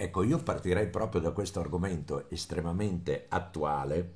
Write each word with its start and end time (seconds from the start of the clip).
Ecco, 0.00 0.22
io 0.22 0.40
partirei 0.40 0.88
proprio 0.88 1.20
da 1.20 1.32
questo 1.32 1.58
argomento 1.58 2.30
estremamente 2.30 3.26
attuale, 3.28 4.14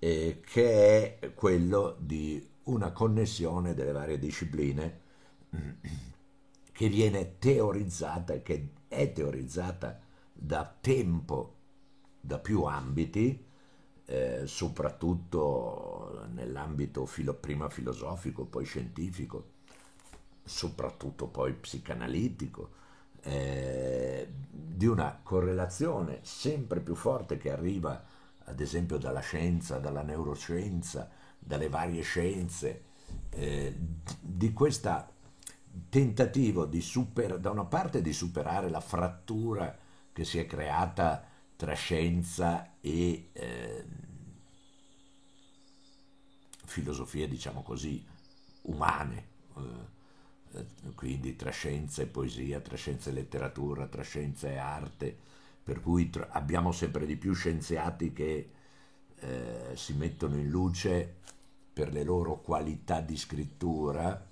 eh, 0.00 0.40
che 0.44 1.18
è 1.20 1.34
quello 1.34 1.96
di 2.00 2.44
una 2.64 2.90
connessione 2.90 3.74
delle 3.74 3.92
varie 3.92 4.18
discipline 4.18 5.00
che 6.72 6.88
viene 6.88 7.38
teorizzata 7.38 8.42
che 8.42 8.70
è 8.88 9.12
teorizzata 9.12 10.00
da 10.32 10.76
tempo, 10.80 11.54
da 12.20 12.40
più 12.40 12.64
ambiti, 12.64 13.40
eh, 14.04 14.42
soprattutto 14.46 16.26
nell'ambito 16.32 17.06
filo, 17.06 17.34
prima 17.34 17.68
filosofico, 17.68 18.46
poi 18.46 18.64
scientifico, 18.64 19.50
soprattutto 20.42 21.28
poi 21.28 21.52
psicanalitico, 21.52 22.80
eh, 23.22 24.28
di 24.50 24.86
una 24.86 25.20
correlazione 25.22 26.20
sempre 26.22 26.80
più 26.80 26.94
forte 26.94 27.38
che 27.38 27.50
arriva 27.50 28.02
ad 28.44 28.60
esempio 28.60 28.98
dalla 28.98 29.20
scienza, 29.20 29.78
dalla 29.78 30.02
neuroscienza, 30.02 31.08
dalle 31.38 31.68
varie 31.68 32.02
scienze, 32.02 32.82
eh, 33.30 33.74
di 34.20 34.52
questo 34.52 35.10
tentativo 35.88 36.66
di 36.66 36.80
super, 36.80 37.38
da 37.38 37.50
una 37.50 37.64
parte 37.64 38.02
di 38.02 38.12
superare 38.12 38.68
la 38.68 38.80
frattura 38.80 39.76
che 40.12 40.24
si 40.24 40.38
è 40.38 40.46
creata 40.46 41.24
tra 41.56 41.74
scienza 41.74 42.74
e 42.80 43.28
eh, 43.32 43.84
filosofie, 46.64 47.28
diciamo 47.28 47.62
così, 47.62 48.04
umane, 48.62 49.26
eh, 49.56 49.60
quindi 50.94 51.36
tra 51.36 51.50
scienza 51.50 52.02
e 52.02 52.06
poesia, 52.06 52.60
tra 52.60 52.76
scienza 52.76 53.10
e 53.10 53.14
letteratura, 53.14 53.86
tra 53.86 54.02
scienza 54.02 54.48
e 54.48 54.56
arte, 54.56 55.16
per 55.62 55.80
cui 55.80 56.10
tra, 56.10 56.28
abbiamo 56.30 56.72
sempre 56.72 57.06
di 57.06 57.16
più 57.16 57.32
scienziati 57.34 58.12
che 58.12 58.50
eh, 59.18 59.70
si 59.74 59.94
mettono 59.94 60.36
in 60.36 60.48
luce 60.48 61.16
per 61.72 61.92
le 61.92 62.02
loro 62.02 62.40
qualità 62.40 63.00
di 63.00 63.16
scrittura 63.16 64.26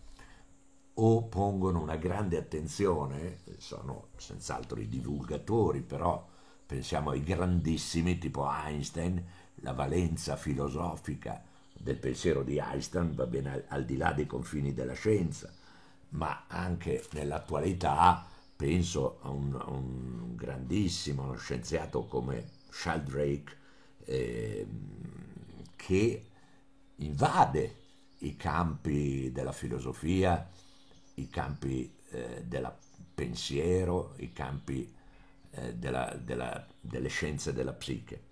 o 1.03 1.23
pongono 1.25 1.81
una 1.81 1.97
grande 1.97 2.37
attenzione, 2.37 3.39
sono 3.57 4.09
senz'altro 4.17 4.81
i 4.81 4.89
divulgatori, 4.89 5.81
però 5.81 6.29
pensiamo 6.67 7.11
ai 7.11 7.23
grandissimi 7.23 8.19
tipo 8.19 8.47
Einstein, 8.51 9.25
la 9.63 9.73
valenza 9.73 10.37
filosofica 10.37 11.43
del 11.73 11.97
pensiero 11.97 12.43
di 12.43 12.59
Einstein 12.59 13.15
va 13.15 13.27
bene 13.27 13.53
al, 13.53 13.65
al 13.69 13.85
di 13.85 13.97
là 13.97 14.13
dei 14.13 14.27
confini 14.27 14.75
della 14.75 14.93
scienza, 14.93 15.51
ma 16.11 16.45
anche 16.49 17.05
nell'attualità 17.13 18.27
penso 18.57 19.19
a 19.23 19.31
un, 19.31 19.55
a 19.55 19.71
un 19.71 20.35
grandissimo 20.35 21.35
scienziato 21.37 22.05
come 22.05 22.59
Sheldrake 22.71 23.57
eh, 24.05 24.67
che 25.77 26.25
invade 26.97 27.75
i 28.19 28.37
campi 28.37 29.33
della 29.33 29.53
filosofia, 29.53 30.47
i 31.15 31.29
campi 31.29 31.91
eh, 32.11 32.45
del 32.45 32.71
pensiero, 33.15 34.15
i 34.19 34.33
campi 34.33 34.93
eh, 35.53 35.75
della, 35.75 36.15
della, 36.23 36.67
delle 36.81 37.09
scienze 37.09 37.53
della 37.53 37.73
psiche, 37.73 38.23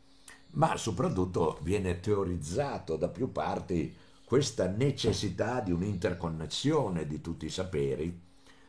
ma 0.52 0.76
soprattutto 0.76 1.58
viene 1.62 2.00
teorizzato 2.00 2.96
da 2.96 3.08
più 3.08 3.32
parti 3.32 3.94
questa 4.28 4.66
necessità 4.66 5.60
di 5.60 5.72
un'interconnessione 5.72 7.06
di 7.06 7.22
tutti 7.22 7.46
i 7.46 7.50
saperi, 7.50 8.20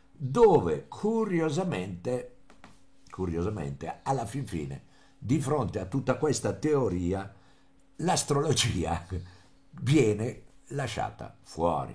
dove 0.09 0.87
curiosamente, 0.87 2.37
curiosamente, 3.09 3.99
alla 4.03 4.25
fin 4.25 4.47
fine, 4.47 4.83
di 5.17 5.41
fronte 5.41 5.79
a 5.79 5.85
tutta 5.85 6.15
questa 6.15 6.53
teoria, 6.53 7.35
l'astrologia 7.97 9.05
viene 9.81 10.43
lasciata 10.67 11.35
fuori. 11.41 11.93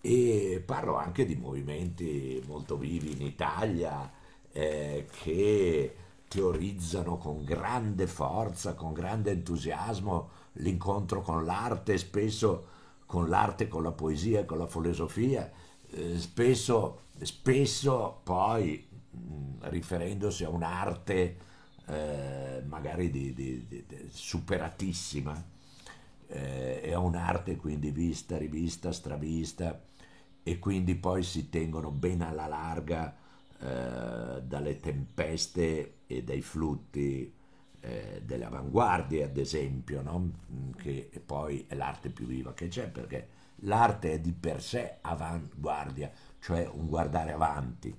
E 0.00 0.60
parlo 0.66 0.96
anche 0.96 1.24
di 1.24 1.36
movimenti 1.36 2.42
molto 2.48 2.76
vivi 2.76 3.12
in 3.12 3.22
Italia 3.22 4.10
eh, 4.50 5.06
che 5.22 5.96
teorizzano 6.26 7.16
con 7.16 7.44
grande 7.44 8.08
forza, 8.08 8.74
con 8.74 8.92
grande 8.92 9.30
entusiasmo 9.30 10.30
l'incontro 10.56 11.22
con 11.22 11.44
l'arte, 11.44 11.98
spesso 11.98 12.66
con 13.06 13.28
l'arte, 13.28 13.68
con 13.68 13.82
la 13.82 13.92
poesia, 13.92 14.44
con 14.44 14.58
la 14.58 14.66
filosofia, 14.66 15.50
eh, 15.90 16.18
spesso, 16.18 17.02
spesso 17.20 18.20
poi 18.22 18.86
mh, 19.10 19.68
riferendosi 19.68 20.44
a 20.44 20.48
un'arte 20.48 21.36
eh, 21.86 22.62
magari 22.66 23.10
di, 23.10 23.32
di, 23.32 23.66
di, 23.66 23.84
superatissima 24.10 25.44
eh, 26.26 26.80
e 26.82 26.92
a 26.92 26.98
un'arte 26.98 27.56
quindi 27.56 27.90
vista, 27.90 28.36
rivista, 28.36 28.90
stravista 28.90 29.80
e 30.42 30.58
quindi 30.58 30.96
poi 30.96 31.22
si 31.22 31.48
tengono 31.48 31.90
ben 31.90 32.22
alla 32.22 32.46
larga 32.46 33.16
eh, 33.58 34.42
dalle 34.42 34.80
tempeste 34.80 35.98
e 36.06 36.22
dai 36.22 36.42
flutti 36.42 37.32
eh, 37.86 38.22
delle 38.24 38.44
avanguardie, 38.44 39.24
ad 39.24 39.36
esempio, 39.36 40.02
no? 40.02 40.18
Mm, 40.52 40.72
che 40.72 41.22
poi 41.24 41.64
è 41.68 41.74
l'arte 41.74 42.10
più 42.10 42.26
viva 42.26 42.52
che 42.52 42.68
c'è, 42.68 42.88
perché 42.88 43.28
l'arte 43.60 44.14
è 44.14 44.20
di 44.20 44.32
per 44.32 44.60
sé 44.62 44.98
avanguardia, 45.00 46.10
cioè 46.40 46.68
un 46.72 46.86
guardare 46.88 47.32
avanti, 47.32 47.96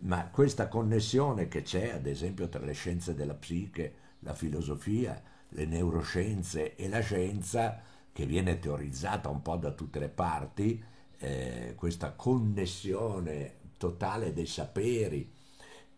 ma 0.00 0.28
questa 0.28 0.68
connessione 0.68 1.48
che 1.48 1.62
c'è, 1.62 1.90
ad 1.90 2.06
esempio, 2.06 2.48
tra 2.48 2.64
le 2.64 2.72
scienze 2.72 3.14
della 3.14 3.34
psiche, 3.34 3.94
la 4.20 4.34
filosofia, 4.34 5.20
le 5.50 5.66
neuroscienze 5.66 6.74
e 6.74 6.88
la 6.88 7.00
scienza, 7.00 7.80
che 8.12 8.24
viene 8.26 8.58
teorizzata 8.58 9.28
un 9.28 9.42
po' 9.42 9.56
da 9.56 9.72
tutte 9.72 9.98
le 9.98 10.08
parti, 10.08 10.82
eh, 11.18 11.74
questa 11.76 12.12
connessione 12.12 13.56
totale 13.76 14.32
dei 14.32 14.46
saperi, 14.46 15.30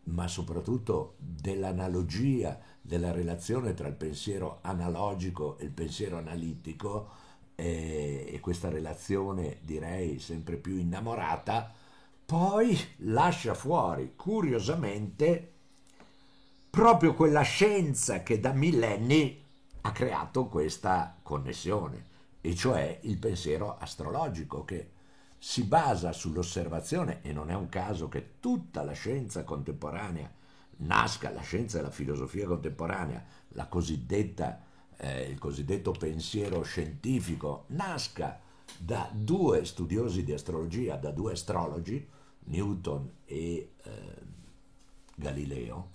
ma 0.04 0.26
soprattutto 0.26 1.16
dell'analogia, 1.18 2.58
della 2.88 3.12
relazione 3.12 3.74
tra 3.74 3.86
il 3.86 3.94
pensiero 3.94 4.60
analogico 4.62 5.58
e 5.58 5.64
il 5.64 5.70
pensiero 5.70 6.16
analitico 6.16 7.10
eh, 7.54 8.30
e 8.32 8.40
questa 8.40 8.70
relazione 8.70 9.58
direi 9.60 10.18
sempre 10.18 10.56
più 10.56 10.78
innamorata, 10.78 11.70
poi 12.24 12.76
lascia 12.98 13.52
fuori 13.52 14.14
curiosamente 14.16 15.52
proprio 16.70 17.12
quella 17.14 17.42
scienza 17.42 18.22
che 18.22 18.40
da 18.40 18.52
millenni 18.52 19.44
ha 19.82 19.92
creato 19.92 20.46
questa 20.46 21.14
connessione, 21.22 22.04
e 22.40 22.54
cioè 22.54 23.00
il 23.02 23.18
pensiero 23.18 23.76
astrologico 23.78 24.64
che 24.64 24.92
si 25.36 25.64
basa 25.64 26.12
sull'osservazione 26.12 27.20
e 27.20 27.32
non 27.32 27.50
è 27.50 27.54
un 27.54 27.68
caso 27.68 28.08
che 28.08 28.38
tutta 28.40 28.82
la 28.82 28.92
scienza 28.92 29.44
contemporanea 29.44 30.36
nasca, 30.78 31.30
la 31.30 31.40
scienza 31.40 31.78
e 31.78 31.82
la 31.82 31.90
filosofia 31.90 32.46
contemporanea, 32.46 33.24
eh, 34.96 35.22
il 35.22 35.38
cosiddetto 35.38 35.92
pensiero 35.92 36.62
scientifico, 36.62 37.64
nasca 37.68 38.40
da 38.76 39.10
due 39.12 39.64
studiosi 39.64 40.24
di 40.24 40.32
astrologia, 40.32 40.96
da 40.96 41.10
due 41.10 41.32
astrologi, 41.32 42.06
Newton 42.44 43.10
e 43.24 43.72
eh, 43.82 44.00
Galileo, 45.14 45.90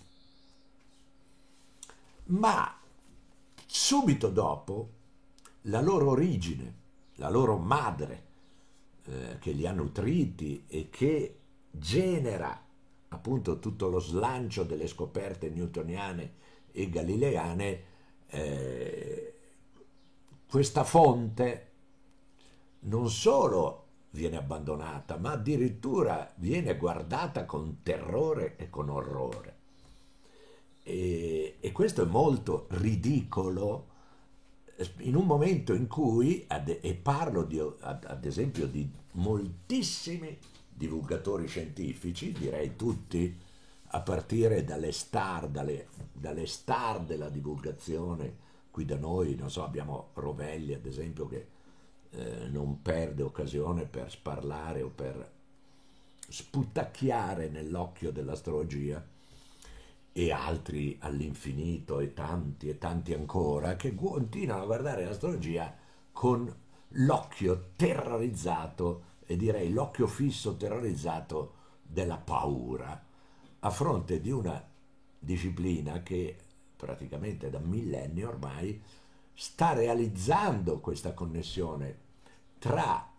ma 2.26 2.78
subito 3.66 4.30
dopo 4.30 4.90
la 5.64 5.82
loro 5.82 6.10
origine, 6.10 6.82
la 7.16 7.30
loro 7.30 7.58
madre, 7.58 8.32
eh, 9.06 9.38
che 9.40 9.52
li 9.52 9.68
ha 9.68 9.72
nutriti 9.72 10.64
e 10.68 10.90
che 10.90 11.40
genera 11.70 12.63
appunto 13.14 13.60
tutto 13.60 13.90
lo 13.90 14.00
slancio 14.00 14.64
delle 14.64 14.88
scoperte 14.88 15.50
newtoniane 15.50 16.34
e 16.72 16.90
galileane, 16.90 17.84
eh, 18.28 19.34
questa 20.50 20.84
fonte 20.84 21.72
non 22.82 23.10
solo 23.10 23.82
viene 24.12 24.38
abbandonata, 24.38 25.18
ma 25.18 25.32
addirittura 25.32 26.32
viene 26.36 26.78
guardata 26.78 27.46
con 27.46 27.80
terrore 27.82 28.56
e 28.58 28.70
con 28.70 28.90
orrore. 28.90 29.56
E, 30.84 31.58
e 31.60 31.72
questo 31.72 32.04
è 32.04 32.06
molto 32.06 32.68
ridicolo 32.72 33.92
in 35.00 35.16
un 35.16 35.26
momento 35.26 35.74
in 35.74 35.88
cui, 35.88 36.46
e 36.48 36.94
parlo 36.96 37.44
di, 37.44 37.60
ad 37.60 38.26
esempio 38.26 38.68
di 38.68 38.88
moltissimi 39.14 40.38
divulgatori 40.74 41.48
scientifici, 41.48 42.32
direi 42.32 42.76
tutti, 42.76 43.40
a 43.96 44.02
partire 44.02 44.64
dalle 44.64 44.92
star, 44.92 45.48
dalle, 45.48 45.88
dalle 46.12 46.48
star 46.48 47.02
della 47.02 47.30
divulgazione, 47.30 48.38
qui 48.72 48.86
da 48.86 48.98
noi, 48.98 49.36
non 49.36 49.52
so, 49.52 49.64
abbiamo 49.64 50.10
Rovelli 50.14 50.74
ad 50.74 50.86
esempio 50.86 51.28
che 51.28 51.48
eh, 52.10 52.48
non 52.50 52.82
perde 52.82 53.22
occasione 53.22 53.86
per 53.86 54.10
sparlare 54.10 54.82
o 54.82 54.90
per 54.90 55.32
sputtacchiare 56.28 57.50
nell'occhio 57.50 58.12
dell'astrologia, 58.12 59.06
e 60.16 60.32
altri 60.32 60.96
all'infinito 61.02 62.00
e 62.00 62.14
tanti 62.14 62.70
e 62.70 62.78
tanti 62.78 63.14
ancora 63.14 63.76
che 63.76 63.96
continuano 63.96 64.62
a 64.62 64.66
guardare 64.68 65.06
l'astrologia 65.06 65.76
con 66.12 66.56
l'occhio 66.90 67.72
terrorizzato 67.76 69.12
e 69.26 69.36
direi 69.36 69.72
l'occhio 69.72 70.08
fisso 70.08 70.56
terrorizzato 70.56 71.54
della 71.82 72.18
paura. 72.18 73.06
A 73.60 73.70
fronte 73.70 74.20
di 74.20 74.32
una 74.32 74.62
disciplina 75.20 76.04
che 76.04 76.36
praticamente 76.76 77.50
da 77.50 77.60
millenni 77.60 78.24
ormai 78.24 78.82
sta 79.34 79.74
realizzando 79.74 80.80
questa 80.80 81.14
connessione 81.14 81.98
tra 82.60 83.10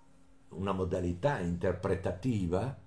una 0.51 0.73
modalità 0.73 1.41
interpretativa 1.41 2.79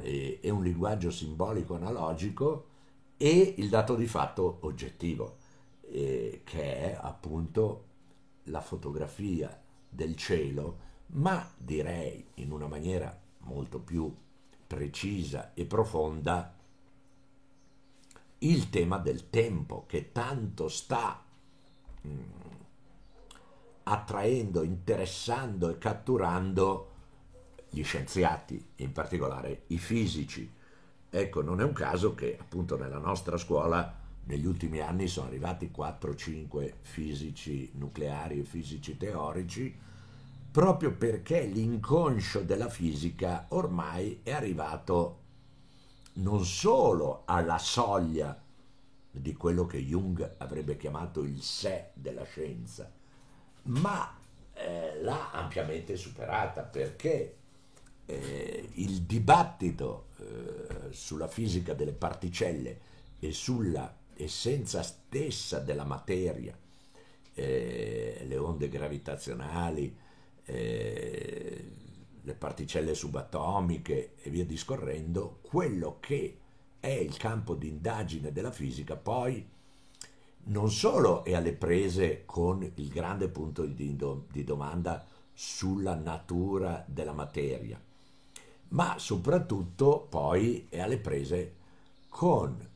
e, 0.00 0.38
e 0.40 0.50
un 0.50 0.62
linguaggio 0.62 1.10
simbolico 1.10 1.74
analogico 1.74 2.66
e 3.16 3.54
il 3.58 3.68
dato 3.68 3.94
di 3.94 4.06
fatto 4.06 4.58
oggettivo, 4.60 5.36
eh, 5.90 6.42
che 6.44 6.92
è 6.92 6.98
appunto 7.00 7.84
la 8.44 8.60
fotografia 8.60 9.60
del 9.88 10.16
cielo, 10.16 10.78
ma 11.14 11.48
direi 11.56 12.24
in 12.34 12.52
una 12.52 12.66
maniera 12.66 13.16
molto 13.40 13.78
più 13.78 14.12
precisa 14.66 15.52
e 15.54 15.64
profonda 15.64 16.54
il 18.38 18.70
tema 18.70 18.98
del 18.98 19.30
tempo 19.30 19.84
che 19.86 20.12
tanto 20.12 20.68
sta 20.68 21.22
mh, 22.02 22.08
mm, 22.08 22.22
attraendo, 23.84 24.62
interessando 24.62 25.70
e 25.70 25.78
catturando 25.78 26.90
gli 27.70 27.82
scienziati, 27.82 28.72
in 28.76 28.92
particolare 28.92 29.64
i 29.68 29.78
fisici. 29.78 30.50
Ecco, 31.10 31.42
non 31.42 31.60
è 31.60 31.64
un 31.64 31.72
caso 31.72 32.14
che 32.14 32.36
appunto 32.38 32.76
nella 32.76 32.98
nostra 32.98 33.36
scuola 33.36 34.02
negli 34.24 34.46
ultimi 34.46 34.80
anni 34.80 35.06
sono 35.06 35.28
arrivati 35.28 35.70
4-5 35.74 36.72
fisici 36.80 37.70
nucleari 37.74 38.40
e 38.40 38.44
fisici 38.44 38.96
teorici, 38.96 39.76
proprio 40.54 40.92
perché 40.92 41.42
l'inconscio 41.42 42.42
della 42.42 42.68
fisica 42.68 43.46
ormai 43.48 44.20
è 44.22 44.30
arrivato 44.30 45.22
non 46.12 46.44
solo 46.44 47.22
alla 47.24 47.58
soglia 47.58 48.40
di 49.10 49.32
quello 49.32 49.66
che 49.66 49.84
Jung 49.84 50.34
avrebbe 50.38 50.76
chiamato 50.76 51.24
il 51.24 51.42
sé 51.42 51.90
della 51.94 52.22
scienza, 52.22 52.88
ma 53.62 54.16
eh, 54.52 55.02
l'ha 55.02 55.32
ampiamente 55.32 55.96
superata 55.96 56.62
perché 56.62 57.36
eh, 58.06 58.68
il 58.74 59.02
dibattito 59.02 60.10
eh, 60.18 60.92
sulla 60.92 61.26
fisica 61.26 61.74
delle 61.74 61.94
particelle 61.94 62.80
e 63.18 63.32
sulla 63.32 63.92
essenza 64.14 64.84
stessa 64.84 65.58
della 65.58 65.84
materia, 65.84 66.56
eh, 67.34 68.22
le 68.24 68.36
onde 68.36 68.68
gravitazionali, 68.68 70.02
eh, 70.44 71.70
le 72.20 72.34
particelle 72.34 72.94
subatomiche 72.94 74.14
e 74.22 74.30
via 74.30 74.44
discorrendo, 74.44 75.38
quello 75.42 75.98
che 76.00 76.38
è 76.80 76.88
il 76.88 77.16
campo 77.16 77.54
di 77.54 77.68
indagine 77.68 78.32
della 78.32 78.50
fisica 78.50 78.96
poi 78.96 79.46
non 80.46 80.70
solo 80.70 81.24
è 81.24 81.34
alle 81.34 81.54
prese 81.54 82.24
con 82.26 82.62
il 82.74 82.88
grande 82.88 83.28
punto 83.28 83.64
di, 83.64 83.96
do, 83.96 84.26
di 84.30 84.44
domanda 84.44 85.06
sulla 85.32 85.94
natura 85.94 86.84
della 86.86 87.12
materia, 87.12 87.80
ma 88.68 88.98
soprattutto 88.98 90.06
poi 90.08 90.66
è 90.68 90.80
alle 90.80 90.98
prese 90.98 91.54
con 92.08 92.68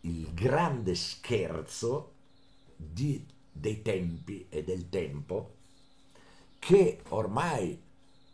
il 0.00 0.32
grande 0.32 0.94
scherzo 0.94 2.12
di, 2.76 3.24
dei 3.52 3.82
tempi 3.82 4.46
e 4.48 4.62
del 4.64 4.88
tempo 4.88 5.55
che 6.58 7.00
ormai 7.08 7.80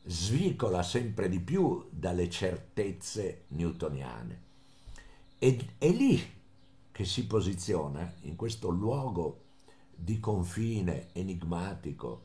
svicola 0.04 0.82
sempre 0.82 1.28
di 1.28 1.40
più 1.40 1.88
dalle 1.90 2.28
certezze 2.28 3.44
newtoniane. 3.48 4.40
Ed 5.38 5.64
è 5.78 5.88
lì 5.90 6.20
che 6.90 7.04
si 7.04 7.26
posiziona, 7.26 8.12
in 8.22 8.36
questo 8.36 8.68
luogo 8.68 9.40
di 9.94 10.20
confine 10.20 11.08
enigmatico, 11.12 12.24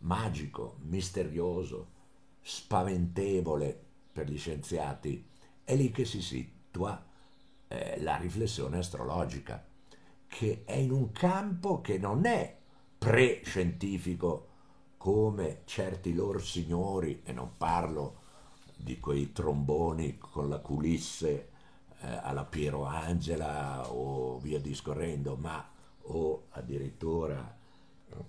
magico, 0.00 0.76
misterioso, 0.82 1.96
spaventevole 2.40 3.78
per 4.12 4.28
gli 4.28 4.38
scienziati, 4.38 5.24
è 5.64 5.76
lì 5.76 5.90
che 5.90 6.04
si 6.04 6.22
situa 6.22 7.04
eh, 7.68 8.00
la 8.00 8.16
riflessione 8.16 8.78
astrologica, 8.78 9.64
che 10.26 10.62
è 10.64 10.74
in 10.74 10.90
un 10.90 11.12
campo 11.12 11.80
che 11.80 11.98
non 11.98 12.24
è 12.24 12.56
pre-scientifico 12.98 14.47
come 15.08 15.62
certi 15.64 16.12
loro 16.12 16.38
signori, 16.38 17.22
e 17.24 17.32
non 17.32 17.56
parlo 17.56 18.16
di 18.76 19.00
quei 19.00 19.32
tromboni 19.32 20.18
con 20.18 20.50
la 20.50 20.58
culisse 20.58 21.48
eh, 22.00 22.08
alla 22.20 22.44
Piero 22.44 22.84
Angela 22.84 23.90
o 23.90 24.36
via 24.38 24.60
discorrendo, 24.60 25.34
ma 25.36 25.66
o 26.02 26.48
addirittura 26.50 27.56
eh, 28.10 28.24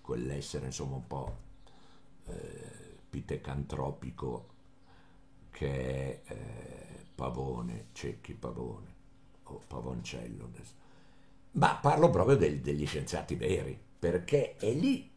quell'essere 0.00 0.64
insomma 0.64 0.96
un 0.96 1.06
po' 1.06 1.36
eh, 2.28 2.96
pitecantropico 3.10 4.48
che 5.50 6.22
è 6.22 6.32
eh, 6.32 7.04
Pavone, 7.14 7.88
Cecchi 7.92 8.32
Pavone 8.32 8.94
o 9.42 9.60
Pavoncello. 9.66 10.50
Ma 11.52 11.74
parlo 11.74 12.08
proprio 12.08 12.36
del, 12.36 12.60
degli 12.60 12.86
scienziati 12.86 13.34
veri, 13.34 13.88
perché 14.00 14.56
è 14.56 14.72
lì 14.72 15.08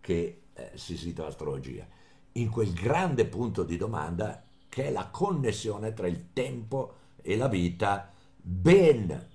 che 0.00 0.42
eh, 0.54 0.70
si 0.74 0.96
situa 0.96 1.24
l'astrologia, 1.24 1.86
in 2.32 2.48
quel 2.50 2.72
grande 2.72 3.26
punto 3.26 3.64
di 3.64 3.76
domanda 3.76 4.42
che 4.68 4.86
è 4.86 4.90
la 4.90 5.08
connessione 5.08 5.92
tra 5.92 6.06
il 6.06 6.32
tempo 6.32 6.94
e 7.20 7.36
la 7.36 7.48
vita, 7.48 8.12
ben 8.40 9.26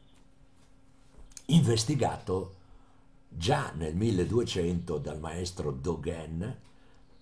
investigato 1.47 2.55
già 3.27 3.71
nel 3.75 3.93
1200 3.95 4.97
dal 4.99 5.19
maestro 5.19 5.71
Dogen, 5.71 6.61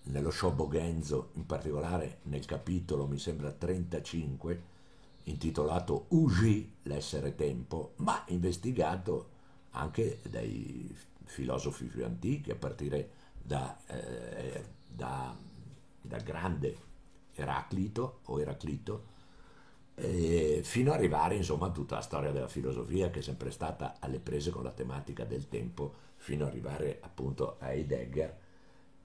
nello 0.04 0.32
Shobogenzo, 0.32 1.32
in 1.34 1.46
particolare 1.46 2.20
nel 2.24 2.46
capitolo, 2.46 3.08
mi 3.08 3.18
sembra 3.18 3.52
35, 3.52 4.64
intitolato 5.24 6.06
Uji, 6.10 6.76
l'essere 6.84 7.34
tempo, 7.36 7.94
ma 7.98 8.24
investigato 8.28 9.30
anche 9.72 10.20
dai 10.30 10.94
filosofi 11.32 11.86
più 11.86 12.04
antichi, 12.04 12.52
a 12.52 12.56
partire 12.56 13.10
da, 13.42 13.78
eh, 13.88 14.64
da, 14.88 15.34
da 16.02 16.18
grande 16.18 16.90
Eraclito 17.34 18.20
o 18.26 18.42
Eraclito, 18.42 19.06
eh, 19.96 20.60
fino 20.64 20.92
ad 20.92 20.98
arrivare 20.98 21.36
insomma 21.36 21.68
a 21.68 21.72
tutta 21.72 21.96
la 21.96 22.02
storia 22.02 22.32
della 22.32 22.50
filosofia 22.50 23.10
che 23.10 23.20
è 23.20 23.22
sempre 23.22 23.50
stata 23.50 23.96
alle 24.00 24.20
prese 24.20 24.52
con 24.52 24.64
la 24.64 24.72
tematica 24.72 25.24
del 25.24 25.48
tempo, 25.48 25.94
fino 26.18 26.44
ad 26.44 26.52
arrivare 26.52 27.00
appunto 27.02 27.56
a 27.60 27.72
Heidegger, 27.72 28.38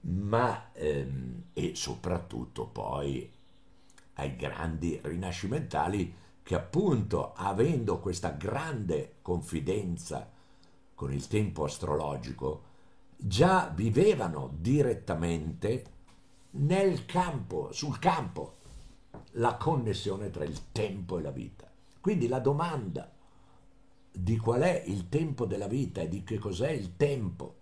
ma 0.01 0.71
ehm, 0.73 1.43
e 1.53 1.75
soprattutto 1.75 2.67
poi 2.67 3.31
ai 4.15 4.35
grandi 4.35 4.99
rinascimentali 5.01 6.13
che 6.43 6.55
appunto 6.55 7.33
avendo 7.33 7.99
questa 7.99 8.31
grande 8.31 9.15
confidenza 9.21 10.35
con 10.97 11.13
il 11.13 11.27
tempo 11.27 11.65
astrologico, 11.65 12.63
già 13.15 13.71
vivevano 13.71 14.49
direttamente 14.57 15.85
nel 16.53 17.05
campo, 17.05 17.71
sul 17.71 17.99
campo, 17.99 18.55
la 19.33 19.57
connessione 19.57 20.31
tra 20.31 20.43
il 20.43 20.71
tempo 20.71 21.19
e 21.19 21.21
la 21.21 21.29
vita. 21.29 21.69
Quindi 22.01 22.27
la 22.27 22.39
domanda 22.39 23.11
di 24.11 24.37
qual 24.37 24.61
è 24.61 24.85
il 24.87 25.07
tempo 25.07 25.45
della 25.45 25.67
vita 25.67 26.01
e 26.01 26.09
di 26.09 26.23
che 26.23 26.39
cos'è 26.39 26.71
il 26.71 26.97
tempo 26.97 27.55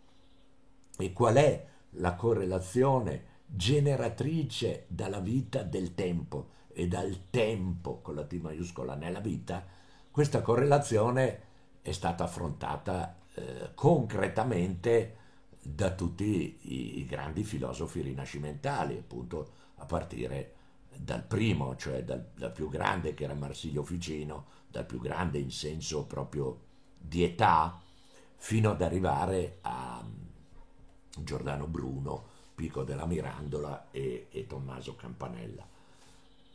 e 0.97 1.11
qual 1.11 1.35
è 1.35 1.67
la 1.97 2.15
correlazione 2.15 3.33
generatrice 3.47 4.85
dalla 4.87 5.19
vita 5.19 5.61
del 5.61 5.93
tempo 5.93 6.51
e 6.71 6.87
dal 6.87 7.29
tempo 7.29 7.99
con 7.99 8.15
la 8.15 8.23
T 8.23 8.39
maiuscola 8.39 8.95
nella 8.95 9.19
vita, 9.19 9.61
questa 10.09 10.41
correlazione 10.41 11.41
è 11.81 11.91
stata 11.91 12.23
affrontata 12.23 13.23
eh, 13.35 13.71
concretamente 13.75 15.17
da 15.61 15.91
tutti 15.91 16.59
i, 16.61 16.99
i, 16.99 17.05
grandi 17.05 17.43
filosofi 17.43 18.01
rinascimentali, 18.01 18.97
appunto 18.97 19.51
a 19.75 19.85
partire 19.85 20.53
dal 20.95 21.23
primo, 21.23 21.75
cioè 21.75 22.03
dal, 22.03 22.29
dal, 22.35 22.51
più 22.51 22.69
grande 22.69 23.13
che 23.13 23.23
era 23.23 23.33
Marsilio 23.33 23.83
Ficino, 23.83 24.45
dal 24.69 24.85
più 24.85 24.99
grande 24.99 25.39
in 25.39 25.51
senso 25.51 26.05
proprio 26.05 26.59
di 26.97 27.23
età, 27.23 27.81
fino 28.37 28.71
ad 28.71 28.81
arrivare 28.81 29.57
a 29.61 30.05
Giordano 31.17 31.67
Bruno, 31.67 32.23
Pico 32.53 32.83
della 32.83 33.05
Mirandola 33.05 33.89
e, 33.91 34.27
e 34.29 34.47
Tommaso 34.47 34.95
Campanella. 34.95 35.67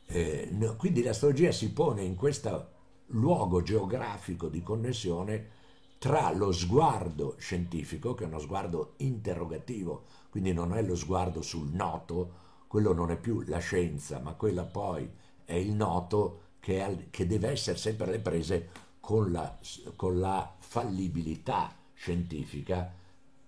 Eh, 0.07 0.49
no, 0.53 0.77
quindi 0.77 1.03
l'astrologia 1.03 1.53
si 1.53 1.73
pone 1.73 2.03
in 2.03 2.15
questa 2.15 2.69
luogo 3.09 3.63
geografico 3.63 4.49
di 4.49 4.63
connessione 4.63 5.59
tra 6.01 6.33
lo 6.33 6.51
sguardo 6.51 7.35
scientifico, 7.37 8.15
che 8.15 8.25
è 8.25 8.27
uno 8.27 8.39
sguardo 8.39 8.95
interrogativo, 8.97 10.05
quindi 10.31 10.55
non 10.55 10.75
è 10.75 10.81
lo 10.81 10.97
sguardo 10.97 11.43
sul 11.43 11.69
noto, 11.69 12.33
quello 12.69 12.95
non 12.95 13.11
è 13.11 13.19
più 13.19 13.43
la 13.43 13.59
scienza, 13.59 14.19
ma 14.19 14.33
quella 14.33 14.65
poi 14.65 15.07
è 15.45 15.53
il 15.53 15.73
noto 15.73 16.55
che, 16.59 16.83
è, 16.83 17.11
che 17.11 17.27
deve 17.27 17.51
essere 17.51 17.77
sempre 17.77 18.07
alle 18.07 18.19
prese 18.19 18.69
con 18.99 19.31
la, 19.31 19.59
con 19.95 20.19
la 20.19 20.55
fallibilità 20.59 21.77
scientifica 21.93 22.95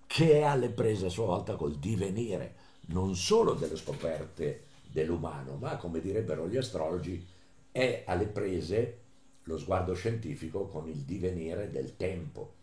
che 0.06 0.32
è 0.32 0.42
alle 0.42 0.68
prese 0.68 1.06
a 1.06 1.08
sua 1.08 1.24
volta 1.24 1.56
col 1.56 1.76
divenire 1.76 2.56
non 2.88 3.16
solo 3.16 3.54
delle 3.54 3.76
scoperte 3.76 4.64
dell'umano, 4.90 5.56
ma 5.56 5.78
come 5.78 6.02
direbbero 6.02 6.46
gli 6.46 6.58
astrologi, 6.58 7.26
è 7.70 8.02
alle 8.06 8.26
prese 8.26 9.01
lo 9.44 9.58
sguardo 9.58 9.94
scientifico 9.94 10.66
con 10.66 10.88
il 10.88 10.98
divenire 10.98 11.70
del 11.70 11.96
tempo. 11.96 12.54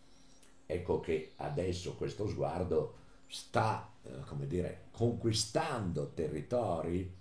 Ecco 0.66 1.00
che 1.00 1.32
adesso 1.38 1.96
questo 1.96 2.28
sguardo 2.28 2.96
sta, 3.28 3.90
eh, 4.04 4.10
come 4.28 4.48
dire, 4.48 4.86
conquistando 4.92 6.12
territori 6.14 7.18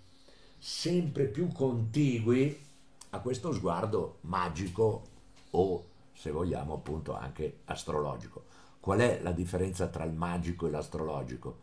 sempre 0.57 1.25
più 1.25 1.51
contigui 1.51 2.67
a 3.11 3.19
questo 3.19 3.53
sguardo 3.53 4.17
magico 4.21 5.03
o, 5.51 5.85
se 6.13 6.31
vogliamo, 6.31 6.73
appunto 6.75 7.15
anche 7.15 7.59
astrologico. 7.65 8.45
Qual 8.79 8.99
è 8.99 9.21
la 9.21 9.31
differenza 9.31 9.87
tra 9.87 10.03
il 10.03 10.13
magico 10.13 10.67
e 10.67 10.69
l'astrologico? 10.69 11.59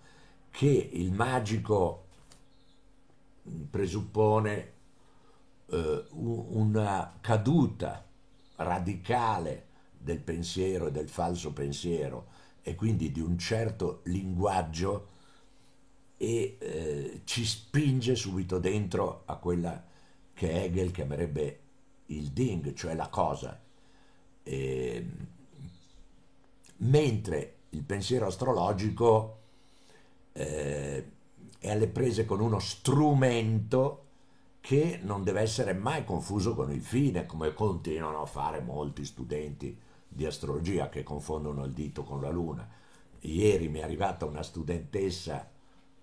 Che 0.51 0.91
il 0.93 1.13
magico 1.13 2.05
presuppone 3.71 4.73
eh, 5.71 6.05
una 6.11 7.19
caduta 7.21 8.05
radicale 8.57 9.65
del 9.99 10.21
pensiero 10.21 10.87
e 10.87 10.93
del 10.93 11.09
falso 11.09 11.53
pensiero 11.53 12.35
e 12.63 12.75
quindi 12.75 13.13
di 13.13 13.21
un 13.21 13.39
certo 13.39 14.01
linguaggio 14.05 15.15
e 16.17 16.57
eh, 16.59 17.21
ci 17.25 17.45
spinge 17.45 18.15
subito 18.15 18.59
dentro 18.59 19.23
a 19.27 19.37
quella 19.37 19.85
che 20.33 20.65
Hegel 20.65 20.91
chiamerebbe 20.91 21.61
il 22.07 22.31
ding, 22.31 22.73
cioè 22.75 22.95
la 22.95 23.09
cosa. 23.09 23.61
E, 24.43 25.07
mentre 26.79 27.55
il 27.71 27.83
pensiero 27.83 28.27
astrologico 28.27 29.39
eh, 30.33 31.11
è 31.59 31.71
alle 31.71 31.89
prese 31.89 32.25
con 32.25 32.41
uno 32.41 32.59
strumento 32.59 34.06
che 34.67 34.99
non 35.01 35.23
deve 35.23 35.43
essere 35.43 35.75
mai 35.75 36.03
confuso 36.03 36.57
con 36.57 36.73
il 36.73 36.83
fine, 36.83 37.25
come 37.25 37.55
continuano 37.55 38.21
a 38.21 38.27
fare 38.27 38.59
molti 38.59 39.05
studenti 39.05 39.79
di 40.09 40.27
astrologia 40.27 40.89
che 40.89 41.05
confondono 41.05 41.65
il 41.65 41.73
dito 41.73 42.03
con 42.03 42.21
la 42.21 42.31
luna. 42.31 42.69
Ieri 43.21 43.69
mi 43.69 43.79
è 43.79 43.85
arrivata 43.85 44.25
una 44.25 44.43
studentessa 44.43 45.49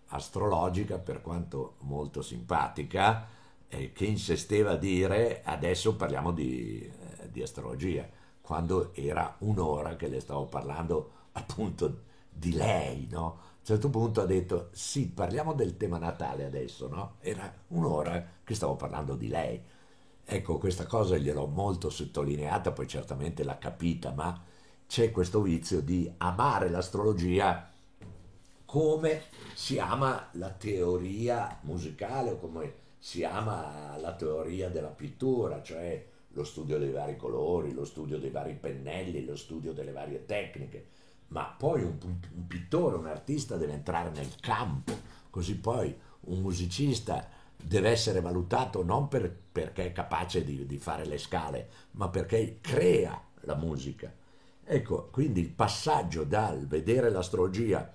astrologica, 0.08 0.98
per 0.98 1.22
quanto 1.22 1.76
molto 1.80 2.22
simpatica, 2.22 3.28
eh, 3.68 3.92
che 3.92 4.06
insisteva 4.06 4.72
a 4.72 4.78
dire 4.78 5.42
adesso 5.44 5.98
parliamo 5.98 6.32
di, 6.32 6.90
eh, 7.20 7.30
di 7.30 7.42
astrologia, 7.42 8.08
quando 8.40 8.94
era 8.94 9.36
un'ora 9.40 9.98
che 9.98 10.08
le 10.08 10.22
stavo 10.22 10.46
parlando 10.46 11.12
appunto 11.36 12.04
di 12.30 12.54
lei, 12.54 13.10
no? 13.12 13.26
A 13.26 13.56
un 13.60 13.66
certo 13.66 13.90
punto 13.90 14.22
ha 14.22 14.26
detto 14.26 14.70
sì, 14.72 15.10
parliamo 15.10 15.52
del 15.52 15.76
tema 15.76 15.98
natale 15.98 16.46
adesso, 16.46 16.88
no? 16.88 17.16
Era 17.20 17.54
un'ora 17.68 18.33
che 18.44 18.56
stavo 18.56 18.76
parlando 18.76 19.16
di 19.16 19.28
lei. 19.28 19.62
Ecco, 20.26 20.58
questa 20.58 20.86
cosa 20.86 21.18
gliel'ho 21.18 21.48
molto 21.48 21.90
sottolineata, 21.90 22.72
poi 22.72 22.88
certamente 22.88 23.44
l'ha 23.44 23.58
capita, 23.58 24.12
ma 24.12 24.42
c'è 24.88 25.12
questo 25.12 25.42
vizio 25.42 25.82
di 25.82 26.12
amare 26.18 26.70
l'astrologia 26.70 27.72
come 28.66 29.24
si 29.54 29.78
ama 29.78 30.30
la 30.34 30.50
teoria 30.50 31.60
musicale 31.62 32.32
o 32.32 32.38
come 32.38 32.74
si 32.98 33.24
ama 33.24 33.98
la 33.98 34.14
teoria 34.14 34.70
della 34.70 34.88
pittura, 34.88 35.62
cioè 35.62 36.04
lo 36.30 36.44
studio 36.44 36.80
dei 36.80 36.92
vari 36.92 37.16
colori, 37.16 37.74
lo 37.74 37.86
studio 37.86 38.18
dei 38.18 38.32
vari 38.32 38.56
pennelli, 38.56 39.26
lo 39.26 39.36
studio 39.36 39.74
delle 39.74 39.92
varie 39.92 40.26
tecniche, 40.26 40.88
ma 41.28 41.44
poi 41.56 41.84
un, 41.84 41.98
un 42.02 42.48
pittore, 42.48 42.96
un 42.96 43.06
artista 43.06 43.58
deve 43.58 43.74
entrare 43.74 44.10
nel 44.10 44.36
campo, 44.40 44.94
così 45.30 45.58
poi 45.58 45.96
un 46.22 46.40
musicista 46.40 47.28
deve 47.64 47.90
essere 47.90 48.22
valutato 48.22 48.84
non 48.84 49.08
per, 49.08 49.36
perché 49.52 49.88
è 49.88 49.92
capace 49.92 50.44
di, 50.44 50.66
di 50.66 50.78
fare 50.78 51.06
le 51.06 51.18
scale, 51.18 51.70
ma 51.92 52.10
perché 52.10 52.60
crea 52.62 53.22
la 53.42 53.56
musica. 53.56 54.14
Ecco, 54.66 55.10
quindi 55.12 55.42
il 55.42 55.50
passaggio 55.50 56.24
dal 56.24 56.68
vedere 56.68 57.10
l'astrologia 57.10 57.92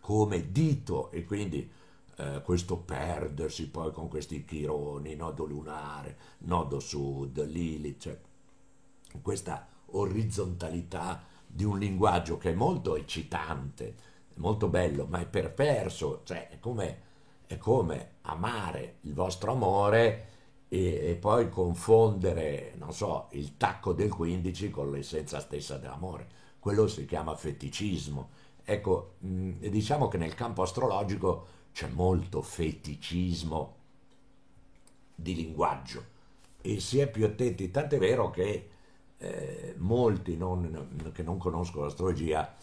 come 0.00 0.50
dito 0.50 1.10
e 1.10 1.24
quindi 1.24 1.70
eh, 2.16 2.42
questo 2.42 2.78
perdersi 2.78 3.68
poi 3.68 3.92
con 3.92 4.08
questi 4.08 4.44
chironi, 4.44 5.14
nodo 5.14 5.44
lunare, 5.44 6.16
nodo 6.38 6.80
sud, 6.80 7.44
Lilith, 7.46 8.00
cioè 8.00 8.18
questa 9.22 9.66
orizzontalità 9.90 11.22
di 11.46 11.64
un 11.64 11.78
linguaggio 11.78 12.36
che 12.36 12.50
è 12.50 12.54
molto 12.54 12.96
eccitante, 12.96 13.94
molto 14.34 14.68
bello, 14.68 15.06
ma 15.06 15.20
è 15.20 15.26
perverso, 15.26 16.22
cioè 16.24 16.48
è 16.48 16.58
come, 16.58 17.02
è 17.48 17.56
come 17.56 18.16
amare 18.22 18.96
il 19.02 19.14
vostro 19.14 19.52
amore 19.52 20.26
e, 20.68 21.08
e, 21.08 21.14
poi 21.14 21.48
confondere, 21.48 22.74
non 22.76 22.92
so, 22.92 23.28
il 23.30 23.56
tacco 23.56 23.94
del 23.94 24.10
15 24.10 24.70
con 24.70 24.90
l'essenza 24.90 25.40
stessa 25.40 25.78
dell'amore. 25.78 26.28
Quello 26.58 26.86
si 26.86 27.06
chiama 27.06 27.34
feticismo. 27.34 28.28
Ecco, 28.62 29.14
mh, 29.20 29.68
diciamo 29.68 30.08
che 30.08 30.18
nel 30.18 30.34
campo 30.34 30.60
astrologico 30.60 31.46
c'è 31.72 31.88
molto 31.88 32.42
feticismo 32.42 33.76
di 35.14 35.34
linguaggio 35.34 36.04
e 36.60 36.80
si 36.80 36.98
è 36.98 37.08
più 37.10 37.24
attenti, 37.24 37.70
tant'è 37.70 37.96
vero 37.96 38.28
che 38.28 38.68
eh, 39.16 39.74
molti 39.78 40.36
non, 40.36 41.10
che 41.14 41.22
non 41.22 41.38
conoscono 41.38 41.84
l'astrologia 41.84 42.54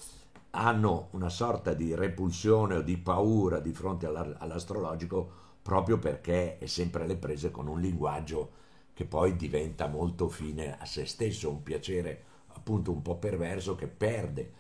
hanno 0.55 1.09
una 1.11 1.29
sorta 1.29 1.73
di 1.73 1.93
repulsione 1.93 2.77
o 2.77 2.81
di 2.81 2.97
paura 2.97 3.59
di 3.59 3.73
fronte 3.73 4.05
all'astrologico 4.05 5.43
proprio 5.61 5.99
perché 5.99 6.57
è 6.57 6.65
sempre 6.65 7.03
alle 7.03 7.17
prese 7.17 7.51
con 7.51 7.67
un 7.67 7.81
linguaggio 7.81 8.63
che 8.93 9.05
poi 9.05 9.35
diventa 9.35 9.87
molto 9.87 10.29
fine 10.29 10.79
a 10.79 10.85
se 10.85 11.05
stesso, 11.05 11.49
un 11.49 11.63
piacere 11.63 12.23
appunto 12.47 12.91
un 12.91 13.01
po' 13.01 13.17
perverso 13.17 13.75
che 13.75 13.87
perde, 13.87 14.53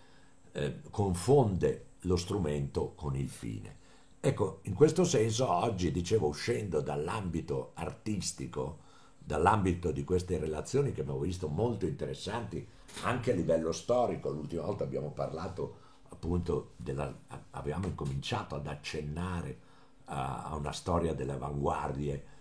eh, 0.51 0.81
confonde 0.89 1.85
lo 2.01 2.17
strumento 2.17 2.93
con 2.95 3.15
il 3.15 3.29
fine. 3.29 3.77
Ecco, 4.19 4.59
in 4.63 4.73
questo 4.73 5.05
senso 5.05 5.49
oggi, 5.49 5.91
dicevo, 5.91 6.27
uscendo 6.27 6.81
dall'ambito 6.81 7.71
artistico, 7.75 8.79
dall'ambito 9.17 9.91
di 9.91 10.03
queste 10.03 10.37
relazioni 10.37 10.91
che 10.91 11.01
abbiamo 11.01 11.19
visto 11.19 11.47
molto 11.47 11.85
interessanti 11.85 12.67
anche 13.03 13.31
a 13.31 13.35
livello 13.35 13.71
storico, 13.71 14.31
l'ultima 14.31 14.63
volta 14.63 14.83
abbiamo 14.83 15.11
parlato 15.11 15.83
appunto 16.25 16.73
della, 16.77 17.15
abbiamo 17.51 17.85
incominciato 17.85 18.55
ad 18.55 18.65
accennare 18.65 19.59
a, 20.05 20.45
a 20.45 20.55
una 20.55 20.71
storia 20.71 21.13
delle 21.13 21.33
avanguardie 21.33 22.33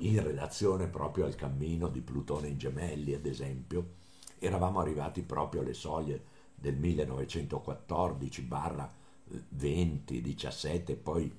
in 0.00 0.22
relazione 0.22 0.88
proprio 0.88 1.24
al 1.24 1.36
cammino 1.36 1.88
di 1.88 2.00
Plutone 2.00 2.48
in 2.48 2.58
gemelli, 2.58 3.14
ad 3.14 3.26
esempio, 3.26 3.94
eravamo 4.38 4.80
arrivati 4.80 5.22
proprio 5.22 5.62
alle 5.62 5.74
soglie 5.74 6.36
del 6.54 6.76
1914 6.76 8.42
barra 8.42 8.92
20, 9.48 10.20
17, 10.20 10.96
poi 10.96 11.32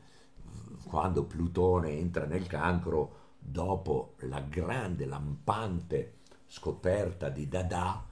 quando 0.86 1.24
Plutone 1.26 1.92
entra 1.92 2.26
nel 2.26 2.48
cancro, 2.48 3.18
dopo 3.38 4.16
la 4.20 4.42
grande, 4.42 5.06
lampante 5.06 6.16
scoperta 6.46 7.30
di 7.30 7.48
Dada, 7.48 8.06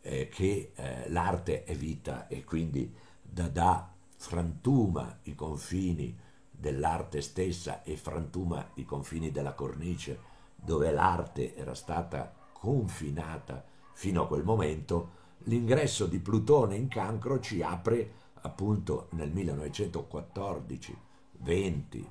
eh, 0.00 0.28
che 0.28 0.72
eh, 0.74 1.10
l'arte 1.10 1.64
è 1.64 1.74
vita 1.74 2.26
e 2.26 2.44
quindi 2.44 2.94
Dada 3.32 3.94
frantuma 4.16 5.20
i 5.22 5.34
confini 5.34 6.18
dell'arte 6.50 7.22
stessa 7.22 7.82
e 7.84 7.96
frantuma 7.96 8.70
i 8.74 8.84
confini 8.84 9.30
della 9.30 9.54
cornice 9.54 10.18
dove 10.56 10.90
l'arte 10.90 11.54
era 11.54 11.74
stata 11.74 12.34
confinata 12.52 13.64
fino 13.92 14.22
a 14.22 14.26
quel 14.26 14.44
momento, 14.44 15.18
l'ingresso 15.44 16.06
di 16.06 16.18
Plutone 16.18 16.76
in 16.76 16.88
cancro 16.88 17.38
ci 17.38 17.62
apre 17.62 18.12
appunto 18.42 19.08
nel 19.12 19.30
1914, 19.30 20.98
20, 21.38 22.10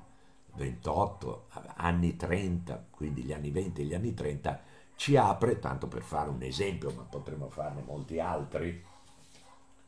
28, 0.54 1.46
anni 1.76 2.16
30, 2.16 2.86
quindi 2.90 3.22
gli 3.22 3.32
anni 3.32 3.50
20 3.50 3.82
e 3.82 3.84
gli 3.84 3.94
anni 3.94 4.14
30, 4.14 4.62
ci 4.96 5.16
apre, 5.16 5.58
tanto 5.58 5.86
per 5.86 6.02
fare 6.02 6.30
un 6.30 6.42
esempio, 6.42 6.92
ma 6.92 7.02
potremmo 7.02 7.48
farne 7.48 7.82
molti 7.82 8.18
altri, 8.20 8.84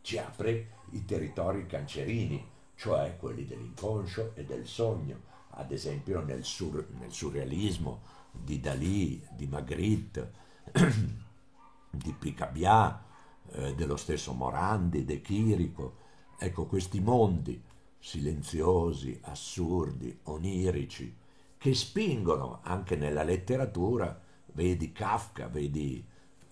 ci 0.03 0.19
apre 0.19 0.81
i 0.91 1.05
territori 1.05 1.67
cancerini, 1.67 2.47
cioè 2.75 3.17
quelli 3.17 3.47
dell'inconscio 3.47 4.33
e 4.35 4.45
del 4.45 4.67
sogno, 4.67 5.31
ad 5.51 5.73
esempio 5.73 6.21
nel, 6.23 6.45
sur, 6.45 6.87
nel 6.99 7.13
surrealismo 7.13 8.03
di 8.31 8.61
Dalì, 8.61 9.25
di 9.35 9.47
Magritte, 9.47 10.33
di 11.91 12.13
Picabia, 12.19 13.05
eh, 13.53 13.75
dello 13.75 13.97
stesso 13.97 14.33
Morandi, 14.33 15.05
De 15.05 15.21
Chirico. 15.21 15.97
Ecco, 16.39 16.67
questi 16.67 17.01
mondi 17.01 17.63
silenziosi, 17.99 19.19
assurdi, 19.23 20.19
onirici, 20.25 21.15
che 21.57 21.75
spingono 21.75 22.59
anche 22.63 22.97
nella 22.97 23.23
letteratura, 23.23 24.21
vedi 24.47 24.91
Kafka, 24.91 25.47
vedi 25.47 26.05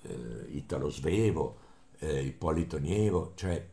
eh, 0.02 0.46
Italo 0.50 0.88
Svevo, 0.88 1.68
eh, 2.00 2.22
Ippolito 2.22 2.78
Nievo, 2.78 3.32
cioè 3.36 3.66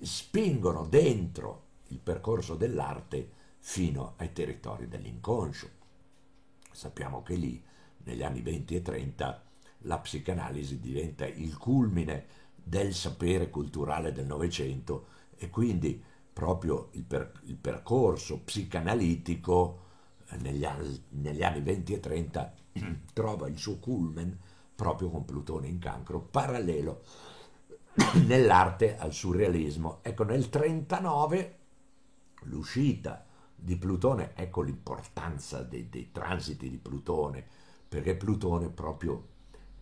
spingono 0.00 0.86
dentro 0.86 1.66
il 1.88 1.98
percorso 1.98 2.56
dell'arte 2.56 3.30
fino 3.58 4.14
ai 4.16 4.32
territori 4.32 4.88
dell'inconscio. 4.88 5.68
Sappiamo 6.72 7.22
che 7.22 7.34
lì, 7.34 7.62
negli 8.04 8.22
anni 8.22 8.40
20 8.40 8.74
e 8.76 8.82
30, 8.82 9.42
la 9.84 9.98
psicanalisi 9.98 10.80
diventa 10.80 11.26
il 11.26 11.56
culmine 11.56 12.26
del 12.54 12.94
sapere 12.94 13.50
culturale 13.50 14.12
del 14.12 14.26
Novecento 14.26 15.06
e 15.36 15.50
quindi 15.50 16.02
proprio 16.32 16.88
il, 16.92 17.02
per, 17.02 17.40
il 17.44 17.56
percorso 17.56 18.38
psicanalitico 18.38 19.80
eh, 20.28 20.36
negli 20.38 20.66
negli 21.10 21.42
anni 21.42 21.60
20 21.60 21.92
e 21.92 22.00
30 22.00 22.54
trova 23.12 23.48
il 23.48 23.58
suo 23.58 23.78
culmen 23.78 24.38
proprio 24.74 25.10
con 25.10 25.24
Plutone 25.24 25.68
in 25.68 25.78
cancro, 25.78 26.20
parallelo 26.20 27.02
nell'arte 28.26 28.96
al 28.96 29.12
surrealismo. 29.12 29.98
Ecco, 30.02 30.24
nel 30.24 30.48
39 30.48 31.58
l'uscita 32.44 33.24
di 33.54 33.76
Plutone, 33.76 34.32
ecco 34.34 34.62
l'importanza 34.62 35.62
dei, 35.62 35.88
dei 35.88 36.10
transiti 36.10 36.68
di 36.68 36.78
Plutone, 36.78 37.44
perché 37.88 38.16
Plutone 38.16 38.68
proprio 38.68 39.28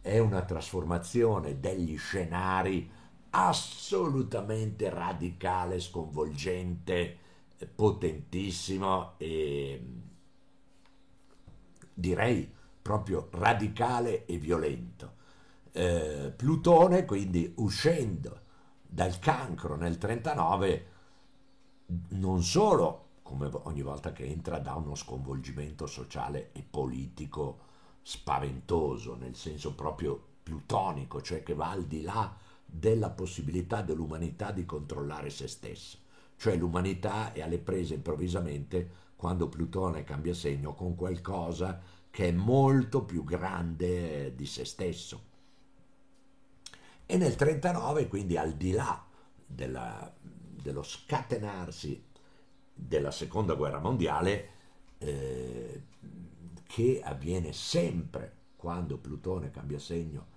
è 0.00 0.18
una 0.18 0.42
trasformazione 0.42 1.60
degli 1.60 1.96
scenari 1.96 2.90
assolutamente 3.30 4.90
radicale, 4.90 5.78
sconvolgente, 5.78 7.16
potentissimo 7.74 9.14
e 9.18 9.82
direi 11.92 12.50
proprio 12.80 13.28
radicale 13.30 14.24
e 14.24 14.38
violento. 14.38 15.18
Eh, 15.72 16.32
Plutone, 16.36 17.04
quindi 17.04 17.52
uscendo 17.56 18.40
dal 18.86 19.18
cancro 19.18 19.76
nel 19.76 19.98
39, 19.98 20.86
non 22.10 22.42
solo, 22.42 23.08
come 23.22 23.48
ogni 23.64 23.82
volta 23.82 24.12
che 24.12 24.24
entra, 24.24 24.58
da 24.58 24.74
uno 24.74 24.94
sconvolgimento 24.94 25.86
sociale 25.86 26.50
e 26.52 26.64
politico 26.68 27.68
spaventoso, 28.02 29.16
nel 29.16 29.36
senso 29.36 29.74
proprio 29.74 30.20
plutonico, 30.42 31.20
cioè 31.22 31.42
che 31.42 31.54
va 31.54 31.70
al 31.70 31.84
di 31.84 32.02
là 32.02 32.34
della 32.64 33.10
possibilità 33.10 33.82
dell'umanità 33.82 34.52
di 34.52 34.64
controllare 34.64 35.30
se 35.30 35.48
stessa. 35.48 35.98
Cioè 36.36 36.56
l'umanità 36.56 37.32
è 37.32 37.42
alle 37.42 37.58
prese 37.58 37.94
improvvisamente 37.94 39.08
quando 39.16 39.48
Plutone 39.48 40.04
cambia 40.04 40.32
segno 40.32 40.74
con 40.74 40.94
qualcosa 40.94 41.80
che 42.10 42.28
è 42.28 42.32
molto 42.32 43.04
più 43.04 43.22
grande 43.24 44.34
di 44.34 44.46
se 44.46 44.64
stesso. 44.64 45.28
E 47.12 47.16
nel 47.16 47.34
39, 47.34 48.06
quindi 48.06 48.36
al 48.36 48.52
di 48.52 48.70
là 48.70 49.04
della, 49.44 50.14
dello 50.20 50.84
scatenarsi 50.84 52.04
della 52.72 53.10
seconda 53.10 53.54
guerra 53.54 53.80
mondiale, 53.80 54.50
eh, 54.98 55.82
che 56.68 57.00
avviene 57.02 57.52
sempre 57.52 58.36
quando 58.54 58.96
Plutone 58.98 59.50
cambia 59.50 59.80
segno 59.80 60.28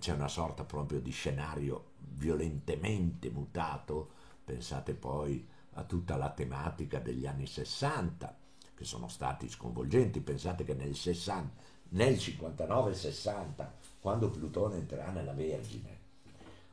c'è 0.00 0.12
una 0.12 0.26
sorta 0.26 0.64
proprio 0.64 0.98
di 0.98 1.12
scenario 1.12 1.92
violentemente 1.98 3.30
mutato, 3.30 4.10
pensate 4.44 4.94
poi 4.94 5.46
a 5.74 5.84
tutta 5.84 6.16
la 6.16 6.30
tematica 6.30 6.98
degli 6.98 7.24
anni 7.24 7.46
60, 7.46 8.36
che 8.74 8.84
sono 8.84 9.06
stati 9.06 9.48
sconvolgenti, 9.48 10.18
pensate 10.20 10.64
che 10.64 10.74
nel, 10.74 10.96
60, 10.96 11.62
nel 11.90 12.14
59-60, 12.14 13.68
quando 14.00 14.28
Plutone 14.28 14.74
entrerà 14.74 15.12
nella 15.12 15.34
Vergine, 15.34 15.99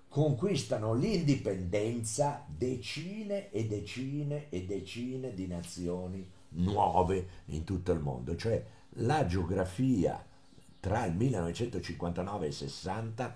conquistano 0.07 0.93
l'indipendenza 0.93 2.43
decine 2.47 3.51
e 3.51 3.65
decine 3.65 4.49
e 4.49 4.65
decine 4.65 5.33
di 5.33 5.47
nazioni 5.47 6.27
nuove 6.49 7.27
in 7.47 7.63
tutto 7.63 7.91
il 7.91 7.99
mondo, 7.99 8.35
cioè 8.35 8.63
la 8.99 9.25
geografia 9.25 10.23
tra 10.79 11.05
il 11.05 11.13
1959 11.15 12.45
e 12.45 12.49
il 12.49 12.53
60 12.53 13.35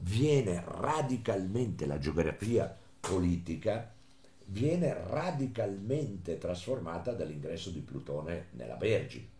viene 0.00 0.62
radicalmente 0.66 1.86
la 1.86 1.98
geografia 1.98 2.76
politica 3.00 3.92
viene 4.50 4.94
radicalmente 5.08 6.38
trasformata 6.38 7.12
dall'ingresso 7.12 7.70
di 7.70 7.80
Plutone 7.80 8.46
nella 8.52 8.76
Vergine. 8.76 9.36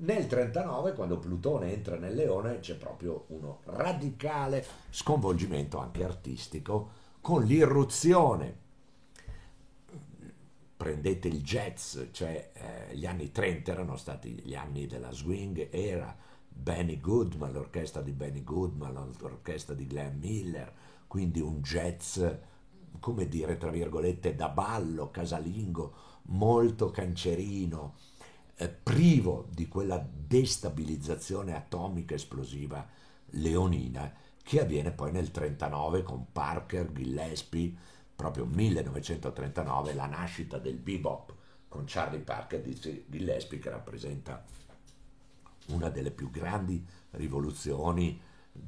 Nel 0.00 0.26
39, 0.26 0.94
quando 0.94 1.18
Plutone 1.18 1.72
entra 1.72 1.96
nel 1.96 2.14
Leone, 2.14 2.60
c'è 2.60 2.76
proprio 2.76 3.26
uno 3.28 3.60
radicale 3.64 4.64
sconvolgimento 4.88 5.78
anche 5.78 6.02
artistico 6.02 6.90
con 7.20 7.42
l'irruzione. 7.44 8.68
Prendete 10.74 11.28
il 11.28 11.42
jazz, 11.42 11.98
cioè 12.12 12.50
eh, 12.54 12.96
gli 12.96 13.04
anni 13.04 13.30
30 13.30 13.72
erano 13.72 13.96
stati 13.96 14.40
gli 14.42 14.54
anni 14.54 14.86
della 14.86 15.10
swing 15.10 15.68
era, 15.70 16.16
Benny 16.48 16.98
Goodman, 16.98 17.52
l'orchestra 17.52 18.00
di 18.00 18.12
Benny 18.12 18.42
Goodman, 18.42 19.12
l'orchestra 19.18 19.74
di 19.74 19.86
Glenn 19.86 20.18
Miller, 20.18 20.72
quindi 21.06 21.40
un 21.40 21.60
jazz, 21.60 22.24
come 23.00 23.28
dire, 23.28 23.58
tra 23.58 23.70
virgolette, 23.70 24.34
da 24.34 24.48
ballo, 24.48 25.10
casalingo, 25.10 25.92
molto 26.22 26.90
cancerino, 26.90 27.96
eh, 28.60 28.68
privo 28.68 29.48
di 29.50 29.68
quella 29.68 30.06
destabilizzazione 30.12 31.56
atomica 31.56 32.14
esplosiva 32.14 32.86
leonina 33.30 34.12
che 34.42 34.60
avviene 34.60 34.90
poi 34.90 35.12
nel 35.12 35.30
1939 35.32 36.02
con 36.02 36.26
Parker, 36.30 36.92
Gillespie, 36.92 37.74
proprio 38.14 38.44
1939, 38.44 39.94
la 39.94 40.06
nascita 40.06 40.58
del 40.58 40.76
bebop 40.76 41.34
con 41.68 41.84
Charlie 41.86 42.20
Parker 42.20 42.60
di 42.60 42.74
Gillespie 43.08 43.58
che 43.58 43.70
rappresenta 43.70 44.44
una 45.68 45.88
delle 45.88 46.10
più 46.10 46.30
grandi 46.30 46.84
rivoluzioni 47.12 48.20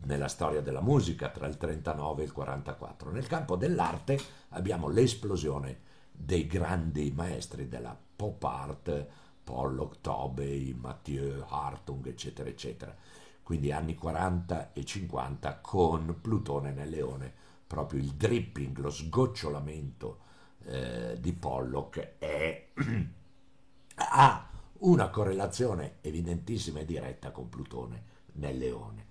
nella 0.04 0.28
storia 0.28 0.62
della 0.62 0.80
musica 0.80 1.28
tra 1.28 1.46
il 1.46 1.58
39 1.58 2.22
e 2.22 2.24
il 2.24 2.32
44. 2.32 3.10
Nel 3.10 3.26
campo 3.26 3.56
dell'arte 3.56 4.18
abbiamo 4.50 4.88
l'esplosione 4.88 5.80
dei 6.10 6.46
grandi 6.46 7.12
maestri 7.14 7.68
della 7.68 7.98
pop 8.16 8.42
art, 8.44 9.06
Pollock, 9.42 10.00
Tobey, 10.00 10.72
Mathieu, 10.74 11.44
Hartung, 11.48 12.06
eccetera, 12.06 12.48
eccetera. 12.48 12.94
Quindi 13.42 13.72
anni 13.72 13.94
40 13.94 14.72
e 14.72 14.84
50 14.84 15.58
con 15.60 16.18
Plutone 16.20 16.72
nel 16.72 16.88
Leone, 16.88 17.32
proprio 17.66 18.00
il 18.00 18.12
dripping, 18.12 18.78
lo 18.78 18.90
sgocciolamento 18.90 20.18
eh, 20.64 21.18
di 21.20 21.32
Pollock 21.32 22.18
è, 22.18 22.68
ha 23.96 24.48
una 24.78 25.10
correlazione 25.10 25.96
evidentissima 26.00 26.80
e 26.80 26.84
diretta 26.84 27.30
con 27.30 27.48
Plutone 27.48 28.10
nel 28.34 28.58
Leone, 28.58 29.06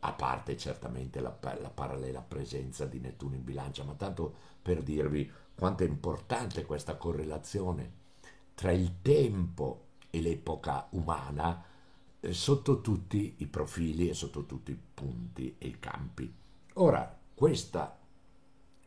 a 0.00 0.12
parte 0.12 0.56
certamente 0.56 1.20
la, 1.20 1.36
la 1.60 1.70
parallela 1.70 2.20
presenza 2.20 2.86
di 2.86 3.00
Nettuno 3.00 3.34
in 3.34 3.44
bilancia, 3.44 3.84
ma 3.84 3.94
tanto 3.94 4.34
per 4.62 4.82
dirvi 4.82 5.30
quanto 5.54 5.84
è 5.84 5.86
importante 5.86 6.64
questa 6.64 6.96
correlazione 6.96 8.02
tra 8.54 8.72
il 8.72 9.00
tempo 9.02 9.82
e 10.10 10.20
l'epoca 10.20 10.86
umana 10.90 11.62
eh, 12.20 12.32
sotto 12.32 12.80
tutti 12.80 13.34
i 13.38 13.46
profili 13.46 14.08
e 14.08 14.14
sotto 14.14 14.46
tutti 14.46 14.70
i 14.70 14.78
punti 14.94 15.56
e 15.58 15.66
i 15.68 15.78
campi. 15.78 16.32
Ora, 16.74 17.18
questa 17.34 17.98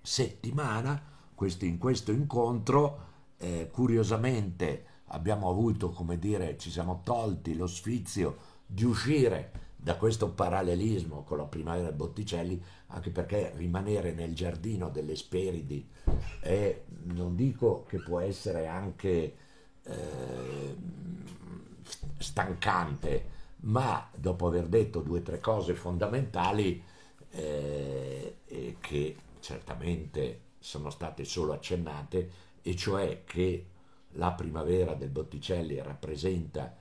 settimana, 0.01 1.01
questo, 1.35 1.65
in 1.65 1.77
questo 1.77 2.11
incontro, 2.11 3.05
eh, 3.37 3.69
curiosamente 3.71 4.85
abbiamo 5.07 5.49
avuto, 5.49 5.91
come 5.91 6.17
dire, 6.17 6.57
ci 6.57 6.71
siamo 6.71 7.01
tolti 7.03 7.55
lo 7.55 7.67
sfizio 7.67 8.55
di 8.65 8.83
uscire 8.83 9.65
da 9.75 9.95
questo 9.95 10.31
parallelismo 10.31 11.23
con 11.23 11.37
la 11.37 11.45
primavera 11.45 11.91
Botticelli, 11.91 12.61
anche 12.87 13.09
perché 13.11 13.53
rimanere 13.55 14.11
nel 14.11 14.33
giardino 14.33 14.89
delle 14.89 15.15
Speridi 15.15 15.87
è, 16.41 16.81
non 17.03 17.35
dico 17.35 17.85
che 17.87 17.99
può 17.99 18.19
essere 18.19 18.67
anche 18.67 19.35
eh, 19.87 20.75
stancante, 22.17 23.29
ma 23.61 24.09
dopo 24.15 24.47
aver 24.47 24.67
detto 24.67 25.01
due 25.01 25.19
o 25.19 25.23
tre 25.23 25.39
cose 25.39 25.73
fondamentali 25.73 26.83
eh, 27.31 28.37
che 28.79 29.15
certamente 29.39 30.41
sono 30.59 30.89
state 30.89 31.23
solo 31.23 31.53
accennate, 31.53 32.31
e 32.61 32.75
cioè 32.75 33.23
che 33.23 33.65
la 34.11 34.31
primavera 34.31 34.93
del 34.93 35.09
Botticelli 35.09 35.81
rappresenta 35.81 36.75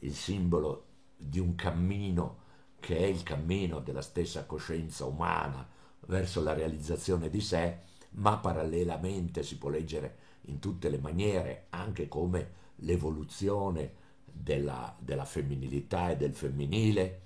il 0.00 0.14
simbolo 0.14 0.84
di 1.16 1.38
un 1.38 1.54
cammino 1.54 2.46
che 2.80 2.96
è 2.96 3.04
il 3.04 3.22
cammino 3.22 3.80
della 3.80 4.02
stessa 4.02 4.46
coscienza 4.46 5.04
umana 5.04 5.66
verso 6.06 6.42
la 6.42 6.54
realizzazione 6.54 7.28
di 7.28 7.40
sé, 7.40 7.78
ma 8.10 8.38
parallelamente 8.38 9.42
si 9.42 9.58
può 9.58 9.68
leggere 9.68 10.16
in 10.48 10.58
tutte 10.58 10.88
le 10.88 10.98
maniere, 10.98 11.66
anche 11.70 12.08
come 12.08 12.56
l'evoluzione 12.76 13.92
della, 14.24 14.94
della 14.98 15.24
femminilità 15.24 16.10
e 16.10 16.16
del 16.16 16.34
femminile, 16.34 17.22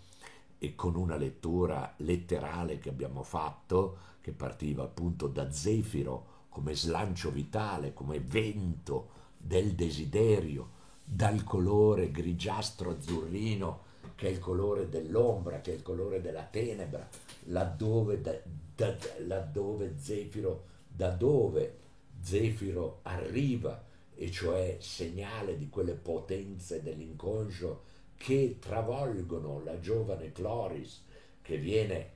e 0.59 0.77
con 0.77 0.95
una 0.95 1.17
lettura 1.17 1.93
letterale 1.99 2.79
che 2.79 2.89
abbiamo 2.89 3.25
fatto, 3.25 3.97
che 4.21 4.31
partiva 4.31 4.85
appunto 4.85 5.27
da 5.27 5.51
Zefiro 5.51 6.27
come 6.49 6.75
slancio 6.77 7.33
vitale, 7.33 7.93
come 7.93 8.21
vento 8.21 9.09
del 9.37 9.73
desiderio, 9.75 10.81
dal 11.05 11.43
colore 11.43 12.13
grigiastro 12.13 12.91
azzurrino 12.91 13.91
che 14.15 14.29
è 14.29 14.31
il 14.31 14.39
colore 14.39 14.89
dell'ombra, 14.89 15.61
che 15.61 15.73
è 15.73 15.75
il 15.75 15.83
colore 15.83 16.21
della 16.21 16.45
tenebra, 16.45 17.09
laddove, 17.47 18.21
da, 18.21 18.39
da, 18.77 18.97
laddove 19.27 19.95
Zefiro, 19.99 20.65
da 20.87 21.11
dove 21.11 21.79
Zefiro 22.23 23.01
arriva, 23.03 23.85
e 24.15 24.31
cioè 24.31 24.77
segnale 24.79 25.57
di 25.57 25.69
quelle 25.69 25.95
potenze 25.95 26.83
dell'inconscio 26.83 27.91
che 28.17 28.59
travolgono 28.61 29.63
la 29.65 29.81
giovane 29.81 30.31
Cloris, 30.31 31.03
che 31.43 31.57
viene, 31.57 32.11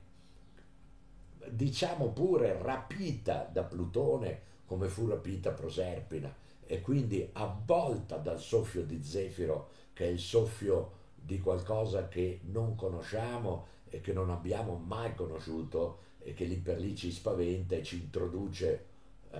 diciamo 1.49 2.09
pure, 2.09 2.57
rapita 2.61 3.49
da 3.51 3.63
Plutone 3.63 4.41
come 4.65 4.87
fu 4.87 5.07
rapita 5.07 5.51
Proserpina, 5.51 6.33
e 6.65 6.81
quindi 6.81 7.27
avvolta 7.33 8.17
dal 8.17 8.39
soffio 8.39 8.83
di 8.83 9.03
Zefiro, 9.03 9.69
che 9.93 10.05
è 10.05 10.09
il 10.09 10.19
soffio 10.19 10.91
di 11.15 11.39
qualcosa 11.39 12.07
che 12.07 12.39
non 12.43 12.75
conosciamo 12.75 13.67
e 13.89 13.99
che 13.99 14.13
non 14.13 14.29
abbiamo 14.29 14.75
mai 14.75 15.13
conosciuto 15.15 15.99
e 16.19 16.33
che 16.33 16.45
lì 16.45 16.55
per 16.55 16.79
lì 16.79 16.95
ci 16.95 17.11
spaventa 17.11 17.75
e 17.75 17.83
ci 17.83 17.97
introduce 17.97 18.86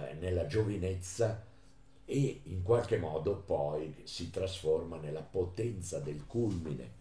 eh, 0.05 0.13
nella 0.13 0.47
giovinezza 0.47 1.45
e 2.05 2.41
in 2.43 2.63
qualche 2.63 2.97
modo 2.97 3.35
poi 3.35 3.93
si 4.03 4.29
trasforma 4.29 4.97
nella 4.97 5.21
potenza 5.21 5.99
del 5.99 6.25
culmine 6.25 6.91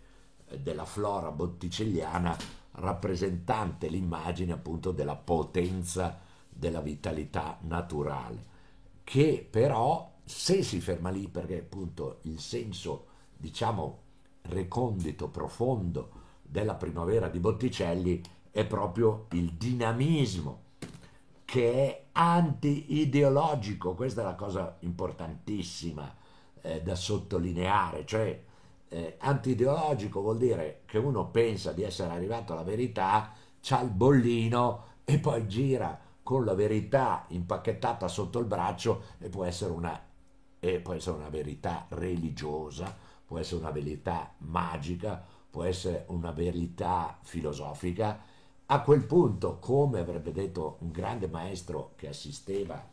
eh, 0.48 0.58
della 0.58 0.84
flora 0.84 1.30
botticelliana 1.30 2.36
rappresentante 2.72 3.88
l'immagine 3.88 4.52
appunto 4.52 4.92
della 4.92 5.16
potenza 5.16 6.18
della 6.48 6.80
vitalità 6.80 7.58
naturale 7.62 8.54
che 9.04 9.46
però 9.48 10.14
se 10.24 10.62
si 10.62 10.80
ferma 10.80 11.10
lì 11.10 11.28
perché 11.28 11.60
appunto 11.60 12.18
il 12.22 12.40
senso 12.40 13.06
diciamo 13.36 14.04
recondito, 14.48 15.28
profondo 15.28 16.10
della 16.42 16.74
primavera 16.74 17.28
di 17.28 17.38
Botticelli 17.38 18.20
è 18.50 18.64
proprio 18.64 19.26
il 19.32 19.52
dinamismo 19.52 20.62
che 21.46 21.72
è 21.72 22.04
anti-ideologico, 22.12 23.94
questa 23.94 24.20
è 24.20 24.24
la 24.24 24.34
cosa 24.34 24.76
importantissima 24.80 26.14
eh, 26.60 26.82
da 26.82 26.94
sottolineare, 26.94 28.04
cioè 28.04 28.42
eh, 28.88 29.16
anti-ideologico 29.18 30.20
vuol 30.20 30.36
dire 30.36 30.82
che 30.84 30.98
uno 30.98 31.28
pensa 31.28 31.72
di 31.72 31.82
essere 31.82 32.12
arrivato 32.12 32.52
alla 32.52 32.64
verità, 32.64 33.32
c'ha 33.62 33.80
il 33.80 33.90
bollino 33.90 34.84
e 35.04 35.18
poi 35.18 35.46
gira 35.46 35.98
con 36.22 36.44
la 36.44 36.54
verità 36.54 37.24
impacchettata 37.28 38.08
sotto 38.08 38.40
il 38.40 38.46
braccio 38.46 39.02
e 39.18 39.28
può 39.28 39.44
essere 39.44 39.70
una, 39.70 40.04
e 40.58 40.80
può 40.80 40.94
essere 40.94 41.16
una 41.16 41.28
verità 41.28 41.86
religiosa, 41.90 42.92
può 43.24 43.38
essere 43.38 43.60
una 43.60 43.70
verità 43.70 44.34
magica, 44.38 45.24
può 45.48 45.62
essere 45.62 46.04
una 46.08 46.32
verità 46.32 47.16
filosofica. 47.22 48.20
A 48.66 48.80
quel 48.82 49.04
punto, 49.04 49.58
come 49.58 50.00
avrebbe 50.00 50.32
detto 50.32 50.76
un 50.80 50.90
grande 50.90 51.28
maestro 51.28 51.92
che 51.96 52.08
assisteva, 52.08 52.84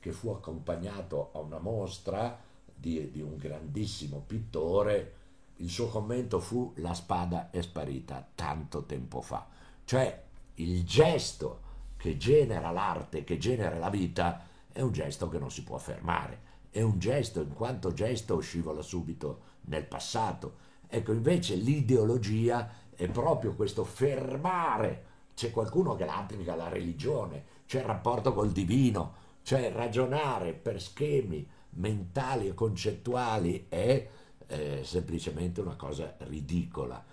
che 0.00 0.12
fu 0.12 0.30
accompagnato 0.30 1.30
a 1.32 1.38
una 1.38 1.58
mostra 1.58 2.38
di, 2.74 3.10
di 3.10 3.20
un 3.20 3.36
grandissimo 3.36 4.22
pittore, 4.26 5.14
il 5.56 5.68
suo 5.68 5.88
commento 5.88 6.40
fu 6.40 6.72
la 6.76 6.94
spada 6.94 7.50
è 7.50 7.60
sparita 7.60 8.26
tanto 8.34 8.84
tempo 8.84 9.20
fa. 9.20 9.46
Cioè 9.84 10.22
il 10.54 10.84
gesto 10.84 11.60
che 11.96 12.16
genera 12.16 12.70
l'arte, 12.70 13.24
che 13.24 13.38
genera 13.38 13.76
la 13.76 13.90
vita, 13.90 14.46
è 14.70 14.80
un 14.80 14.92
gesto 14.92 15.28
che 15.28 15.38
non 15.38 15.50
si 15.50 15.62
può 15.62 15.78
fermare 15.78 16.48
è 16.70 16.82
un 16.82 16.98
gesto, 16.98 17.40
in 17.40 17.54
quanto 17.54 17.92
gesto 17.92 18.38
scivola 18.40 18.82
subito 18.82 19.40
nel 19.62 19.84
passato. 19.84 20.66
Ecco, 20.86 21.12
invece 21.12 21.54
l'ideologia 21.54 22.70
è 22.94 23.08
proprio 23.08 23.54
questo 23.54 23.84
fermare. 23.84 25.06
C'è 25.38 25.52
qualcuno 25.52 25.94
che 25.94 26.04
applica 26.04 26.56
la 26.56 26.66
religione, 26.66 27.44
c'è 27.64 27.78
il 27.78 27.84
rapporto 27.84 28.32
col 28.32 28.50
divino, 28.50 29.14
cioè 29.42 29.70
ragionare 29.70 30.52
per 30.52 30.82
schemi 30.82 31.48
mentali 31.74 32.48
e 32.48 32.54
concettuali 32.54 33.66
è 33.68 34.08
eh, 34.48 34.80
semplicemente 34.82 35.60
una 35.60 35.76
cosa 35.76 36.16
ridicola. 36.22 37.04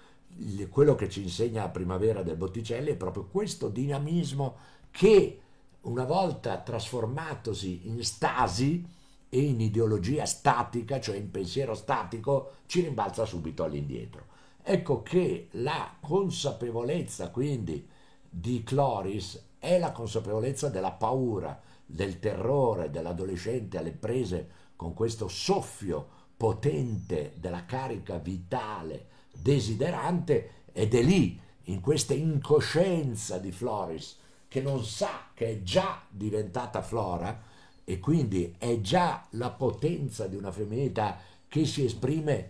Quello 0.71 0.95
che 0.95 1.07
ci 1.07 1.21
insegna 1.21 1.61
la 1.61 1.69
primavera 1.69 2.23
del 2.23 2.35
Botticelli 2.35 2.89
è 2.89 2.95
proprio 2.95 3.25
questo 3.25 3.69
dinamismo 3.69 4.55
che 4.89 5.41
una 5.81 6.05
volta 6.05 6.57
trasformatosi 6.57 7.81
in 7.89 8.03
stasi, 8.03 8.83
e 9.29 9.39
in 9.39 9.61
ideologia 9.61 10.25
statica, 10.25 10.99
cioè 10.99 11.17
in 11.17 11.29
pensiero 11.29 11.75
statico, 11.75 12.53
ci 12.65 12.81
rimbalza 12.81 13.23
subito 13.23 13.63
all'indietro. 13.63 14.25
Ecco 14.63 15.03
che 15.03 15.49
la 15.51 15.97
consapevolezza 16.01 17.29
quindi 17.29 17.93
di 18.37 18.63
Cloris 18.63 19.51
è 19.59 19.79
la 19.79 19.93
consapevolezza 19.93 20.67
della 20.67 20.91
paura, 20.91 21.57
del 21.85 22.19
terrore 22.19 22.89
dell'adolescente 22.89 23.77
alle 23.77 23.91
prese 23.91 24.49
con 24.75 24.93
questo 24.93 25.29
soffio 25.29 26.05
potente 26.35 27.31
della 27.37 27.63
carica 27.63 28.17
vitale 28.17 29.07
desiderante 29.31 30.63
ed 30.73 30.93
è 30.93 31.01
lì, 31.01 31.39
in 31.67 31.79
questa 31.79 32.13
incoscienza 32.13 33.37
di 33.37 33.53
Floris, 33.53 34.17
che 34.49 34.61
non 34.61 34.83
sa 34.83 35.29
che 35.33 35.47
è 35.51 35.61
già 35.63 36.03
diventata 36.09 36.81
Flora, 36.81 37.41
e 37.85 37.99
quindi 37.99 38.53
è 38.57 38.81
già 38.81 39.25
la 39.31 39.51
potenza 39.51 40.27
di 40.27 40.35
una 40.35 40.51
femminilità 40.51 41.19
che 41.47 41.65
si 41.65 41.85
esprime 41.85 42.49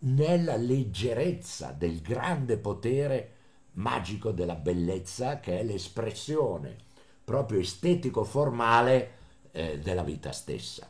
nella 0.00 0.56
leggerezza 0.56 1.70
del 1.70 2.00
grande 2.00 2.56
potere 2.56 3.34
magico 3.72 4.30
della 4.32 4.54
bellezza 4.54 5.40
che 5.40 5.60
è 5.60 5.62
l'espressione 5.62 6.76
proprio 7.24 7.60
estetico-formale 7.60 9.10
eh, 9.52 9.78
della 9.78 10.02
vita 10.02 10.32
stessa. 10.32 10.88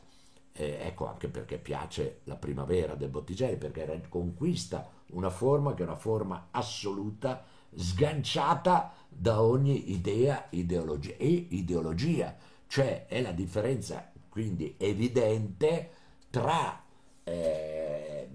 Eh, 0.52 0.78
ecco 0.82 1.06
anche 1.06 1.28
perché 1.28 1.58
piace 1.58 2.20
la 2.24 2.36
primavera 2.36 2.94
del 2.94 3.08
Botticelli, 3.08 3.56
perché 3.56 4.02
conquista 4.08 4.88
una 5.10 5.30
forma 5.30 5.74
che 5.74 5.82
è 5.82 5.86
una 5.86 5.96
forma 5.96 6.48
assoluta, 6.50 7.44
sganciata 7.74 8.92
da 9.08 9.42
ogni 9.42 9.92
idea 9.92 10.46
ideologia, 10.50 11.14
e 11.16 11.46
ideologia 11.50 12.36
cioè 12.66 13.06
è 13.06 13.20
la 13.20 13.32
differenza 13.32 14.12
quindi 14.28 14.76
evidente 14.78 15.90
tra 16.30 16.80
eh, 17.24 18.28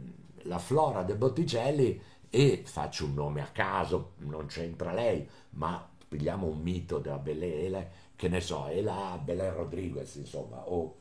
la 0.43 0.60
flora 0.60 1.03
del 1.03 1.15
Botticelli 1.15 1.99
e 2.29 2.63
faccio 2.65 3.05
un 3.05 3.13
nome 3.13 3.41
a 3.41 3.47
caso, 3.47 4.13
non 4.19 4.47
c'entra 4.47 4.93
lei, 4.93 5.27
ma 5.51 5.88
pigliamo 6.07 6.47
un 6.47 6.59
mito 6.59 6.99
della 6.99 7.17
Belle, 7.17 7.91
che 8.15 8.27
ne 8.27 8.41
so, 8.41 8.67
è 8.67 8.81
la 8.81 9.19
Belle 9.23 9.51
Rodriguez, 9.51 10.15
insomma, 10.15 10.69
o 10.69 10.95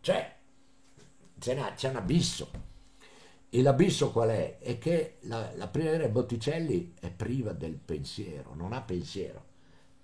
cioè 0.00 0.36
c'è, 1.38 1.54
una, 1.54 1.72
c'è 1.74 1.88
un 1.90 1.96
abisso. 1.96 2.72
E 3.48 3.62
l'abisso 3.62 4.10
qual 4.10 4.30
è? 4.30 4.58
È 4.58 4.78
che 4.78 5.18
la, 5.22 5.52
la 5.54 5.68
primavera 5.68 6.08
Botticelli 6.08 6.94
è 6.98 7.10
priva 7.10 7.52
del 7.52 7.74
pensiero, 7.76 8.54
non 8.54 8.72
ha 8.72 8.80
pensiero 8.80 9.52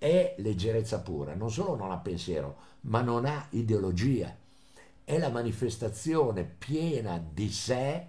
è 0.01 0.33
leggerezza 0.39 1.01
pura, 1.01 1.35
non 1.35 1.51
solo 1.51 1.75
non 1.75 1.91
ha 1.91 1.97
pensiero, 1.97 2.57
ma 2.81 3.01
non 3.01 3.27
ha 3.27 3.45
ideologia, 3.51 4.35
è 5.03 5.19
la 5.19 5.29
manifestazione 5.29 6.43
piena 6.43 7.23
di 7.23 7.51
sé 7.51 8.07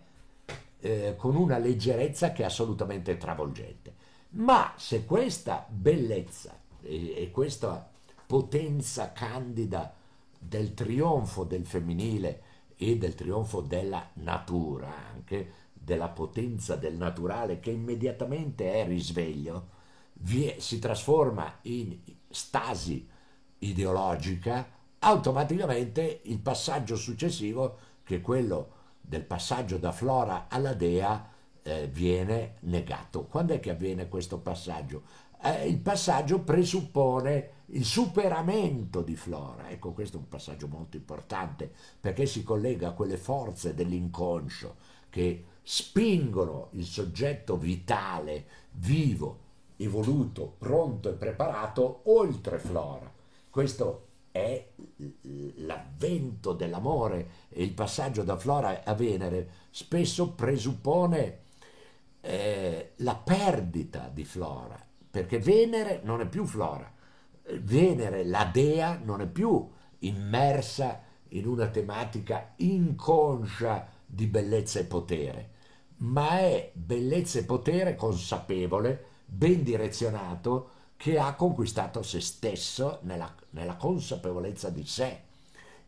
eh, 0.83 1.15
con 1.17 1.37
una 1.37 1.59
leggerezza 1.59 2.33
che 2.33 2.43
è 2.43 2.47
assolutamente 2.47 3.17
travolgente. 3.17 3.95
Ma 4.31 4.75
se 4.77 5.05
questa 5.05 5.65
bellezza 5.69 6.59
e, 6.83 7.15
e 7.17 7.31
questa 7.31 7.89
potenza 8.27 9.13
candida 9.13 9.95
del 10.39 10.75
trionfo 10.75 11.45
del 11.45 11.65
femminile 11.65 12.43
e 12.77 12.97
del 12.99 13.15
trionfo 13.15 13.61
della 13.61 14.11
natura, 14.15 14.93
anche 15.13 15.53
della 15.73 16.09
potenza 16.09 16.75
del 16.77 16.95
naturale 16.97 17.61
che 17.61 17.71
immediatamente 17.71 18.73
è 18.73 18.87
risveglio, 18.87 19.69
si 20.59 20.79
trasforma 20.79 21.59
in 21.63 21.97
stasi 22.29 23.09
ideologica, 23.59 24.67
automaticamente 24.99 26.23
il 26.25 26.39
passaggio 26.39 26.97
successivo, 26.97 27.79
che 28.03 28.17
è 28.17 28.21
quello 28.21 28.81
del 29.03 29.25
passaggio 29.25 29.77
da 29.77 29.93
Flora 29.93 30.47
alla 30.49 30.73
Dea, 30.73 31.29
eh, 31.63 31.89
viene 31.89 32.55
negato. 32.61 33.25
Quando 33.27 33.53
è 33.53 33.61
che 33.61 33.71
avviene 33.71 34.09
questo 34.09 34.39
passaggio? 34.39 35.03
Eh, 35.43 35.69
il 35.69 35.79
passaggio 35.79 36.41
presuppone 36.41 37.51
il 37.67 37.85
superamento 37.85 39.03
di 39.03 39.17
Flora. 39.17 39.71
Ecco, 39.71 39.93
questo 39.93 40.17
è 40.17 40.21
un 40.21 40.29
passaggio 40.29 40.69
molto 40.69 40.97
importante 40.97 41.71
perché 42.01 42.27
si 42.27 42.43
collega 42.43 42.89
a 42.89 42.93
quelle 42.93 43.17
forze 43.17 43.75
dell'inconscio 43.75 44.77
che 45.11 45.45
spingono 45.63 46.69
il 46.73 46.85
soggetto 46.85 47.57
vitale, 47.57 48.47
vivo, 48.73 49.39
evoluto, 49.77 50.55
pronto 50.59 51.11
e 51.11 51.15
preparato 51.15 52.03
oltre 52.05 52.59
Flora. 52.59 53.13
Questo 53.51 54.07
è 54.33 54.67
l'avvento 55.57 56.53
dell'amore. 56.55 57.29
E 57.51 57.63
il 57.63 57.73
passaggio 57.73 58.25
da 58.25 58.37
Flora 58.37 58.83
a 58.83 58.95
Venere 58.95 59.51
spesso 59.71 60.33
presuppone 60.33 61.41
eh, 62.23 62.93
la 62.97 63.15
perdita 63.15 64.11
di 64.13 64.25
Flora, 64.25 64.81
perché 65.11 65.39
Venere 65.39 66.01
non 66.03 66.21
è 66.21 66.27
più 66.27 66.45
Flora, 66.47 66.91
Venere, 67.61 68.25
la 68.25 68.49
dea, 68.53 68.99
non 69.03 69.21
è 69.21 69.27
più 69.27 69.69
immersa 70.01 71.03
in 71.29 71.47
una 71.47 71.69
tematica 71.69 72.53
inconscia 72.57 73.89
di 74.07 74.27
bellezza 74.27 74.79
e 74.79 74.85
potere, 74.85 75.51
ma 75.99 76.39
è 76.39 76.71
bellezza 76.75 77.39
e 77.39 77.45
potere 77.45 77.97
consapevole, 77.97 79.05
ben 79.25 79.63
direzionato, 79.63 80.71
che 81.03 81.19
ha 81.19 81.35
conquistato 81.35 82.01
se 82.05 82.21
stesso 82.21 83.01
nella, 83.03 83.35
nella 83.51 83.75
consapevolezza 83.75 84.71
di 84.71 84.87
sé. 84.87 85.23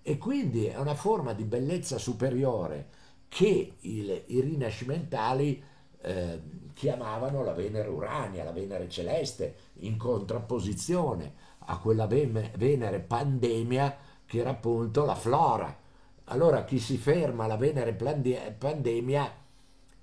E 0.02 0.18
quindi 0.18 0.66
è 0.66 0.76
una 0.76 0.96
forma 0.96 1.32
di 1.34 1.44
bellezza 1.44 1.98
superiore 1.98 2.88
che 3.28 3.74
il, 3.78 4.24
i 4.26 4.40
rinascimentali 4.40 5.62
eh, 6.00 6.40
chiamavano 6.74 7.44
la 7.44 7.52
Venere 7.52 7.88
Urania, 7.90 8.42
la 8.42 8.50
Venere 8.50 8.88
Celeste, 8.88 9.54
in 9.82 9.96
contrapposizione 9.96 11.34
a 11.58 11.78
quella 11.78 12.08
Venere 12.08 12.98
pandemia 12.98 13.96
che 14.26 14.38
era 14.38 14.50
appunto 14.50 15.04
la 15.04 15.14
Flora. 15.14 15.78
Allora 16.24 16.64
chi 16.64 16.80
si 16.80 16.96
ferma 16.96 17.44
alla 17.44 17.56
Venere 17.56 17.92
pandemia, 17.94 19.32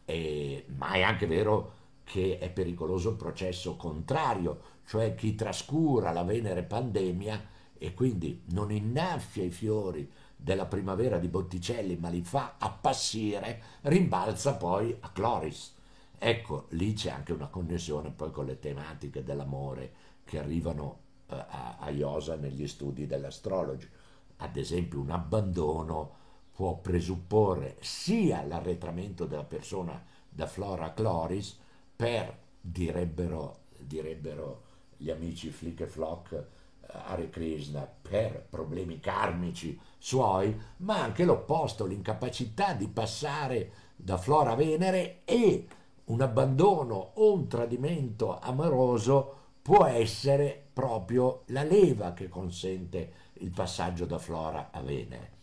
eh, 0.06 0.66
ma 0.78 0.94
è 0.94 1.02
anche 1.02 1.28
vero 1.28 1.80
che 2.06 2.38
è 2.40 2.50
pericoloso 2.50 3.10
il 3.10 3.16
processo 3.18 3.76
contrario, 3.76 4.80
cioè 4.86 5.16
chi 5.16 5.36
trascura 5.36 6.12
la 6.12 6.24
Venere 6.24 6.64
pandemia 6.64 7.50
e 7.78 7.94
quindi 7.94 8.44
non 8.52 8.72
innaffia 8.72 9.44
i 9.44 9.50
fiori 9.50 10.10
della 10.36 10.66
primavera 10.66 11.18
di 11.18 11.28
Botticelli 11.28 11.98
ma 11.98 12.10
li 12.10 12.22
fa 12.22 12.56
appassire, 12.58 13.62
rimbalza 13.82 14.56
poi 14.56 14.96
a 15.00 15.10
Cloris. 15.10 15.76
Ecco, 16.18 16.68
lì 16.70 16.94
c'è 16.94 17.10
anche 17.10 17.34
una 17.34 17.48
connessione 17.48 18.12
poi 18.12 18.32
con 18.32 18.46
le 18.46 18.60
tematiche 18.60 19.24
dell'amore 19.24 19.94
che 20.24 20.38
arrivano 20.38 21.00
eh, 21.28 21.36
a, 21.36 21.78
a 21.80 21.90
Iosa 21.90 22.36
negli 22.36 22.68
studi 22.68 23.08
dell'astrologi. 23.08 23.90
Ad 24.38 24.56
esempio 24.58 25.00
un 25.00 25.12
abbandono 25.12 26.20
può 26.52 26.78
presupporre 26.78 27.78
sia 27.80 28.44
l'arretramento 28.44 29.26
della 29.26 29.44
persona 29.44 30.04
da 30.30 30.46
Flora 30.46 30.86
a 30.86 30.92
Cloris 30.92 31.58
per, 31.96 32.38
direbbero, 32.60 33.62
direbbero 33.80 34.70
gli 35.02 35.10
amici 35.10 35.50
Flick 35.50 35.82
e 35.82 35.88
Flock, 35.88 36.32
eh, 36.34 36.46
Hare 36.88 37.30
Krishna, 37.30 37.90
per 38.02 38.46
problemi 38.48 39.00
karmici 39.00 39.78
suoi, 39.98 40.56
ma 40.78 41.02
anche 41.02 41.26
l'opposto, 41.26 41.86
l'incapacità 41.86 42.74
di 42.74 42.88
passare 42.88 43.72
da 43.96 44.18
Flora 44.18 44.52
a 44.52 44.56
Venere 44.56 45.22
e 45.26 45.68
un 46.06 46.22
abbandono 46.22 47.12
o 47.16 47.34
un 47.34 47.48
tradimento 47.48 48.40
amoroso 48.40 49.38
può 49.62 49.86
essere 49.86 50.70
proprio 50.74 51.44
la 51.48 51.64
leva 51.64 52.14
che 52.14 52.30
consente 52.30 53.14
il 53.34 53.52
passaggio 53.52 54.06
da 54.06 54.20
Flora 54.20 54.70
a 54.72 54.82
Venere. 54.82 55.40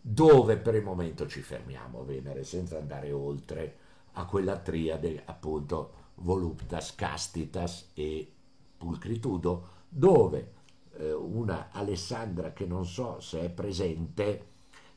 Dove 0.00 0.56
per 0.56 0.74
il 0.74 0.82
momento 0.82 1.26
ci 1.26 1.40
fermiamo, 1.42 2.04
Venere, 2.04 2.44
senza 2.44 2.78
andare 2.78 3.12
oltre 3.12 3.76
a 4.12 4.24
quella 4.24 4.58
triade 4.58 5.22
appunto 5.24 6.06
voluptas, 6.16 6.94
castitas 6.94 7.90
e 7.94 8.32
pulcritudo, 8.78 9.68
dove 9.88 10.52
eh, 10.96 11.12
una 11.12 11.68
Alessandra 11.72 12.52
che 12.52 12.64
non 12.64 12.86
so 12.86 13.20
se 13.20 13.40
è 13.40 13.50
presente 13.50 14.46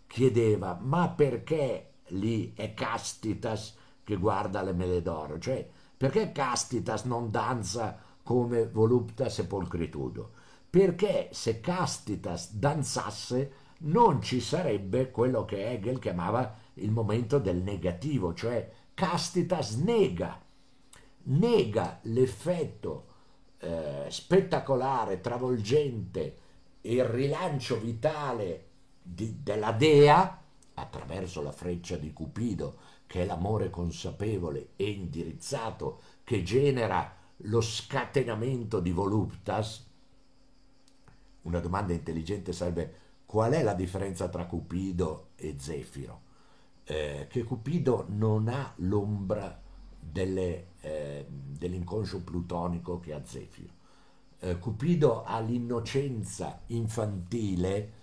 chiedeva 0.08 0.78
ma 0.82 1.10
perché 1.10 1.94
lì 2.08 2.54
è 2.54 2.74
castitas 2.74 3.76
che 4.04 4.16
guarda 4.16 4.62
le 4.62 4.74
mele 4.74 5.02
d'oro, 5.02 5.40
cioè 5.40 5.68
perché 6.02 6.32
Castitas 6.32 7.04
non 7.04 7.30
danza 7.30 7.96
come 8.24 8.68
voluptas 8.68 9.38
e 9.38 9.46
polcritudo? 9.46 10.32
Perché 10.68 11.30
se 11.32 11.60
Castitas 11.60 12.54
danzasse 12.54 13.52
non 13.82 14.20
ci 14.20 14.40
sarebbe 14.40 15.12
quello 15.12 15.46
che 15.46 15.70
Hegel 15.70 16.00
chiamava 16.00 16.58
il 16.76 16.90
momento 16.90 17.38
del 17.38 17.58
negativo, 17.58 18.34
cioè 18.34 18.68
Castitas 18.96 19.76
nega, 19.76 20.42
nega 21.26 22.00
l'effetto 22.06 23.06
eh, 23.62 24.06
spettacolare, 24.10 25.22
travolgente, 25.22 26.36
il 26.82 27.04
rilancio 27.06 27.80
vitale 27.80 28.66
di, 29.02 29.42
della 29.42 29.72
dea 29.72 30.40
attraverso 30.74 31.42
la 31.42 31.52
freccia 31.52 31.96
di 31.98 32.12
Cupido 32.12 32.90
che 33.12 33.24
è 33.24 33.26
l'amore 33.26 33.70
consapevole 33.70 34.70
e 34.78 34.90
indirizzato 34.90 36.00
che 36.24 36.44
genera 36.44 37.14
lo 37.44 37.60
scatenamento 37.60 38.80
di 38.80 38.92
voluptas, 38.92 39.86
una 41.42 41.60
domanda 41.60 41.92
intelligente 41.92 42.54
sarebbe 42.54 43.00
qual 43.26 43.52
è 43.52 43.64
la 43.64 43.74
differenza 43.74 44.30
tra 44.30 44.46
Cupido 44.46 45.32
e 45.36 45.56
Zefiro? 45.60 46.22
Eh, 46.86 47.28
che 47.30 47.44
Cupido 47.44 48.06
non 48.08 48.48
ha 48.48 48.74
l'ombra 48.78 49.60
delle, 50.00 50.68
eh, 50.82 51.26
dell'inconscio 51.28 52.22
plutonico 52.24 53.00
che 53.00 53.14
ha 53.14 53.24
Zefiro. 53.24 53.74
Eh, 54.40 54.58
Cupido 54.58 55.24
ha 55.24 55.40
l'innocenza 55.40 56.62
infantile 56.68 57.94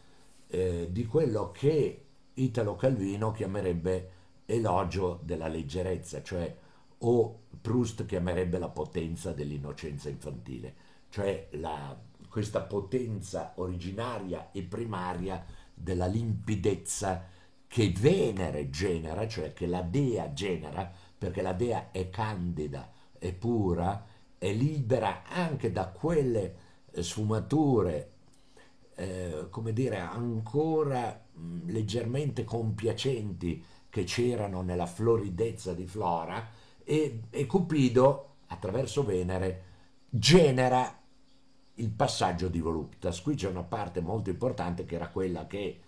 eh, 0.46 0.88
di 0.90 1.04
quello 1.04 1.50
che 1.50 2.04
Italo 2.34 2.76
Calvino 2.76 3.32
chiamerebbe 3.32 4.10
elogio 4.46 5.20
della 5.22 5.48
leggerezza, 5.48 6.22
cioè 6.22 6.56
o 6.98 7.40
Proust 7.60 8.06
chiamerebbe 8.06 8.58
la 8.58 8.68
potenza 8.68 9.32
dell'innocenza 9.32 10.08
infantile, 10.08 10.74
cioè 11.10 11.48
la, 11.52 11.96
questa 12.28 12.62
potenza 12.62 13.52
originaria 13.56 14.50
e 14.52 14.62
primaria 14.62 15.44
della 15.74 16.06
limpidezza 16.06 17.24
che 17.66 17.92
Venere 17.98 18.70
genera, 18.70 19.28
cioè 19.28 19.52
che 19.52 19.66
la 19.66 19.82
dea 19.82 20.32
genera, 20.32 20.90
perché 21.18 21.42
la 21.42 21.52
dea 21.52 21.90
è 21.90 22.09
candida, 22.11 22.90
è 23.18 23.33
pura, 23.33 24.07
è 24.38 24.52
libera 24.52 25.24
anche 25.24 25.72
da 25.72 25.88
quelle 25.88 26.54
eh, 26.92 27.02
sfumature, 27.02 28.12
eh, 28.94 29.46
come 29.50 29.72
dire, 29.72 29.98
ancora 29.98 31.26
mh, 31.33 31.70
leggermente 31.70 32.44
compiacenti 32.44 33.64
che 33.90 34.04
c'erano 34.04 34.62
nella 34.62 34.87
floridezza 34.87 35.74
di 35.74 35.87
Flora 35.87 36.46
e, 36.85 37.22
e 37.31 37.46
Cupido, 37.46 38.37
attraverso 38.46 39.04
Venere, 39.04 39.64
genera 40.09 40.96
il 41.74 41.90
passaggio 41.90 42.48
di 42.48 42.61
voluptas. 42.61 43.20
Qui 43.22 43.35
c'è 43.35 43.48
una 43.48 43.62
parte 43.62 44.00
molto 44.00 44.31
importante 44.31 44.85
che 44.85 44.94
era 44.94 45.09
quella 45.09 45.46
che 45.46 45.81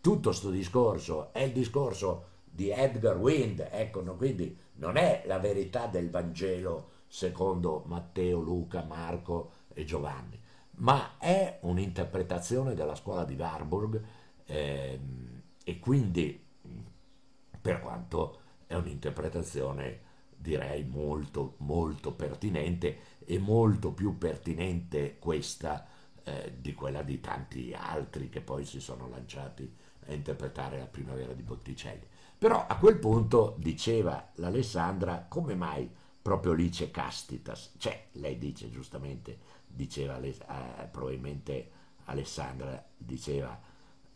tutto 0.00 0.28
questo 0.28 0.50
discorso 0.50 1.32
è 1.32 1.40
il 1.40 1.52
discorso 1.52 2.32
di 2.44 2.70
Edgar 2.70 3.16
Wind, 3.16 3.66
ecco, 3.70 4.02
no, 4.02 4.16
quindi 4.16 4.56
non 4.74 4.96
è 4.96 5.22
la 5.26 5.38
verità 5.38 5.86
del 5.86 6.10
Vangelo 6.10 6.90
secondo 7.06 7.84
Matteo, 7.86 8.40
Luca, 8.40 8.82
Marco 8.82 9.52
e 9.72 9.84
Giovanni, 9.84 10.40
ma 10.76 11.16
è 11.18 11.58
un'interpretazione 11.62 12.74
della 12.74 12.94
scuola 12.94 13.24
di 13.24 13.34
Warburg 13.34 14.02
eh, 14.46 15.00
e 15.64 15.78
quindi 15.78 16.42
per 17.60 17.80
quanto 17.80 18.40
è 18.66 18.74
un'interpretazione 18.74 20.12
direi 20.36 20.84
molto 20.84 21.54
molto 21.58 22.12
pertinente 22.12 22.98
e 23.24 23.38
molto 23.38 23.92
più 23.92 24.18
pertinente 24.18 25.16
questa 25.18 25.86
eh, 26.22 26.54
di 26.58 26.74
quella 26.74 27.02
di 27.02 27.20
tanti 27.20 27.72
altri 27.74 28.28
che 28.28 28.42
poi 28.42 28.64
si 28.64 28.80
sono 28.80 29.08
lanciati 29.08 29.74
a 30.06 30.12
interpretare 30.12 30.78
la 30.78 30.86
primavera 30.86 31.32
di 31.32 31.42
Botticelli. 31.42 32.06
Però 32.44 32.66
a 32.68 32.76
quel 32.76 32.98
punto 32.98 33.54
diceva 33.56 34.28
l'Alessandra 34.34 35.24
come 35.30 35.54
mai 35.54 35.90
proprio 36.20 36.52
lì 36.52 36.68
c'è 36.68 36.90
Castitas, 36.90 37.72
cioè 37.78 38.08
lei 38.12 38.36
dice 38.36 38.68
giustamente, 38.68 39.38
diceva 39.66 40.20
eh, 40.20 40.34
probabilmente 40.90 41.70
Alessandra 42.04 42.84
diceva 42.98 43.58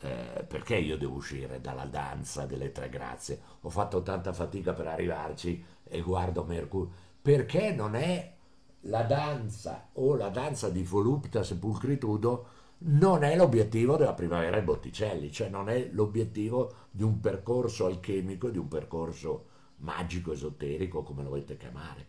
eh, 0.01 0.45
perché 0.47 0.77
io 0.77 0.99
devo 0.99 1.15
uscire 1.15 1.63
dalla 1.63 1.87
danza 1.87 2.45
delle 2.45 2.71
tre 2.71 2.91
grazie? 2.91 3.41
Ho 3.63 3.71
fatto 3.71 4.03
tanta 4.03 4.35
fatica 4.35 4.75
per 4.75 4.89
arrivarci 4.89 5.65
e 5.85 6.03
guardo 6.03 6.45
Mercurio. 6.45 6.93
Perché 7.23 7.73
non 7.73 7.95
è 7.95 8.35
la 8.81 9.05
danza 9.05 9.89
o 9.95 10.15
la 10.17 10.29
danza 10.29 10.69
di 10.69 10.83
voluptas 10.83 11.53
pulcritudo 11.53 12.47
non 12.81 13.25
è 13.25 13.35
l'obiettivo 13.37 13.97
della 13.97 14.15
primavera 14.15 14.57
ai 14.57 14.63
Botticelli, 14.63 15.33
cioè 15.33 15.49
non 15.49 15.69
è 15.69 15.89
l'obiettivo 15.93 16.87
di 16.91 17.03
un 17.03 17.21
percorso 17.21 17.87
alchemico, 17.87 18.51
di 18.51 18.59
un 18.59 18.69
percorso 18.69 19.47
magico, 19.79 20.33
esoterico, 20.33 21.03
come 21.03 21.23
lo 21.23 21.31
volete 21.31 21.57
chiamare, 21.57 22.07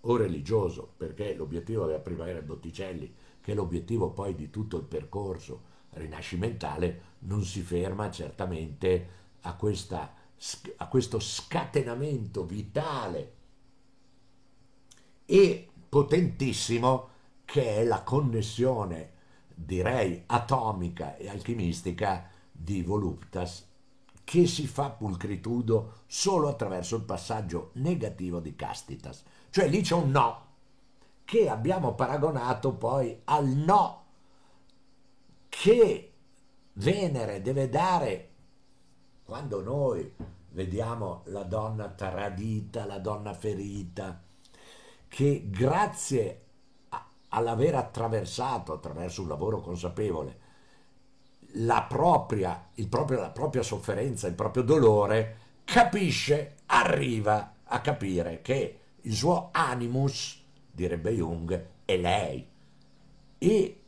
o 0.00 0.16
religioso, 0.16 0.92
perché 0.96 1.34
l'obiettivo 1.34 1.86
della 1.86 2.00
primavera 2.00 2.38
ai 2.38 2.44
Botticelli, 2.44 3.14
che 3.40 3.52
è 3.52 3.54
l'obiettivo 3.54 4.10
poi 4.10 4.34
di 4.34 4.50
tutto 4.50 4.76
il 4.76 4.84
percorso 4.84 5.68
rinascimentale, 5.90 7.02
non 7.20 7.42
si 7.42 7.60
ferma 7.60 8.10
certamente 8.10 9.18
a, 9.42 9.54
questa, 9.54 10.14
a 10.76 10.88
questo 10.88 11.20
scatenamento 11.20 12.44
vitale 12.44 13.34
e 15.26 15.68
potentissimo 15.88 17.08
che 17.44 17.76
è 17.76 17.84
la 17.84 18.02
connessione 18.02 19.18
direi 19.64 20.22
atomica 20.26 21.16
e 21.16 21.28
alchimistica 21.28 22.28
di 22.50 22.82
Voluptas 22.82 23.68
che 24.24 24.46
si 24.46 24.66
fa 24.66 24.90
pulcritudo 24.90 26.02
solo 26.06 26.48
attraverso 26.48 26.96
il 26.96 27.02
passaggio 27.02 27.70
negativo 27.74 28.40
di 28.40 28.54
Castitas. 28.54 29.24
Cioè 29.50 29.68
lì 29.68 29.82
c'è 29.82 29.94
un 29.94 30.10
no 30.10 30.46
che 31.24 31.48
abbiamo 31.48 31.94
paragonato 31.94 32.72
poi 32.74 33.20
al 33.24 33.46
no 33.46 34.04
che 35.48 36.06
Venere 36.74 37.42
deve 37.42 37.68
dare 37.68 38.28
quando 39.24 39.62
noi 39.62 40.12
vediamo 40.50 41.22
la 41.26 41.42
donna 41.42 41.88
tradita, 41.88 42.86
la 42.86 42.98
donna 42.98 43.34
ferita, 43.34 44.22
che 45.08 45.48
grazie 45.48 46.46
all'aver 47.30 47.74
attraversato 47.74 48.72
attraverso 48.72 49.22
un 49.22 49.28
lavoro 49.28 49.60
consapevole 49.60 50.48
la 51.54 51.82
propria, 51.82 52.68
proprio, 52.88 53.20
la 53.20 53.30
propria 53.30 53.62
sofferenza, 53.62 54.26
il 54.26 54.34
proprio 54.34 54.62
dolore, 54.62 55.36
capisce, 55.64 56.56
arriva 56.66 57.54
a 57.64 57.80
capire 57.80 58.40
che 58.42 58.78
il 59.00 59.14
suo 59.14 59.48
animus, 59.52 60.42
direbbe 60.70 61.12
Jung, 61.12 61.66
è 61.84 61.96
lei. 61.96 62.46
E 63.38 63.80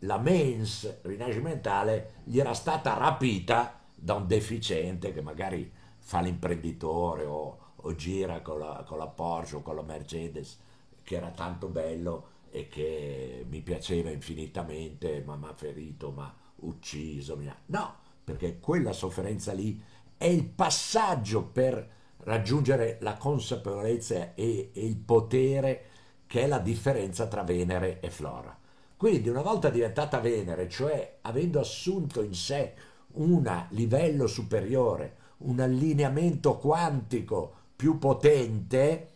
la 0.00 0.18
mens 0.18 1.02
rinascimentale 1.02 2.12
gli 2.24 2.38
era 2.38 2.54
stata 2.54 2.94
rapita 2.94 3.80
da 3.94 4.14
un 4.14 4.26
deficiente 4.26 5.12
che 5.12 5.20
magari 5.20 5.70
fa 5.98 6.20
l'imprenditore 6.20 7.24
o, 7.26 7.58
o 7.76 7.94
gira 7.94 8.40
con 8.40 8.58
la, 8.58 8.84
con 8.86 8.96
la 8.96 9.08
Porsche 9.08 9.56
o 9.56 9.62
con 9.62 9.76
la 9.76 9.82
Mercedes, 9.82 10.58
che 11.02 11.16
era 11.16 11.30
tanto 11.30 11.66
bello 11.66 12.29
e 12.50 12.68
che 12.68 13.44
mi 13.48 13.60
piaceva 13.60 14.10
infinitamente, 14.10 15.22
ma 15.24 15.36
mi 15.36 15.46
ha 15.46 15.54
ferito, 15.54 16.10
ma 16.10 16.34
ucciso. 16.56 17.36
Mi. 17.36 17.52
No, 17.66 17.96
perché 18.24 18.58
quella 18.58 18.92
sofferenza 18.92 19.52
lì 19.52 19.80
è 20.16 20.26
il 20.26 20.44
passaggio 20.44 21.44
per 21.44 21.98
raggiungere 22.24 22.98
la 23.00 23.16
consapevolezza 23.16 24.34
e, 24.34 24.70
e 24.72 24.86
il 24.86 24.96
potere 24.96 25.84
che 26.26 26.42
è 26.42 26.46
la 26.46 26.58
differenza 26.58 27.26
tra 27.26 27.42
Venere 27.42 28.00
e 28.00 28.10
Flora. 28.10 28.56
Quindi 28.96 29.28
una 29.28 29.42
volta 29.42 29.70
diventata 29.70 30.20
Venere, 30.20 30.68
cioè 30.68 31.18
avendo 31.22 31.58
assunto 31.58 32.22
in 32.22 32.34
sé 32.34 32.74
un 33.12 33.66
livello 33.70 34.26
superiore, 34.26 35.16
un 35.38 35.58
allineamento 35.60 36.58
quantico 36.58 37.54
più 37.74 37.98
potente, 37.98 39.09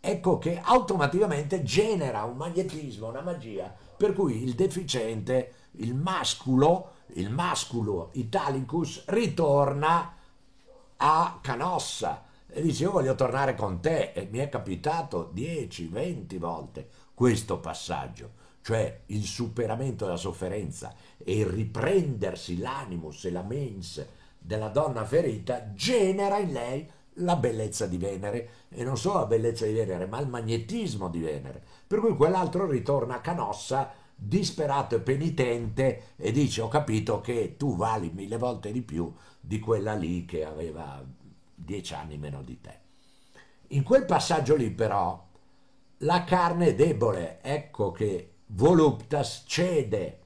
ecco 0.00 0.38
che 0.38 0.60
automaticamente 0.62 1.62
genera 1.62 2.24
un 2.24 2.36
magnetismo, 2.36 3.08
una 3.08 3.20
magia, 3.20 3.72
per 3.96 4.14
cui 4.14 4.42
il 4.42 4.54
deficiente, 4.54 5.54
il 5.72 5.94
masculo, 5.94 6.92
il 7.14 7.30
masculo 7.30 8.08
italicus 8.12 9.04
ritorna 9.06 10.14
a 10.96 11.38
Canossa 11.40 12.24
e 12.52 12.62
dice 12.62 12.84
io 12.84 12.90
voglio 12.90 13.14
tornare 13.14 13.54
con 13.54 13.80
te. 13.80 14.12
E 14.12 14.28
mi 14.30 14.38
è 14.38 14.48
capitato 14.48 15.30
10, 15.32 15.86
20 15.86 16.38
volte 16.38 16.88
questo 17.14 17.58
passaggio, 17.58 18.30
cioè 18.62 19.02
il 19.06 19.24
superamento 19.24 20.04
della 20.04 20.16
sofferenza 20.16 20.94
e 21.16 21.38
il 21.38 21.46
riprendersi 21.46 22.58
l'animus 22.58 23.24
e 23.24 23.30
la 23.30 23.42
mens 23.42 24.04
della 24.38 24.68
donna 24.68 25.04
ferita 25.04 25.74
genera 25.74 26.38
in 26.38 26.52
lei 26.52 26.90
la 27.14 27.36
bellezza 27.36 27.86
di 27.86 27.98
Venere 27.98 28.50
e 28.68 28.84
non 28.84 28.96
solo 28.96 29.20
la 29.20 29.26
bellezza 29.26 29.66
di 29.66 29.72
Venere, 29.72 30.06
ma 30.06 30.18
il 30.20 30.28
magnetismo 30.28 31.08
di 31.08 31.20
Venere. 31.20 31.62
Per 31.86 32.00
cui 32.00 32.14
quell'altro 32.14 32.66
ritorna 32.66 33.16
a 33.16 33.20
Canossa 33.20 33.92
disperato 34.14 34.96
e 34.96 35.00
penitente 35.00 36.12
e 36.16 36.30
dice 36.30 36.60
ho 36.60 36.68
capito 36.68 37.20
che 37.20 37.56
tu 37.56 37.74
vali 37.74 38.10
mille 38.12 38.36
volte 38.36 38.70
di 38.70 38.82
più 38.82 39.10
di 39.40 39.58
quella 39.58 39.94
lì 39.94 40.26
che 40.26 40.44
aveva 40.44 41.02
dieci 41.54 41.94
anni 41.94 42.18
meno 42.18 42.42
di 42.42 42.60
te. 42.60 42.78
In 43.68 43.82
quel 43.82 44.04
passaggio 44.04 44.56
lì 44.56 44.70
però 44.70 45.26
la 45.98 46.24
carne 46.24 46.68
è 46.68 46.74
debole, 46.74 47.40
ecco 47.42 47.92
che 47.92 48.34
Voluptas 48.46 49.44
cede, 49.46 50.18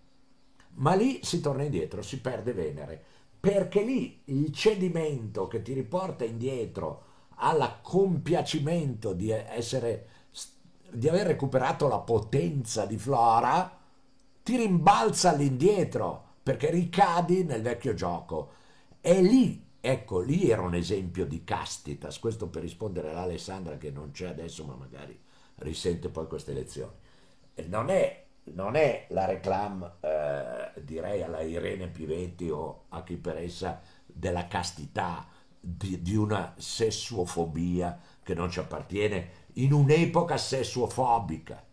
ma 0.77 0.95
lì 0.95 1.21
si 1.23 1.41
torna 1.41 1.63
indietro, 1.63 2.03
si 2.03 2.21
perde 2.21 2.53
Venere 2.53 3.05
perché 3.45 3.83
lì 3.83 4.23
il 4.27 4.51
cedimento 4.55 5.49
che 5.49 5.61
ti 5.61 5.75
riporta 5.75 6.25
indietro 6.25 7.03
al 7.37 7.81
compiacimento 7.83 9.13
di, 9.13 9.29
essere, 9.29 10.09
di 10.91 11.07
aver 11.11 11.27
recuperato 11.27 11.87
la 11.87 11.99
potenza 11.99 12.87
di 12.87 12.97
Flora 12.97 13.79
ti 14.43 14.57
rimbalza 14.57 15.29
all'indietro 15.29 16.37
perché 16.43 16.71
ricadi 16.71 17.45
nel 17.45 17.61
vecchio 17.61 17.93
gioco. 17.93 18.53
E 19.03 19.21
lì, 19.21 19.63
ecco, 19.79 20.21
lì 20.21 20.49
era 20.49 20.63
un 20.63 20.75
esempio 20.75 21.27
di 21.27 21.45
castitas, 21.45 22.19
questo 22.19 22.49
per 22.49 22.63
rispondere 22.63 23.11
ad 23.11 23.17
Alessandra 23.17 23.77
che 23.77 23.91
non 23.91 24.11
c'è 24.11 24.27
adesso 24.27 24.65
ma 24.65 24.75
magari 24.75 25.21
risente 25.57 26.09
poi 26.09 26.27
queste 26.27 26.55
lezioni. 26.55 26.95
Non 27.67 27.91
è 27.91 28.24
non 28.53 28.77
è 28.77 29.07
la 29.11 29.25
reclam, 29.25 29.97
eh, 30.01 30.73
direi 30.83 31.23
alla 31.23 31.41
Irene 31.41 31.89
Pivetti 31.89 32.51
o 32.51 32.85
a 32.91 33.03
chi 33.03 33.17
per 33.17 33.39
essa, 33.39 33.81
della 34.07 34.47
castità, 34.47 35.27
di, 35.59 36.03
di, 36.03 36.15
una 36.15 36.55
sessuofobia 36.59 37.99
che 38.23 38.35
non 38.35 38.51
ci 38.51 38.59
appartiene 38.59 39.43
in 39.55 39.73
un'epoca 39.73 40.37
sessuofobica. 40.37 41.65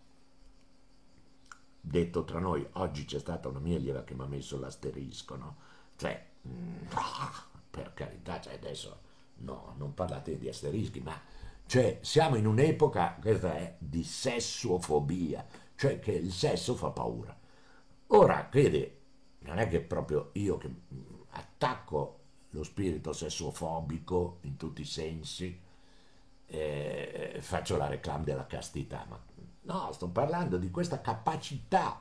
Detto 1.84 2.24
tra 2.24 2.40
noi, 2.40 2.66
oggi 2.74 3.06
c'è 3.06 3.20
stata 3.20 3.50
una 3.50 3.60
mia 3.60 3.76
allieva 3.76 4.04
che 4.04 4.14
mi 4.14 4.22
ha 4.22 4.28
messo 4.28 4.58
l'asterisco, 4.58 5.36
no? 5.36 5.56
Cioè, 5.98 6.26
mm, 6.48 6.86
per 7.70 7.94
carità, 7.94 8.40
cioè 8.40 8.54
adesso 8.54 9.00
no, 9.38 9.74
non 9.78 9.94
parlate 9.94 10.38
di 10.38 10.48
asterischi, 10.48 11.02
ma 11.02 11.20
cioè 11.66 12.00
siamo 12.02 12.36
in 12.36 12.48
un'epoca, 12.48 13.18
questa 13.20 13.56
è, 13.56 13.76
di 13.78 14.04
sessuofobia 14.04 15.46
cioè 15.82 15.98
che 15.98 16.12
il 16.12 16.32
sesso 16.32 16.76
fa 16.76 16.92
paura. 16.92 17.36
Ora, 18.10 18.48
vede, 18.52 19.00
non 19.40 19.58
è 19.58 19.68
che 19.68 19.80
proprio 19.82 20.30
io 20.34 20.60
che 20.60 20.70
attacco 21.32 22.20
lo 22.52 22.62
spirito 22.64 23.14
sessuofobico 23.14 24.38
in 24.42 24.58
tutti 24.58 24.82
i 24.82 24.86
sensi, 24.86 25.60
eh, 26.46 27.38
faccio 27.42 27.78
la 27.78 27.88
reclama 27.88 28.24
della 28.24 28.46
castità, 28.46 29.08
ma 29.10 29.20
no, 29.62 29.92
sto 29.92 30.08
parlando 30.10 30.58
di 30.58 30.70
questa 30.70 31.02
capacità, 31.02 32.00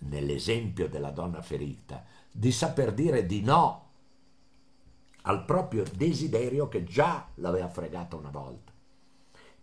nell'esempio 0.00 0.86
della 0.86 1.10
donna 1.10 1.40
ferita, 1.40 2.04
di 2.30 2.52
saper 2.52 2.92
dire 2.92 3.24
di 3.24 3.40
no 3.40 3.88
al 5.22 5.46
proprio 5.46 5.84
desiderio 5.90 6.68
che 6.68 6.84
già 6.84 7.30
l'aveva 7.36 7.70
fregato 7.70 8.18
una 8.18 8.28
volta. 8.28 8.72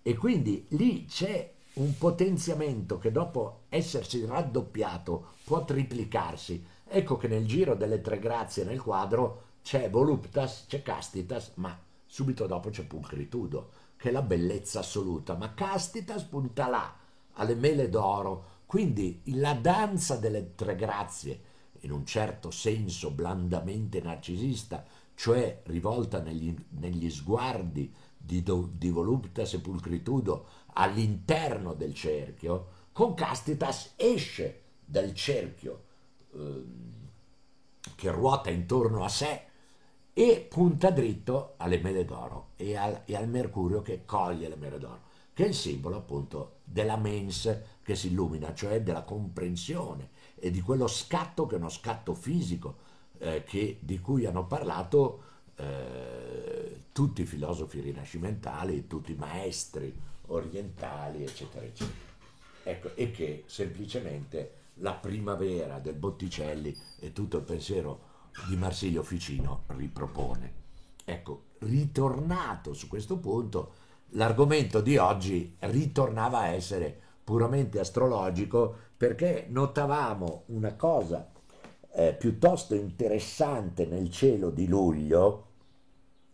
E 0.02 0.18
quindi 0.18 0.66
lì 0.70 1.06
c'è 1.06 1.54
un 1.74 1.96
potenziamento 2.00 2.98
che 2.98 3.12
dopo 3.12 3.59
essersi 3.70 4.26
raddoppiato 4.26 5.34
può 5.44 5.64
triplicarsi. 5.64 6.66
Ecco 6.86 7.18
che 7.18 7.28
nel 7.28 7.46
giro 7.46 7.76
delle 7.76 8.02
tre 8.02 8.20
grazie 8.20 8.64
nel 8.64 8.82
quadro 8.82 9.44
c'è 9.62 9.90
voluptas, 9.90 10.66
c'è 10.68 10.82
castitas, 10.82 11.52
ma 11.56 11.78
subito 12.06 12.48
dopo 12.48 12.70
c'è 12.70 12.86
pulcritudo, 12.86 13.70
che 13.96 14.10
è 14.10 14.12
la 14.12 14.24
bellezza 14.24 14.80
assoluta. 14.80 15.36
Ma 15.36 15.54
castitas 15.54 16.24
punta 16.24 16.68
là, 16.68 16.96
alle 17.34 17.56
mele 17.56 17.90
d'oro. 17.90 18.58
Quindi 18.66 19.22
la 19.26 19.54
danza 19.54 20.16
delle 20.16 20.56
tre 20.56 20.76
grazie, 20.76 21.42
in 21.82 21.92
un 21.92 22.06
certo 22.06 22.52
senso 22.52 23.12
blandamente 23.12 24.02
narcisista, 24.02 24.84
cioè 25.14 25.62
rivolta 25.66 26.20
negli, 26.20 26.56
negli 26.70 27.10
sguardi 27.10 27.94
di, 28.18 28.42
do, 28.44 28.70
di 28.72 28.90
voluptas 28.90 29.54
e 29.54 29.60
pulcritudo 29.60 30.48
all'interno 30.74 31.74
del 31.74 31.94
cerchio, 31.94 32.78
con 33.00 33.14
Castitas 33.14 33.94
esce 33.96 34.64
dal 34.84 35.14
cerchio 35.14 35.84
eh, 36.34 36.64
che 37.96 38.12
ruota 38.12 38.50
intorno 38.50 39.06
a 39.06 39.08
sé 39.08 39.42
e 40.12 40.46
punta 40.50 40.90
dritto 40.90 41.54
alle 41.56 41.80
mele 41.80 42.04
d'oro 42.04 42.50
e 42.58 42.76
al, 42.76 43.04
e 43.06 43.16
al 43.16 43.30
mercurio 43.30 43.82
che 43.82 44.04
coglie 44.04 44.50
le 44.50 44.58
mele 44.58 44.80
d'oro, 44.80 45.04
che 45.34 45.46
è 45.46 45.48
il 45.48 45.54
simbolo 45.54 45.96
appunto 45.96 46.58
della 46.66 46.98
mens 46.98 47.62
che 47.82 47.96
si 47.96 48.08
illumina, 48.08 48.54
cioè 48.54 48.82
della 48.82 49.04
comprensione 49.04 50.10
e 50.36 50.52
di 50.52 50.60
quello 50.60 50.88
scatto 50.88 51.46
che 51.46 51.56
è 51.56 51.58
uno 51.58 51.70
scatto 51.70 52.14
fisico 52.14 52.80
eh, 53.20 53.46
che, 53.46 53.78
di 53.80 54.02
cui 54.02 54.26
hanno 54.26 54.46
parlato 54.46 55.24
eh, 55.56 56.82
tutti 56.92 57.22
i 57.22 57.26
filosofi 57.26 57.80
rinascimentali, 57.80 58.88
tutti 58.88 59.14
i 59.14 59.16
maestri 59.16 59.98
orientali, 60.26 61.24
eccetera, 61.24 61.66
eccetera. 61.66 62.09
Ecco, 62.64 62.96
e 62.96 63.12
che 63.12 63.44
semplicemente 63.48 64.54
la 64.76 64.94
primavera 64.94 65.80
del 65.80 65.96
Botticelli 65.96 66.76
e 67.00 67.14
tutto 67.14 67.38
il 67.38 67.44
pensiero 67.44 68.08
di 68.48 68.56
Marsilio 68.56 69.04
Ficino 69.04 69.64
ripropone. 69.68 70.54
Ecco, 71.04 71.44
ritornato 71.60 72.74
su 72.74 72.88
questo 72.88 73.18
punto, 73.18 73.74
l'argomento 74.10 74.82
di 74.82 74.98
oggi 74.98 75.56
ritornava 75.60 76.40
a 76.40 76.48
essere 76.50 76.98
puramente 77.24 77.80
astrologico 77.80 78.76
perché 78.96 79.46
notavamo 79.50 80.44
una 80.48 80.74
cosa 80.76 81.30
eh, 81.92 82.14
piuttosto 82.14 82.76
interessante 82.76 83.86
nel 83.86 84.10
cielo 84.10 84.50
di 84.50 84.68
luglio, 84.68 85.48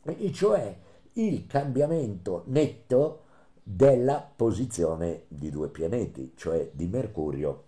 e 0.04 0.32
cioè 0.32 0.78
il 1.14 1.48
cambiamento 1.48 2.44
netto 2.48 3.25
della 3.68 4.22
posizione 4.22 5.24
di 5.28 5.50
due 5.50 5.70
pianeti, 5.70 6.34
cioè 6.36 6.70
di 6.72 6.86
Mercurio 6.86 7.64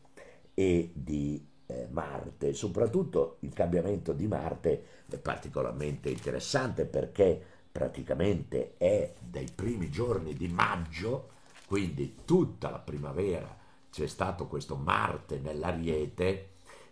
e 0.53 0.91
di 0.93 1.43
eh, 1.65 1.87
Marte. 1.89 2.53
Soprattutto 2.53 3.37
il 3.39 3.51
cambiamento 3.51 4.13
di 4.13 4.27
Marte 4.27 4.83
è 5.09 5.17
particolarmente 5.17 6.09
interessante 6.09 6.85
perché 6.85 7.41
praticamente 7.71 8.75
è 8.77 9.11
dai 9.19 9.47
primi 9.53 9.89
giorni 9.89 10.35
di 10.35 10.47
maggio, 10.47 11.29
quindi 11.65 12.19
tutta 12.25 12.69
la 12.69 12.79
primavera 12.79 13.57
c'è 13.89 14.05
stato 14.05 14.45
questo 14.45 14.75
Marte 14.75 15.39
nell'Ariete 15.39 16.49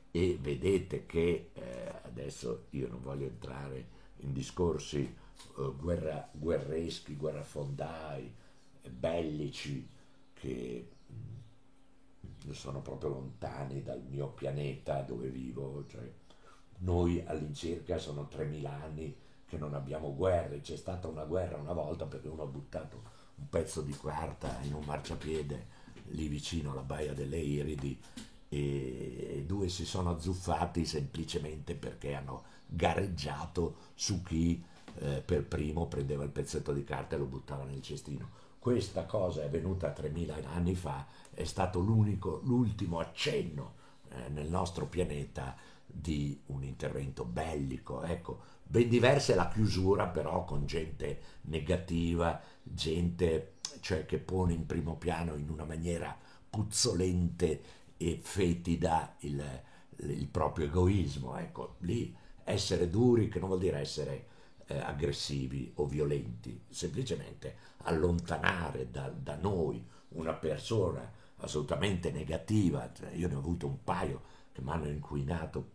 e 0.09 0.39
vedete 0.41 1.05
che 1.05 1.51
eh, 1.53 1.91
adesso 2.05 2.65
io 2.71 2.87
non 2.87 3.03
voglio 3.03 3.27
entrare 3.27 3.85
in 4.21 4.33
discorsi 4.33 5.01
eh, 5.01 5.71
guerra, 5.77 6.27
guerreschi, 6.31 7.15
guerrafondai, 7.15 8.43
bellici 8.89 9.87
che 10.33 10.89
mm, 11.11 12.51
sono 12.51 12.81
proprio 12.81 13.09
lontani 13.09 13.81
dal 13.81 14.03
mio 14.07 14.29
pianeta 14.29 15.01
dove 15.01 15.29
vivo, 15.29 15.85
cioè, 15.87 16.09
noi 16.79 17.23
all'incirca 17.25 17.97
sono 17.97 18.27
3000 18.27 18.71
anni 18.71 19.15
che 19.45 19.57
non 19.57 19.73
abbiamo 19.73 20.13
guerre, 20.13 20.61
c'è 20.61 20.75
stata 20.75 21.07
una 21.07 21.23
guerra 21.23 21.57
una 21.57 21.73
volta 21.73 22.05
perché 22.05 22.27
uno 22.27 22.43
ha 22.43 22.47
buttato 22.47 23.13
un 23.35 23.49
pezzo 23.49 23.81
di 23.81 23.93
quarta 23.93 24.59
in 24.63 24.73
un 24.73 24.83
marciapiede 24.85 25.83
lì 26.09 26.27
vicino 26.27 26.71
alla 26.71 26.81
baia 26.81 27.13
delle 27.13 27.37
Iridi 27.37 27.99
e 28.49 29.43
due 29.45 29.69
si 29.69 29.85
sono 29.85 30.11
azzuffati 30.11 30.85
semplicemente 30.85 31.75
perché 31.75 32.13
hanno 32.13 32.43
gareggiato 32.67 33.77
su 33.95 34.21
chi 34.21 34.63
eh, 34.99 35.21
per 35.25 35.45
primo 35.45 35.87
prendeva 35.87 36.23
il 36.23 36.29
pezzetto 36.29 36.71
di 36.71 36.83
carta 36.83 37.15
e 37.15 37.19
lo 37.19 37.25
buttava 37.25 37.63
nel 37.65 37.81
cestino. 37.81 38.43
Questa 38.65 39.05
cosa 39.05 39.43
è 39.43 39.47
venuta 39.47 39.91
3000 39.91 40.37
anni 40.51 40.73
fa, 40.73 41.05
è 41.29 41.43
stato 41.43 41.79
l'ultimo 41.79 42.97
accenno 42.97 43.73
eh, 44.09 44.27
nel 44.29 44.49
nostro 44.49 44.87
pianeta 44.87 45.55
di 45.85 46.41
un 46.47 46.63
intervento 46.63 47.25
bellico. 47.25 48.01
Ecco, 48.01 48.39
ben 48.63 48.89
diversa 48.89 49.33
è 49.33 49.35
la 49.35 49.49
chiusura 49.49 50.07
però 50.07 50.45
con 50.45 50.65
gente 50.65 51.19
negativa, 51.41 52.41
gente 52.63 53.57
cioè, 53.81 54.07
che 54.07 54.17
pone 54.17 54.53
in 54.53 54.65
primo 54.65 54.95
piano 54.95 55.35
in 55.35 55.51
una 55.51 55.65
maniera 55.65 56.17
puzzolente 56.49 57.61
e 57.97 58.19
fetida 58.19 59.15
il, 59.19 59.43
il 59.97 60.27
proprio 60.27 60.65
egoismo. 60.65 61.37
Ecco, 61.37 61.75
lì 61.81 62.17
essere 62.43 62.89
duri, 62.89 63.29
che 63.29 63.37
non 63.37 63.49
vuol 63.49 63.61
dire 63.61 63.77
essere 63.77 64.33
eh, 64.67 64.77
aggressivi 64.77 65.71
o 65.75 65.85
violenti, 65.85 66.63
semplicemente 66.69 67.55
allontanare 67.83 68.89
da, 68.89 69.09
da 69.09 69.35
noi 69.35 69.85
una 70.09 70.33
persona 70.33 71.11
assolutamente 71.37 72.11
negativa. 72.11 72.91
Cioè, 72.91 73.11
io 73.13 73.27
ne 73.27 73.35
ho 73.35 73.39
avuto 73.39 73.67
un 73.67 73.83
paio 73.83 74.21
che 74.51 74.61
mi 74.61 74.71
hanno 74.71 74.87
inquinato 74.87 75.73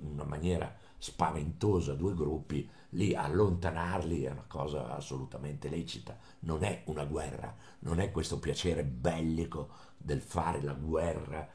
in 0.00 0.12
una 0.12 0.24
maniera 0.24 0.74
spaventosa 0.98 1.94
due 1.94 2.14
gruppi, 2.14 2.68
lì 2.90 3.14
allontanarli 3.14 4.22
è 4.22 4.30
una 4.30 4.44
cosa 4.46 4.94
assolutamente 4.94 5.68
lecita, 5.68 6.16
non 6.40 6.62
è 6.62 6.82
una 6.86 7.04
guerra, 7.04 7.54
non 7.80 7.98
è 7.98 8.12
questo 8.12 8.38
piacere 8.38 8.84
bellico 8.84 9.70
del 9.96 10.20
fare 10.20 10.62
la 10.62 10.74
guerra 10.74 11.48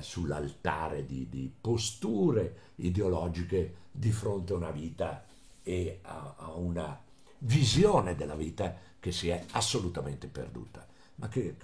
sull'altare 0.00 1.06
di, 1.06 1.28
di, 1.28 1.52
posture 1.60 2.72
ideologiche 2.76 3.74
di 3.92 4.10
fronte 4.10 4.52
a 4.52 4.56
una 4.56 4.72
vita 4.72 5.24
e 5.62 6.00
a, 6.02 6.34
a, 6.36 6.52
una 6.52 6.98
visione 7.38 8.14
della 8.14 8.34
vita 8.34 8.74
che 8.98 9.12
si 9.12 9.28
è 9.28 9.44
assolutamente 9.52 10.26
perduta. 10.26 10.86
Ma 11.16 11.28
che, 11.28 11.56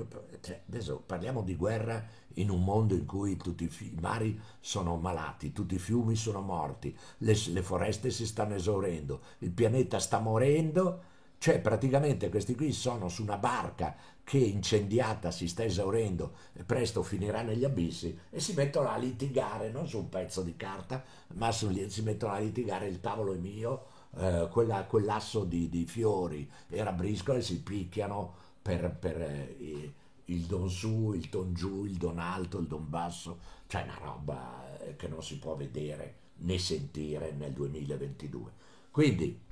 cioè, 0.43 0.63
adesso 0.69 1.03
parliamo 1.05 1.43
di 1.43 1.57
guerra 1.57 2.05
in 2.35 2.51
un 2.51 2.63
mondo 2.63 2.95
in 2.95 3.07
cui 3.07 3.37
tutti 3.37 3.65
i 3.65 3.97
mari 4.01 4.39
sono 4.61 4.97
malati, 4.97 5.53
tutti 5.53 5.77
i 5.77 5.79
fiumi 5.79 6.15
sono 6.15 6.43
morti, 6.43 6.95
le, 7.19 7.35
le 7.49 7.63
foreste 7.63 8.11
si 8.11 8.27
stanno 8.27 8.55
esaurendo, 8.55 9.21
il 9.39 9.51
pianeta 9.51 9.99
sta 9.99 10.19
morendo, 10.19 11.15
cioè 11.47 11.61
praticamente 11.61 12.29
questi 12.29 12.57
qui 12.57 12.73
sono 12.73 13.09
su 13.09 13.23
una 13.23 13.37
barca 13.37 13.95
che 14.25 14.37
incendiata 14.37 15.31
si 15.31 15.47
sta 15.47 15.63
esaurendo 15.63 16.33
e 16.53 16.65
presto 16.65 17.05
finirà 17.05 17.43
negli 17.43 17.63
abissi 17.63 18.19
e 18.31 18.41
si 18.41 18.53
mettono 18.55 18.89
a 18.89 18.97
litigare, 18.97 19.71
non 19.71 19.87
su 19.87 19.99
un 19.99 20.09
pezzo 20.09 20.43
di 20.43 20.57
carta, 20.57 21.05
ma 21.35 21.53
su, 21.53 21.73
si 21.87 22.03
mettono 22.03 22.33
a 22.33 22.41
litigare 22.41 22.89
il 22.89 23.01
tavolo 23.01 23.33
è 23.33 23.37
mio, 23.37 23.85
eh, 24.17 24.49
quella, 24.51 24.87
quell'asso 24.87 25.45
di, 25.45 25.69
di, 25.69 25.87
fiori 25.87 26.51
era 26.69 26.91
briscola 26.91 27.39
e 27.39 27.43
si 27.43 27.63
picchiano 27.63 28.35
per, 28.61 28.91
per 28.99 29.21
eh, 29.21 29.93
il 30.25 30.41
don 30.47 30.69
su, 30.69 31.13
il 31.13 31.29
ton 31.29 31.55
giù, 31.55 31.85
il 31.85 31.95
don 31.95 32.19
alto, 32.19 32.59
il 32.59 32.67
don 32.67 32.91
basso, 32.91 33.39
cioè 33.69 33.85
una 33.85 33.99
roba 34.03 34.81
eh, 34.81 34.97
che 34.97 35.07
non 35.07 35.23
si 35.23 35.39
può 35.39 35.55
vedere 35.55 36.15
né 36.39 36.59
sentire 36.59 37.31
nel 37.31 37.53
2022. 37.53 38.51
Quindi, 38.91 39.45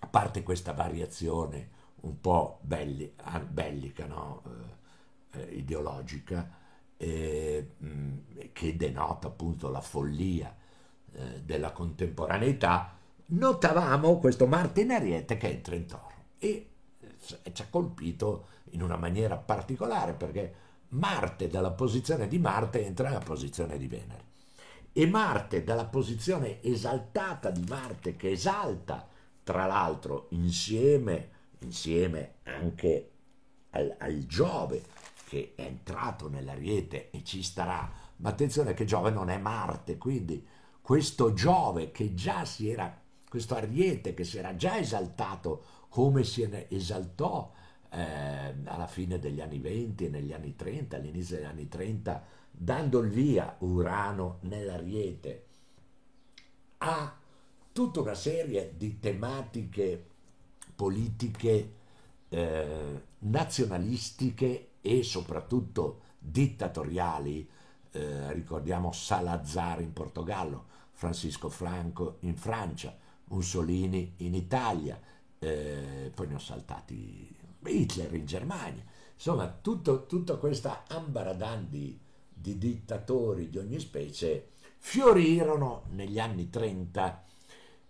a 0.00 0.06
parte 0.06 0.42
questa 0.42 0.72
variazione 0.72 1.70
un 2.00 2.20
po' 2.20 2.58
belli, 2.62 3.12
bellica, 3.48 4.06
no? 4.06 4.42
eh, 5.32 5.40
eh, 5.40 5.54
ideologica, 5.54 6.48
eh, 6.96 7.72
che 8.52 8.76
denota 8.76 9.28
appunto 9.28 9.70
la 9.70 9.80
follia 9.80 10.54
eh, 11.12 11.42
della 11.42 11.72
contemporaneità, 11.72 12.96
notavamo 13.26 14.18
questo 14.18 14.46
Marte 14.46 14.82
in 14.82 14.92
Ariete 14.92 15.36
che 15.36 15.48
entra 15.48 15.74
in 15.74 15.86
Toro 15.86 16.12
e 16.38 16.70
eh, 17.00 17.52
ci 17.52 17.62
ha 17.62 17.66
colpito 17.68 18.48
in 18.70 18.82
una 18.82 18.96
maniera 18.96 19.36
particolare 19.36 20.12
perché 20.12 20.54
Marte 20.88 21.48
dalla 21.48 21.72
posizione 21.72 22.28
di 22.28 22.38
Marte 22.38 22.84
entra 22.84 23.08
nella 23.08 23.20
posizione 23.20 23.78
di 23.78 23.88
Venere 23.88 24.24
e 24.92 25.06
Marte 25.06 25.64
dalla 25.64 25.86
posizione 25.86 26.62
esaltata 26.62 27.50
di 27.50 27.64
Marte 27.68 28.16
che 28.16 28.30
esalta 28.30 29.08
tra 29.46 29.66
l'altro 29.66 30.26
insieme 30.30 31.30
insieme 31.60 32.38
anche 32.42 33.10
al, 33.70 33.94
al 33.96 34.26
Giove 34.26 34.82
che 35.24 35.52
è 35.54 35.62
entrato 35.62 36.28
nell'Ariete 36.28 37.10
e 37.10 37.22
ci 37.22 37.44
starà, 37.44 37.88
ma 38.16 38.28
attenzione 38.28 38.74
che 38.74 38.84
Giove 38.84 39.10
non 39.10 39.30
è 39.30 39.38
Marte, 39.38 39.98
quindi 39.98 40.44
questo 40.80 41.32
Giove 41.32 41.92
che 41.92 42.12
già 42.14 42.44
si 42.44 42.68
era, 42.68 43.00
questo 43.28 43.54
Ariete 43.54 44.14
che 44.14 44.24
si 44.24 44.38
era 44.38 44.56
già 44.56 44.78
esaltato 44.78 45.64
come 45.88 46.24
si 46.24 46.48
esaltò 46.68 47.52
eh, 47.90 48.54
alla 48.64 48.88
fine 48.88 49.20
degli 49.20 49.40
anni 49.40 49.60
20 49.60 50.06
e 50.06 50.08
negli 50.08 50.32
anni 50.32 50.56
30, 50.56 50.96
all'inizio 50.96 51.36
degli 51.36 51.46
anni 51.46 51.68
30, 51.68 52.24
dando 52.50 52.98
il 52.98 53.10
via 53.10 53.54
Urano 53.60 54.38
nell'Ariete 54.42 55.44
a 56.78 57.16
tutta 57.76 58.00
una 58.00 58.14
serie 58.14 58.72
di 58.74 58.98
tematiche 58.98 60.02
politiche 60.74 61.74
eh, 62.30 63.02
nazionalistiche 63.18 64.68
e 64.80 65.02
soprattutto 65.02 66.00
dittatoriali, 66.18 67.46
eh, 67.90 68.32
ricordiamo 68.32 68.92
Salazar 68.92 69.82
in 69.82 69.92
Portogallo, 69.92 70.64
Francisco 70.92 71.50
Franco 71.50 72.16
in 72.20 72.34
Francia, 72.34 72.96
Mussolini 73.24 74.14
in 74.18 74.32
Italia, 74.32 74.98
eh, 75.38 76.10
poi 76.14 76.28
ne 76.28 76.34
ho 76.36 76.38
saltati 76.38 77.28
Hitler 77.62 78.14
in 78.14 78.24
Germania, 78.24 78.84
insomma 79.12 79.48
tutto, 79.48 80.06
tutta 80.06 80.36
questa 80.36 80.84
ambaradan 80.88 81.68
di, 81.68 82.00
di 82.32 82.56
dittatori 82.56 83.50
di 83.50 83.58
ogni 83.58 83.80
specie 83.80 84.52
fiorirono 84.78 85.82
negli 85.90 86.18
anni 86.18 86.48
30, 86.48 87.24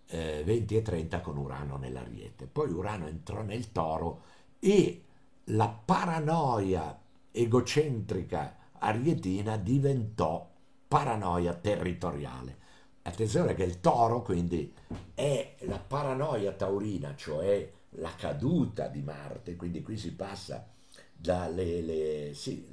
eh, 0.08 0.42
20 0.44 0.76
e 0.76 0.82
30 0.82 1.20
con 1.20 1.36
Urano 1.36 1.76
nell'Ariete. 1.76 2.46
Poi 2.46 2.70
Urano 2.70 3.06
entrò 3.06 3.42
nel 3.42 3.72
Toro 3.72 4.22
e 4.58 5.02
la 5.50 5.68
paranoia 5.68 6.98
egocentrica 7.30 8.56
arietina 8.78 9.56
diventò 9.56 10.48
paranoia 10.88 11.54
territoriale. 11.54 12.64
Attenzione 13.02 13.54
che 13.54 13.62
il 13.62 13.80
toro 13.80 14.22
quindi 14.22 14.72
è 15.14 15.54
la 15.60 15.78
paranoia 15.78 16.52
taurina, 16.52 17.14
cioè 17.14 17.70
la 17.90 18.12
caduta 18.16 18.88
di 18.88 19.02
Marte, 19.02 19.54
quindi 19.54 19.82
qui 19.82 19.96
si 19.96 20.12
passa 20.14 20.66
dalle, 21.14 22.32
sì, 22.34 22.66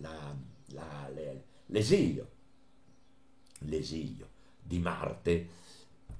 l'esilio 3.57 4.29
di 4.61 4.79
Marte, 4.79 5.47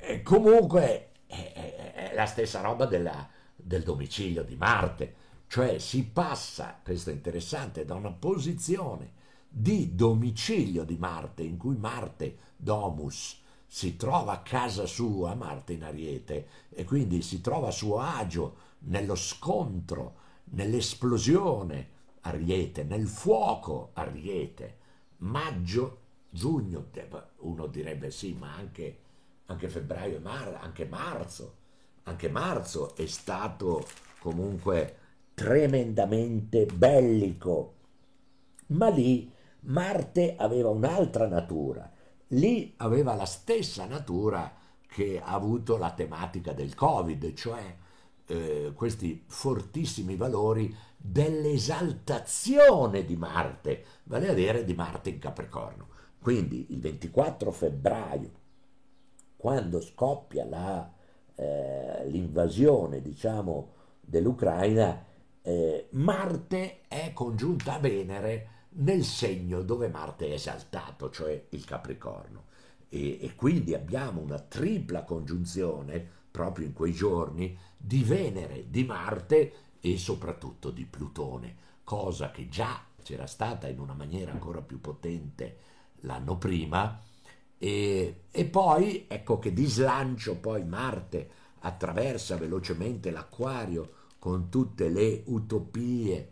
e 0.06 0.22
comunque 0.22 1.12
è, 1.26 2.12
la 2.14 2.26
stessa 2.26 2.60
roba 2.60 2.86
della, 2.86 3.28
del 3.56 3.84
domicilio 3.84 4.44
di 4.44 4.56
Marte, 4.56 5.16
cioè 5.48 5.80
si 5.80 6.04
passa, 6.04 6.80
questo 6.84 7.10
è 7.10 7.14
interessante, 7.14 7.86
da 7.86 7.96
una 7.96 8.12
posizione 8.12 9.22
di 9.48 9.96
domicilio 9.96 10.84
di 10.84 10.98
Marte, 10.98 11.44
in 11.44 11.58
cui 11.58 11.78
Marte, 11.78 12.38
Domus, 12.58 13.40
si 13.66 13.96
trova 13.96 14.34
a 14.34 14.42
casa 14.42 14.86
sua, 14.86 15.36
Marte 15.36 15.74
in 15.74 15.84
Ariete, 15.84 16.48
e 16.70 16.84
quindi 16.84 17.22
si 17.22 17.40
trova 17.40 17.70
a 17.70 17.72
suo 17.72 18.00
agio 18.00 18.56
nello 18.80 19.16
scontro, 19.16 20.16
nell'esplosione 20.46 21.90
Ariete, 22.22 22.84
nel 22.84 23.08
fuoco 23.08 23.92
Ariete, 23.94 24.78
maggio, 25.18 26.00
giugno, 26.30 26.88
uno 27.38 27.68
direbbe 27.68 28.12
sì, 28.12 28.34
ma 28.34 28.54
anche, 28.54 28.98
anche 29.48 29.70
febbraio 29.70 30.18
e 30.18 30.20
mar- 30.20 30.60
anche 30.62 30.86
marzo, 30.86 31.56
anche 32.04 32.30
marzo 32.30 32.96
è 32.96 33.06
stato 33.06 33.86
comunque 34.20 34.98
tremendamente 35.34 36.66
bellico, 36.66 37.74
ma 38.68 38.90
lì 38.90 39.32
Marte 39.62 40.36
aveva 40.38 40.70
un'altra 40.70 41.28
natura, 41.28 41.90
lì 42.28 42.74
aveva 42.78 43.16
la 43.16 43.26
stessa 43.26 43.86
natura 43.86 44.54
che 44.88 45.22
ha 45.24 45.34
avuto 45.34 45.78
la 45.78 45.92
tematica 45.92 46.54
del 46.54 46.76
Covid, 46.76 47.34
cioè 47.34 47.76
eh, 48.26 48.72
questi 48.76 49.24
fortissimi 49.26 50.16
valori 50.16 50.76
dell'esaltazione 50.98 53.06
di 53.06 53.16
Marte, 53.16 53.86
vale 54.04 54.30
a 54.30 54.34
dire 54.34 54.64
di 54.64 54.74
Marte 54.74 55.10
in 55.10 55.20
Capricorno. 55.20 55.88
Quindi 56.20 56.68
il 56.70 56.80
24 56.80 57.52
febbraio, 57.52 58.32
quando 59.44 59.82
scoppia 59.82 60.46
la, 60.46 60.90
eh, 61.36 62.08
l'invasione, 62.08 63.02
diciamo, 63.02 63.72
dell'Ucraina, 64.00 65.04
eh, 65.42 65.88
Marte 65.90 66.84
è 66.88 67.12
congiunta 67.12 67.74
a 67.74 67.80
Venere 67.80 68.48
nel 68.76 69.04
segno 69.04 69.62
dove 69.62 69.90
Marte 69.90 70.28
è 70.28 70.32
esaltato, 70.32 71.10
cioè 71.10 71.48
il 71.50 71.66
Capricorno. 71.66 72.46
E, 72.88 73.22
e 73.22 73.36
quindi 73.36 73.74
abbiamo 73.74 74.22
una 74.22 74.40
tripla 74.40 75.04
congiunzione 75.04 76.08
proprio 76.32 76.66
in 76.66 76.72
quei 76.72 76.94
giorni 76.94 77.58
di 77.76 78.02
Venere, 78.02 78.70
di 78.70 78.86
Marte 78.86 79.54
e 79.82 79.98
soprattutto 79.98 80.72
di 80.72 80.86
Plutone, 80.86 81.56
cosa 81.84 82.32
che 82.32 82.48
già 82.48 82.82
c'era 83.04 83.28
stata 83.28 83.68
in 83.68 83.82
una 83.82 83.94
maniera 83.94 84.32
ancora 84.32 84.62
più 84.62 84.80
potente 84.80 85.58
l'anno 86.04 86.38
prima. 86.38 87.12
E, 87.64 88.24
e 88.30 88.46
poi 88.46 89.06
ecco 89.08 89.40
che 89.40 89.54
di 89.54 89.66
slancio 89.68 90.36
poi 90.36 90.66
Marte 90.66 91.30
attraversa 91.60 92.36
velocemente 92.36 93.10
l'Aquario 93.10 94.10
con 94.20 94.50
tutte 94.50 94.90
le 94.90 95.24
utopie 95.28 96.32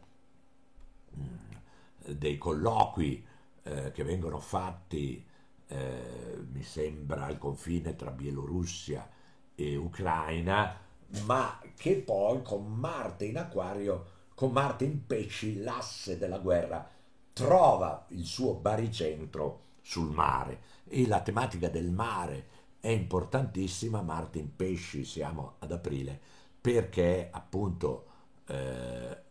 mm, 1.16 2.12
dei 2.18 2.38
colloqui 2.38 3.26
eh, 3.64 3.92
che 3.94 4.04
vengono 4.04 4.40
fatti, 4.40 5.26
eh, 5.68 6.46
mi 6.52 6.64
sembra, 6.64 7.24
al 7.24 7.38
confine 7.38 7.96
tra 7.96 8.12
Bielorussia 8.12 9.10
e 9.56 9.78
Ucraina, 9.78 10.78
ma 11.24 11.62
che 11.78 11.96
poi 11.96 12.42
con 12.44 12.74
Marte 12.74 13.24
in 13.24 13.38
acquario, 13.38 14.06
con 14.36 14.52
Marte 14.52 14.84
in 14.84 15.06
pesci, 15.06 15.62
l'asse 15.62 16.18
della 16.18 16.40
guerra 16.40 16.86
trova 17.32 18.06
il 18.10 18.26
suo 18.26 18.56
baricentro 18.56 19.60
sul 19.82 20.12
mare 20.12 20.71
e 20.92 21.08
la 21.08 21.22
tematica 21.22 21.70
del 21.70 21.92
mare 21.92 22.48
è 22.80 22.90
importantissima, 22.90 24.02
Marte 24.02 24.40
in 24.40 24.56
pesci, 24.56 25.06
siamo 25.06 25.56
ad 25.60 25.72
aprile, 25.72 26.20
perché 26.60 27.30
appunto 27.32 28.06
eh, 28.48 29.22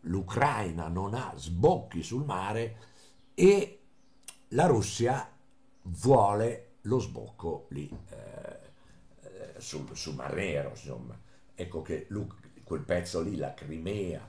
l'Ucraina 0.00 0.88
non 0.88 1.14
ha 1.14 1.32
sbocchi 1.36 2.02
sul 2.02 2.24
mare 2.24 2.76
e 3.34 3.80
la 4.48 4.66
Russia 4.66 5.30
vuole 5.82 6.76
lo 6.82 6.98
sbocco 6.98 7.66
lì. 7.70 7.88
Eh, 8.10 8.56
sul, 9.58 9.96
sul 9.96 10.14
Mar 10.14 10.34
Nero, 10.34 10.70
insomma. 10.70 11.18
Ecco 11.54 11.82
che 11.82 12.06
quel 12.62 12.82
pezzo 12.82 13.20
lì, 13.22 13.36
la 13.36 13.54
Crimea 13.54 14.28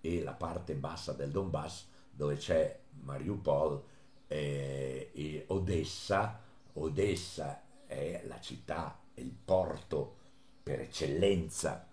e 0.00 0.22
la 0.22 0.32
parte 0.32 0.74
bassa 0.74 1.12
del 1.12 1.30
Donbass, 1.30 1.86
dove 2.10 2.36
c'è 2.36 2.80
Mariupol 3.02 3.82
eh, 4.26 5.44
Odessa, 5.48 6.40
Odessa 6.74 7.62
è 7.86 8.22
la 8.26 8.40
città, 8.40 8.98
il 9.14 9.32
porto 9.44 10.16
per 10.62 10.80
eccellenza 10.80 11.86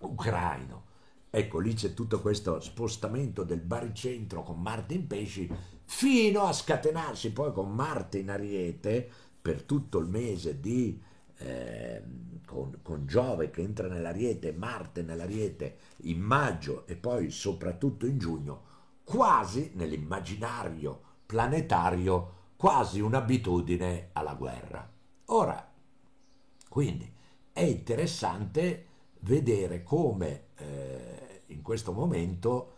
ucraino. 0.00 0.92
Ecco, 1.30 1.58
lì 1.58 1.74
c'è 1.74 1.94
tutto 1.94 2.20
questo 2.20 2.60
spostamento 2.60 3.42
del 3.42 3.60
baricentro 3.60 4.42
con 4.42 4.60
Marte 4.60 4.94
in 4.94 5.06
pesci 5.06 5.50
fino 5.84 6.42
a 6.42 6.52
scatenarsi 6.52 7.32
poi 7.32 7.52
con 7.52 7.72
Marte 7.72 8.18
in 8.18 8.30
ariete 8.30 9.10
per 9.42 9.62
tutto 9.62 9.98
il 9.98 10.06
mese 10.06 10.60
di 10.60 11.00
eh, 11.38 12.02
con, 12.46 12.78
con, 12.82 13.06
Giove 13.06 13.50
che 13.50 13.62
entra 13.62 13.88
nell'Ariete, 13.88 14.52
Marte 14.52 15.02
nell'Ariete 15.02 15.76
in 16.02 16.20
maggio 16.20 16.86
e 16.86 16.94
poi 16.94 17.30
soprattutto 17.30 18.06
in 18.06 18.18
giugno, 18.18 18.62
quasi 19.02 19.72
nell'immaginario 19.74 21.00
planetario, 21.26 22.32
quasi 22.56 23.00
un'abitudine 23.00 24.10
alla 24.12 24.34
guerra. 24.34 24.90
Ora, 25.26 25.72
quindi 26.68 27.12
è 27.52 27.62
interessante 27.62 28.86
vedere 29.20 29.82
come 29.82 30.46
eh, 30.56 31.42
in 31.46 31.62
questo 31.62 31.92
momento 31.92 32.72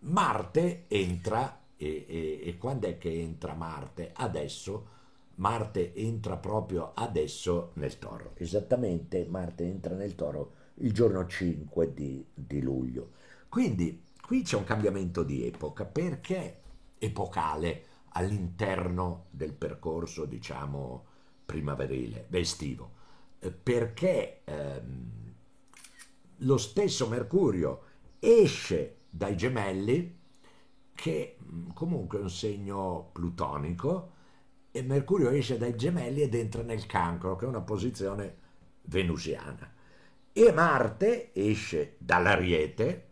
Marte 0.00 0.84
entra 0.88 1.60
e, 1.76 2.04
e, 2.08 2.40
e 2.44 2.58
quando 2.58 2.86
è 2.86 2.98
che 2.98 3.10
entra 3.20 3.54
Marte? 3.54 4.12
Adesso 4.14 4.96
Marte 5.36 5.94
entra 5.94 6.36
proprio 6.36 6.92
adesso 6.94 7.70
nel 7.74 7.98
toro. 7.98 8.32
Esattamente 8.34 9.26
Marte 9.28 9.64
entra 9.64 9.94
nel 9.94 10.14
toro 10.14 10.54
il 10.74 10.92
giorno 10.92 11.26
5 11.26 11.94
di, 11.94 12.24
di 12.34 12.60
luglio. 12.60 13.12
Quindi 13.48 14.04
qui 14.20 14.42
c'è 14.42 14.56
un 14.56 14.64
cambiamento 14.64 15.22
di 15.22 15.46
epoca 15.46 15.84
perché 15.84 16.60
epocale 16.98 17.84
all'interno 18.10 19.26
del 19.30 19.52
percorso, 19.54 20.24
diciamo, 20.24 21.04
primaverile, 21.44 22.26
estivo. 22.30 22.92
Eh, 23.38 23.50
perché 23.50 24.42
ehm, 24.44 25.34
lo 26.38 26.56
stesso 26.56 27.08
Mercurio 27.08 27.82
esce 28.18 28.96
dai 29.10 29.36
gemelli, 29.36 30.16
che 30.94 31.36
mm, 31.42 31.70
comunque 31.74 32.18
è 32.18 32.22
un 32.22 32.30
segno 32.30 33.10
plutonico, 33.12 34.16
e 34.70 34.82
Mercurio 34.82 35.30
esce 35.30 35.56
dai 35.56 35.76
gemelli 35.76 36.22
ed 36.22 36.34
entra 36.34 36.62
nel 36.62 36.86
cancro, 36.86 37.36
che 37.36 37.44
è 37.44 37.48
una 37.48 37.60
posizione 37.62 38.36
venusiana. 38.82 39.72
E 40.32 40.52
Marte 40.52 41.32
esce 41.34 41.96
dall'Ariete 41.98 43.06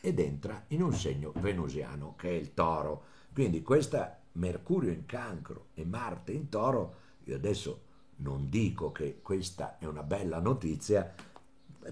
ed 0.00 0.20
entra 0.20 0.64
in 0.68 0.82
un 0.82 0.92
segno 0.92 1.32
venusiano, 1.36 2.14
che 2.16 2.28
è 2.28 2.32
il 2.32 2.54
toro. 2.54 3.04
Quindi 3.32 3.62
questa 3.62 4.18
Mercurio 4.32 4.90
in 4.90 5.06
cancro 5.06 5.68
e 5.74 5.84
Marte 5.84 6.32
in 6.32 6.48
toro, 6.48 6.94
io 7.24 7.36
adesso 7.36 7.82
non 8.16 8.48
dico 8.48 8.92
che 8.92 9.20
questa 9.22 9.78
è 9.78 9.84
una 9.84 10.02
bella 10.02 10.40
notizia, 10.40 11.12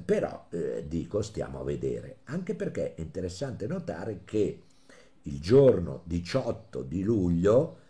però 0.05 0.47
eh, 0.51 0.85
dico 0.89 1.23
stiamo 1.23 1.61
a 1.61 1.65
vedere, 1.65 2.19
anche 2.25 2.55
perché 2.55 2.95
è 2.95 3.01
interessante 3.01 3.67
notare 3.67 4.23
che 4.25 4.63
il 5.23 5.41
giorno 5.41 6.03
18 6.05 6.83
di 6.83 7.03
luglio 7.03 7.85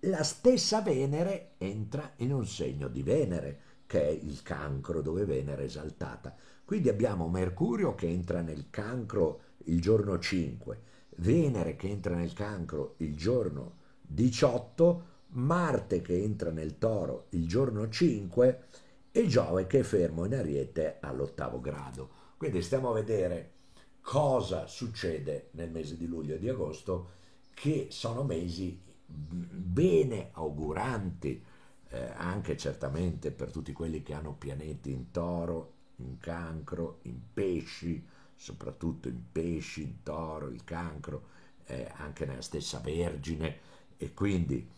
la 0.00 0.22
stessa 0.22 0.82
Venere 0.82 1.52
entra 1.58 2.12
in 2.16 2.32
un 2.32 2.46
segno 2.46 2.88
di 2.88 3.02
Venere, 3.02 3.60
che 3.86 4.02
è 4.02 4.10
il 4.10 4.42
cancro, 4.42 5.00
dove 5.00 5.24
Venere 5.24 5.62
è 5.62 5.66
esaltata. 5.66 6.34
Quindi 6.64 6.88
abbiamo 6.88 7.28
Mercurio 7.28 7.94
che 7.94 8.08
entra 8.08 8.40
nel 8.40 8.66
cancro 8.70 9.40
il 9.64 9.80
giorno 9.80 10.18
5, 10.18 10.80
Venere 11.16 11.76
che 11.76 11.88
entra 11.88 12.14
nel 12.14 12.32
cancro 12.32 12.94
il 12.98 13.16
giorno 13.16 13.82
18, 14.00 15.12
Marte 15.34 16.00
che 16.00 16.22
entra 16.22 16.50
nel 16.50 16.78
toro 16.78 17.26
il 17.30 17.48
giorno 17.48 17.88
5 17.88 18.64
e 19.10 19.26
Giove 19.26 19.66
che 19.66 19.80
è 19.80 19.82
fermo 19.82 20.24
in 20.24 20.34
Ariete 20.34 20.98
all'ottavo 21.00 21.60
grado. 21.60 22.22
Quindi 22.36 22.62
stiamo 22.62 22.90
a 22.90 22.94
vedere 22.94 23.52
cosa 24.00 24.66
succede 24.66 25.48
nel 25.52 25.70
mese 25.70 25.96
di 25.96 26.06
luglio 26.06 26.34
e 26.34 26.38
di 26.38 26.48
agosto, 26.48 27.10
che 27.54 27.86
sono 27.90 28.22
mesi 28.22 28.78
bene 29.06 30.30
auguranti, 30.32 31.42
eh, 31.88 32.12
anche 32.16 32.56
certamente 32.56 33.30
per 33.30 33.50
tutti 33.50 33.72
quelli 33.72 34.02
che 34.02 34.12
hanno 34.12 34.34
pianeti 34.34 34.90
in 34.90 35.10
toro, 35.10 35.72
in 35.96 36.18
cancro, 36.18 36.98
in 37.02 37.18
pesci, 37.32 38.04
soprattutto 38.36 39.08
in 39.08 39.20
pesci, 39.30 39.82
in 39.82 40.02
toro, 40.02 40.48
il 40.48 40.64
cancro, 40.64 41.28
eh, 41.66 41.90
anche 41.96 42.26
nella 42.26 42.42
stessa 42.42 42.78
Vergine, 42.80 43.58
e 43.96 44.12
quindi 44.12 44.68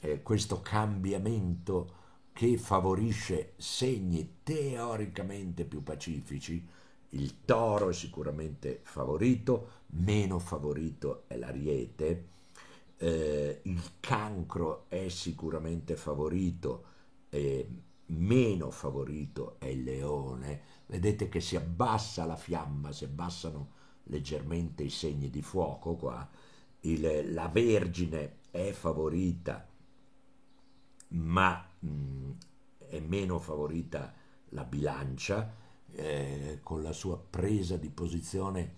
eh, 0.00 0.22
questo 0.22 0.60
cambiamento 0.60 2.04
che 2.32 2.58
favorisce 2.58 3.54
segni 3.56 4.38
teoricamente 4.42 5.64
più 5.64 5.82
pacifici, 5.82 6.66
il 7.10 7.44
toro 7.44 7.88
è 7.88 7.92
sicuramente 7.92 8.80
favorito, 8.82 9.84
meno 9.88 10.38
favorito 10.38 11.24
è 11.28 11.36
l'ariete, 11.36 12.28
eh, 12.98 13.60
il 13.62 13.82
cancro 14.00 14.84
è 14.88 15.08
sicuramente 15.08 15.96
favorito, 15.96 16.84
meno 18.06 18.70
favorito 18.70 19.56
è 19.58 19.66
il 19.66 19.82
leone. 19.82 20.60
Vedete 20.86 21.28
che 21.28 21.40
si 21.40 21.56
abbassa 21.56 22.24
la 22.24 22.36
fiamma, 22.36 22.92
si 22.92 23.04
abbassano 23.04 23.72
leggermente 24.04 24.84
i 24.84 24.90
segni 24.90 25.30
di 25.30 25.42
fuoco 25.42 25.96
qua. 25.96 26.28
Il, 26.80 27.32
la 27.32 27.48
Vergine 27.48 28.38
è 28.50 28.70
favorita, 28.70 29.66
ma 31.08 31.68
mh, 31.80 31.88
mm, 31.88 32.30
è 32.88 33.00
meno 33.00 33.38
favorita 33.38 34.14
la 34.50 34.64
bilancia 34.64 35.52
eh, 35.92 36.60
con 36.62 36.82
la 36.82 36.92
sua 36.92 37.18
presa 37.18 37.76
di 37.76 37.90
posizione, 37.90 38.74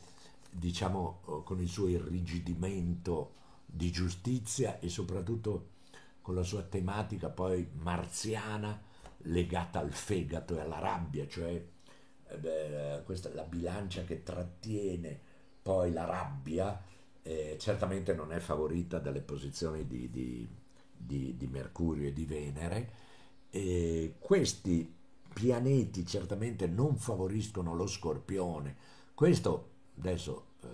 diciamo, 0.51 1.21
eh, 1.27 1.43
con 1.45 1.61
il 1.61 1.69
suo 1.69 1.89
irrigidimento 1.89 3.35
di 3.67 3.91
giustizia 3.91 4.79
e 4.79 4.89
soprattutto 4.89 5.77
con 6.23 6.35
la 6.35 6.43
sua 6.43 6.63
tematica 6.63 7.29
poi 7.29 7.69
marziana 7.75 8.81
legata 9.23 9.79
al 9.79 9.93
fegato 9.93 10.57
e 10.57 10.61
alla 10.61 10.79
rabbia, 10.79 11.27
cioè 11.27 11.63
eh, 12.45 13.03
questa 13.05 13.31
la 13.35 13.43
bilancia 13.43 14.05
che 14.05 14.23
trattiene 14.23 15.21
poi 15.63 15.93
la 15.93 16.05
rabbia, 16.05 16.83
eh, 17.23 17.57
certamente 17.61 18.15
non 18.15 18.33
è 18.33 18.39
favorita 18.39 18.99
dalle 18.99 19.21
posizioni 19.21 19.87
di, 19.87 20.11
di, 20.11 20.49
di, 20.97 21.37
di 21.37 21.47
Mercurio 21.47 22.09
e 22.09 22.13
di 22.13 22.25
Venere. 22.25 22.93
E 23.51 24.15
questi 24.19 24.95
pianeti 25.33 26.07
certamente 26.07 26.67
non 26.67 26.97
favoriscono 26.97 27.75
lo 27.75 27.87
scorpione. 27.87 28.77
Questo 29.15 29.77
adesso 29.99 30.47
eh, 30.63 30.69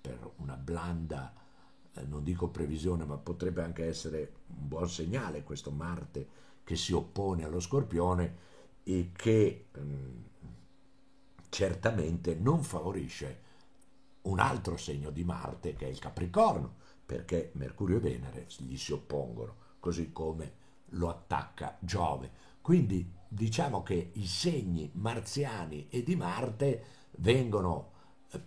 per 0.00 0.30
una 0.36 0.56
blanda, 0.56 1.34
eh, 1.94 2.02
non 2.02 2.22
dico 2.22 2.48
previsione, 2.48 3.04
ma 3.04 3.16
potrebbe 3.16 3.62
anche 3.62 3.86
essere 3.86 4.32
un 4.46 4.68
buon 4.68 4.88
segnale 4.88 5.42
questo 5.42 5.70
Marte 5.70 6.26
che 6.64 6.76
si 6.76 6.92
oppone 6.92 7.44
allo 7.44 7.60
scorpione 7.60 8.46
e 8.84 9.10
che 9.12 9.66
mh, 9.72 9.80
mm, 9.80 10.22
certamente 11.48 12.34
non 12.34 12.62
favorisce 12.62 13.46
un 14.22 14.38
altro 14.38 14.76
segno 14.76 15.10
di 15.10 15.24
Marte 15.24 15.74
che 15.74 15.86
è 15.86 15.88
il 15.88 15.98
Capricorno, 15.98 16.76
perché 17.04 17.52
Mercurio 17.54 17.96
e 17.96 18.00
Venere 18.00 18.46
gli 18.58 18.76
si 18.76 18.92
oppongono, 18.92 19.54
così 19.80 20.12
come 20.12 20.52
lo 20.92 21.08
attacca 21.08 21.76
Giove. 21.80 22.30
Quindi 22.60 23.10
diciamo 23.26 23.82
che 23.82 24.10
i 24.14 24.26
segni 24.26 24.90
marziani 24.94 25.88
e 25.88 26.02
di 26.02 26.16
Marte 26.16 26.84
vengono 27.18 27.92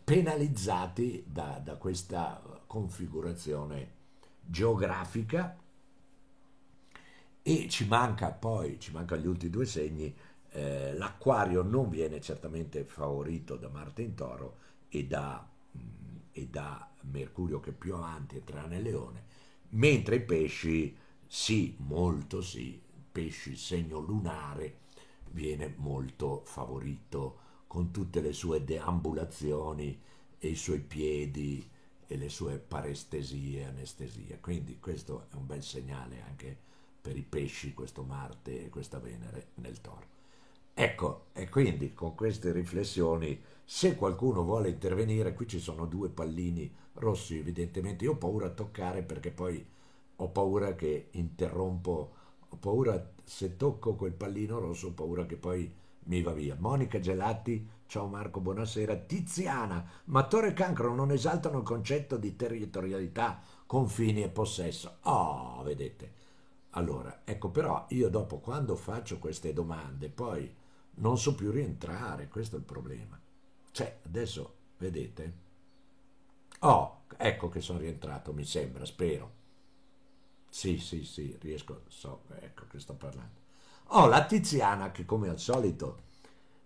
penalizzati 0.04 1.24
da, 1.28 1.60
da 1.64 1.76
questa 1.78 2.62
configurazione 2.68 4.00
geografica 4.42 5.58
e 7.42 7.68
ci 7.70 7.88
manca 7.88 8.32
poi, 8.32 8.80
ci 8.80 8.92
mancano 8.92 9.22
gli 9.22 9.28
ultimi 9.28 9.52
due 9.52 9.66
segni, 9.66 10.16
eh, 10.52 10.94
l'acquario 10.94 11.62
non 11.62 11.90
viene 11.90 12.20
certamente 12.20 12.84
favorito 12.84 13.56
da 13.56 13.70
Marte 13.70 14.02
in 14.02 14.16
toro 14.16 14.58
e 14.90 15.06
da, 15.06 15.48
mh, 15.72 15.80
mm, 15.80 16.18
e 16.32 16.48
da 16.48 16.90
Mercurio 17.02 17.60
che 17.60 17.72
più 17.72 17.96
avanti 17.96 18.36
entrerà 18.36 18.66
nel 18.66 18.84
leone, 18.84 19.24
mentre 19.70 20.16
i 20.16 20.22
pesci 20.22 20.96
sì, 21.26 21.76
molto 21.80 22.42
sì, 22.42 22.80
pesci 23.12 23.56
segno 23.56 24.00
lunare 24.00 24.80
viene 25.32 25.74
molto 25.78 26.42
favorito 26.46 27.50
con 27.68 27.92
tutte 27.92 28.20
le 28.20 28.34
sue 28.34 28.64
deambulazioni 28.66 30.00
e 30.38 30.48
i 30.50 30.56
suoi 30.56 30.82
piedi 30.82 31.66
e 32.06 32.18
le 32.18 32.28
sue 32.28 32.58
parestesie, 32.58 33.66
anestesie. 33.66 34.40
Quindi 34.42 34.80
questo 34.80 35.28
è 35.32 35.36
un 35.36 35.46
bel 35.46 35.64
segnale 35.64 36.22
anche 36.28 36.58
per 37.02 37.16
i 37.16 37.24
pesci, 37.24 37.74
questo 37.74 38.04
Marte 38.04 38.66
e 38.66 38.70
questa 38.70 39.00
Venere 39.00 39.52
nel 39.56 39.80
Toro. 39.80 40.21
Ecco, 40.74 41.26
e 41.34 41.50
quindi 41.50 41.94
con 41.94 42.16
queste 42.16 42.52
riflessioni, 42.52 43.40
se 43.64 43.96
qualcuno 43.96 44.44
vuole 44.44 44.70
intervenire, 44.70 45.34
qui 45.34 45.48
ci 45.48 45.60
sono 45.60 45.86
due 45.86 46.10
pallini 46.10 46.74
rossi, 46.96 47.38
evidentemente 47.38 48.04
io 48.06 48.14
ho 48.14 48.18
paura 48.18 48.48
a 48.48 48.52
toccare 48.52 49.04
perché 49.04 49.32
poi 49.32 49.64
ho 50.16 50.28
paura 50.30 50.76
che 50.76 51.08
interrompo 51.12 52.20
ho 52.54 52.58
paura, 52.58 53.14
se 53.24 53.56
tocco 53.56 53.96
quel 53.96 54.12
pallino 54.12 54.60
rosso, 54.60 54.88
ho 54.88 54.92
paura 54.92 55.26
che 55.26 55.38
poi 55.38 55.72
mi 56.06 56.22
va 56.22 56.34
via. 56.34 56.58
Monica 56.60 57.00
Gelatti, 57.00 57.66
ciao 57.86 58.08
Marco, 58.08 58.42
buonasera. 58.42 58.94
Tiziana, 58.96 59.86
ma 60.06 60.28
Torre 60.28 60.52
Cancro 60.52 60.94
non 60.94 61.12
esaltano 61.12 61.60
il 61.60 61.64
concetto 61.64 62.18
di 62.18 62.36
territorialità, 62.36 63.40
confini 63.66 64.24
e 64.24 64.28
possesso. 64.28 64.98
Oh, 65.04 65.64
vedete. 65.64 66.12
Allora, 66.72 67.22
ecco 67.24 67.50
però 67.50 67.86
io 67.90 68.10
dopo 68.10 68.40
quando 68.40 68.76
faccio 68.76 69.18
queste 69.18 69.54
domande 69.54 70.10
poi 70.10 70.54
non 71.02 71.18
so 71.18 71.36
più 71.36 71.52
rientrare, 71.52 72.28
questo 72.28 72.56
è 72.56 72.60
il 72.60 72.66
problema. 72.66 73.20
Cioè, 73.72 74.00
adesso, 74.06 74.56
vedete? 74.78 75.50
Oh, 76.60 77.04
ecco 77.18 77.50
che 77.50 77.60
sono 77.62 77.80
rientrato, 77.80 78.34
mi 78.34 78.46
sembra, 78.46 78.86
spero. 78.86 79.40
Sì, 80.50 80.78
sì, 80.78 81.04
sì, 81.04 81.36
riesco, 81.40 81.84
so, 81.88 82.24
ecco 82.40 82.66
che 82.68 82.80
sto 82.80 82.94
parlando. 82.94 83.40
Oh, 83.94 84.08
la 84.08 84.26
Tiziana 84.26 84.92
che 84.92 85.06
come 85.06 85.30
al 85.30 85.40
solito 85.40 86.10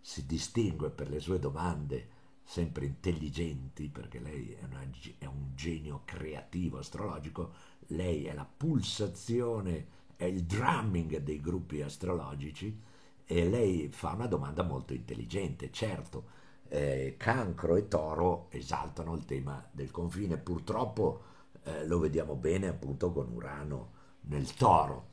si 0.01 0.25
distingue 0.25 0.89
per 0.89 1.09
le 1.09 1.19
sue 1.19 1.39
domande 1.39 2.09
sempre 2.43 2.86
intelligenti, 2.86 3.88
perché 3.89 4.19
lei 4.19 4.51
è, 4.51 4.63
una, 4.65 4.81
è 5.17 5.25
un 5.25 5.55
genio 5.55 6.01
creativo 6.05 6.79
astrologico, 6.79 7.53
lei 7.88 8.25
è 8.25 8.33
la 8.33 8.45
pulsazione, 8.45 9.88
è 10.15 10.25
il 10.25 10.43
drumming 10.43 11.17
dei 11.19 11.39
gruppi 11.39 11.81
astrologici 11.81 12.93
e 13.26 13.49
lei 13.49 13.89
fa 13.89 14.13
una 14.13 14.28
domanda 14.28 14.63
molto 14.63 14.93
intelligente, 14.93 15.71
certo. 15.71 16.34
Eh, 16.67 17.15
cancro 17.17 17.76
e 17.76 17.88
toro 17.88 18.47
esaltano 18.49 19.13
il 19.13 19.26
tema 19.26 19.67
del 19.71 19.91
confine, 19.91 20.38
purtroppo 20.38 21.21
eh, 21.63 21.86
lo 21.86 21.99
vediamo 21.99 22.36
bene 22.36 22.67
appunto 22.67 23.11
con 23.11 23.32
Urano 23.32 23.91
nel 24.21 24.53
toro. 24.55 25.09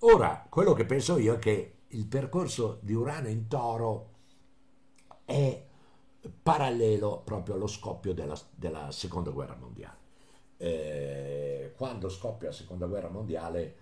Ora, 0.00 0.46
quello 0.48 0.72
che 0.72 0.84
penso 0.84 1.18
io 1.18 1.34
è 1.34 1.38
che 1.38 1.78
il 1.88 2.06
percorso 2.06 2.78
di 2.82 2.94
Urano 2.94 3.28
in 3.28 3.46
toro 3.48 4.10
è 5.24 5.66
parallelo 6.42 7.22
proprio 7.24 7.54
allo 7.54 7.66
scoppio 7.66 8.12
della, 8.14 8.38
della 8.54 8.90
seconda 8.90 9.30
guerra 9.30 9.56
mondiale. 9.56 10.00
Eh, 10.56 11.72
quando 11.76 12.08
scoppia 12.08 12.48
la 12.48 12.54
seconda 12.54 12.86
guerra 12.86 13.08
mondiale, 13.08 13.76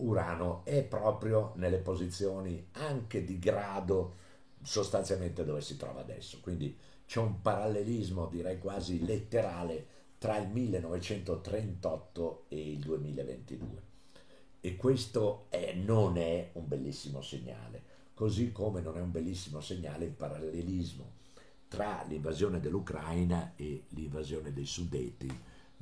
Urano 0.00 0.64
è 0.64 0.82
proprio 0.82 1.52
nelle 1.56 1.78
posizioni 1.78 2.68
anche 2.72 3.24
di 3.24 3.38
grado 3.38 4.14
sostanzialmente 4.62 5.44
dove 5.44 5.60
si 5.60 5.76
trova 5.76 6.00
adesso. 6.00 6.40
Quindi 6.40 6.76
c'è 7.06 7.20
un 7.20 7.40
parallelismo, 7.40 8.26
direi 8.26 8.58
quasi 8.58 9.04
letterale, 9.04 9.98
tra 10.18 10.36
il 10.36 10.48
1938 10.48 12.44
e 12.48 12.72
il 12.72 12.78
2022. 12.80 13.82
E 14.60 14.76
questo 14.76 15.46
è, 15.48 15.72
non 15.74 16.18
è 16.18 16.50
un 16.52 16.68
bellissimo 16.68 17.22
segnale, 17.22 17.82
così 18.12 18.52
come 18.52 18.82
non 18.82 18.98
è 18.98 19.00
un 19.00 19.10
bellissimo 19.10 19.60
segnale 19.60 20.04
il 20.04 20.12
parallelismo 20.12 21.18
tra 21.70 22.04
l'invasione 22.08 22.58
dell'Ucraina 22.58 23.52
e 23.54 23.84
l'invasione 23.90 24.52
dei 24.52 24.66
Sudeti 24.66 25.28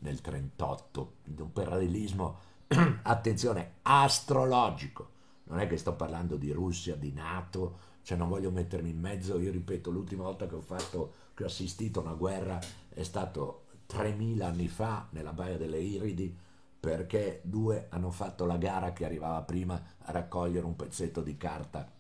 nel 0.01 0.21
1938. 0.23 1.13
Un 1.39 1.51
parallelismo, 1.53 2.39
attenzione, 3.03 3.77
astrologico. 3.83 5.17
Non 5.45 5.61
è 5.61 5.67
che 5.67 5.79
sto 5.79 5.95
parlando 5.95 6.37
di 6.37 6.53
Russia, 6.53 6.95
di 6.95 7.13
Nato, 7.13 7.79
cioè 8.03 8.19
non 8.19 8.29
voglio 8.29 8.51
mettermi 8.51 8.91
in 8.91 9.01
mezzo, 9.01 9.39
io 9.39 9.51
ripeto, 9.51 9.91
l'ultima 9.91 10.25
volta 10.25 10.47
che 10.47 10.55
ho 10.55 10.61
fatto, 10.61 11.13
che 11.35 11.45
ho 11.45 11.47
assistito 11.47 12.01
a 12.01 12.03
una 12.03 12.15
guerra 12.15 12.59
è 12.89 13.03
stato 13.03 13.65
3000 13.87 14.47
anni 14.47 14.69
fa 14.69 15.07
nella 15.11 15.33
Baia 15.33 15.57
delle 15.57 15.81
Iridi, 15.81 16.37
perché 16.81 17.41
due 17.43 17.87
hanno 17.89 18.11
fatto 18.11 18.45
la 18.45 18.57
gara 18.57 18.93
che 18.93 19.05
arrivava 19.05 19.41
prima 19.43 19.83
a 20.01 20.13
raccogliere 20.13 20.67
un 20.67 20.77
pezzetto 20.77 21.23
di 21.23 21.37
carta 21.37 21.91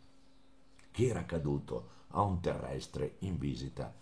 che 0.90 1.06
era 1.06 1.24
caduto 1.24 1.96
a 2.08 2.22
un 2.22 2.40
terrestre 2.40 3.16
in 3.20 3.38
visita 3.38 3.92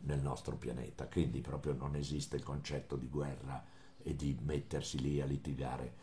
nel 0.00 0.20
nostro 0.20 0.56
pianeta. 0.56 1.06
Quindi 1.06 1.40
proprio 1.40 1.74
non 1.74 1.94
esiste 1.94 2.36
il 2.36 2.42
concetto 2.42 2.96
di 2.96 3.08
guerra 3.08 3.64
e 4.02 4.14
di 4.14 4.36
mettersi 4.42 5.00
lì 5.00 5.20
a 5.20 5.24
litigare. 5.24 5.94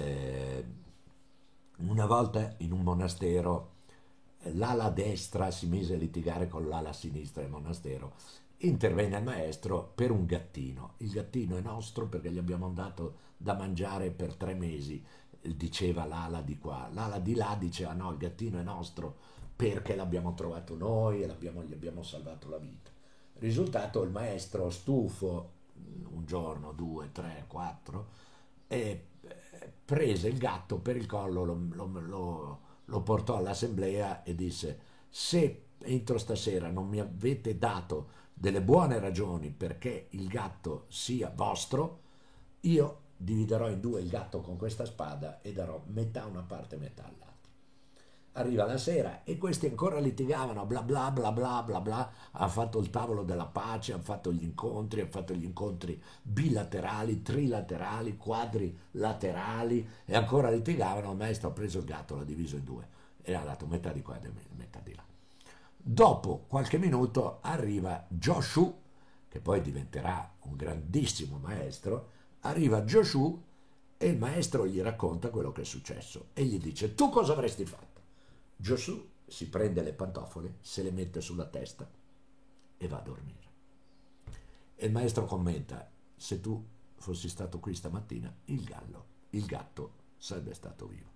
Eh, 0.00 0.64
una 1.80 2.06
volta 2.06 2.54
in 2.58 2.72
un 2.72 2.80
monastero 2.80 3.78
l'ala 4.54 4.88
destra 4.88 5.50
si 5.50 5.66
mise 5.66 5.94
a 5.94 5.98
litigare 5.98 6.48
con 6.48 6.66
l'ala 6.68 6.94
sinistra 6.94 7.42
del 7.42 7.50
monastero 7.50 8.14
intervenne 8.62 9.18
il 9.18 9.24
maestro 9.24 9.92
per 9.94 10.10
un 10.10 10.26
gattino. 10.26 10.94
Il 10.98 11.10
gattino 11.10 11.56
è 11.56 11.60
nostro 11.60 12.06
perché 12.06 12.30
gli 12.30 12.38
abbiamo 12.38 12.70
dato 12.70 13.28
da 13.36 13.54
mangiare 13.54 14.10
per 14.10 14.34
tre 14.34 14.54
mesi, 14.54 15.02
diceva 15.40 16.04
l'ala 16.04 16.42
di 16.42 16.58
qua. 16.58 16.88
L'ala 16.92 17.18
di 17.18 17.34
là 17.34 17.56
diceva 17.58 17.92
no, 17.92 18.10
il 18.10 18.18
gattino 18.18 18.58
è 18.58 18.62
nostro 18.62 19.16
perché 19.54 19.94
l'abbiamo 19.94 20.34
trovato 20.34 20.76
noi 20.76 21.22
e 21.22 21.26
gli 21.26 21.72
abbiamo 21.72 22.02
salvato 22.02 22.48
la 22.48 22.58
vita. 22.58 22.90
Risultato, 23.38 24.02
il 24.02 24.10
maestro 24.10 24.68
stufo, 24.70 25.52
un 26.12 26.24
giorno, 26.26 26.72
due, 26.72 27.10
tre, 27.12 27.44
quattro, 27.46 28.08
e 28.66 29.06
prese 29.90 30.28
il 30.28 30.38
gatto 30.38 30.78
per 30.78 30.94
il 30.94 31.06
collo, 31.06 31.42
lo, 31.42 31.66
lo, 31.72 31.90
lo, 31.98 32.60
lo 32.84 33.02
portò 33.02 33.38
all'assemblea 33.38 34.22
e 34.22 34.36
disse 34.36 34.78
se 35.08 35.64
entro 35.78 36.16
stasera 36.16 36.70
non 36.70 36.86
mi 36.86 37.00
avete 37.00 37.58
dato 37.58 38.10
delle 38.32 38.62
buone 38.62 39.00
ragioni 39.00 39.50
perché 39.50 40.06
il 40.10 40.28
gatto 40.28 40.84
sia 40.90 41.32
vostro, 41.34 42.02
io 42.60 42.98
dividerò 43.16 43.68
in 43.68 43.80
due 43.80 44.00
il 44.00 44.08
gatto 44.08 44.40
con 44.40 44.56
questa 44.56 44.84
spada 44.84 45.40
e 45.42 45.52
darò 45.52 45.82
metà 45.86 46.24
una 46.24 46.42
parte 46.42 46.76
e 46.76 46.78
metà 46.78 47.02
all'altra. 47.02 47.29
Arriva 48.32 48.64
la 48.64 48.78
sera 48.78 49.22
e 49.24 49.36
questi 49.38 49.66
ancora 49.66 49.98
litigavano, 49.98 50.64
bla 50.64 50.82
bla 50.82 51.10
bla 51.10 51.32
bla 51.32 51.62
bla 51.62 51.80
bla, 51.80 52.12
hanno 52.30 52.48
fatto 52.48 52.78
il 52.78 52.88
tavolo 52.88 53.24
della 53.24 53.46
pace, 53.46 53.92
hanno 53.92 54.02
fatto 54.02 54.32
gli 54.32 54.44
incontri, 54.44 55.00
hanno 55.00 55.10
fatto 55.10 55.34
gli 55.34 55.44
incontri 55.44 56.00
bilaterali, 56.22 57.22
trilaterali, 57.22 58.16
quadrilaterali 58.16 59.88
e 60.04 60.14
ancora 60.14 60.48
litigavano, 60.48 61.10
il 61.10 61.16
maestro 61.16 61.48
ha 61.48 61.52
preso 61.52 61.78
il 61.78 61.84
gatto, 61.84 62.14
l'ha 62.14 62.24
diviso 62.24 62.56
in 62.56 62.64
due 62.64 62.88
e 63.22 63.34
ha 63.34 63.42
dato 63.42 63.66
metà 63.66 63.92
di 63.92 64.02
qua 64.02 64.20
e 64.20 64.30
metà 64.56 64.80
di 64.82 64.94
là. 64.94 65.04
Dopo 65.76 66.44
qualche 66.46 66.78
minuto 66.78 67.38
arriva 67.40 68.06
Joshua, 68.08 68.72
che 69.28 69.40
poi 69.40 69.60
diventerà 69.60 70.34
un 70.42 70.54
grandissimo 70.54 71.38
maestro, 71.38 72.10
arriva 72.40 72.82
Joshua 72.82 73.36
e 73.96 74.06
il 74.06 74.18
maestro 74.18 74.66
gli 74.66 74.80
racconta 74.80 75.30
quello 75.30 75.52
che 75.52 75.62
è 75.62 75.64
successo 75.64 76.28
e 76.32 76.44
gli 76.44 76.58
dice 76.58 76.94
tu 76.94 77.10
cosa 77.10 77.32
avresti 77.32 77.64
fatto? 77.64 77.89
Joshua 78.60 79.02
si 79.26 79.48
prende 79.48 79.82
le 79.82 79.94
pantofole, 79.94 80.56
se 80.60 80.82
le 80.82 80.90
mette 80.90 81.22
sulla 81.22 81.46
testa 81.46 81.88
e 82.76 82.88
va 82.88 82.98
a 82.98 83.02
dormire. 83.02 83.48
E 84.76 84.86
il 84.86 84.92
maestro 84.92 85.24
commenta, 85.24 85.90
se 86.14 86.40
tu 86.40 86.62
fossi 86.96 87.30
stato 87.30 87.58
qui 87.58 87.74
stamattina, 87.74 88.34
il 88.46 88.62
gallo, 88.62 89.06
il 89.30 89.46
gatto 89.46 89.92
sarebbe 90.18 90.52
stato 90.52 90.86
vivo. 90.86 91.08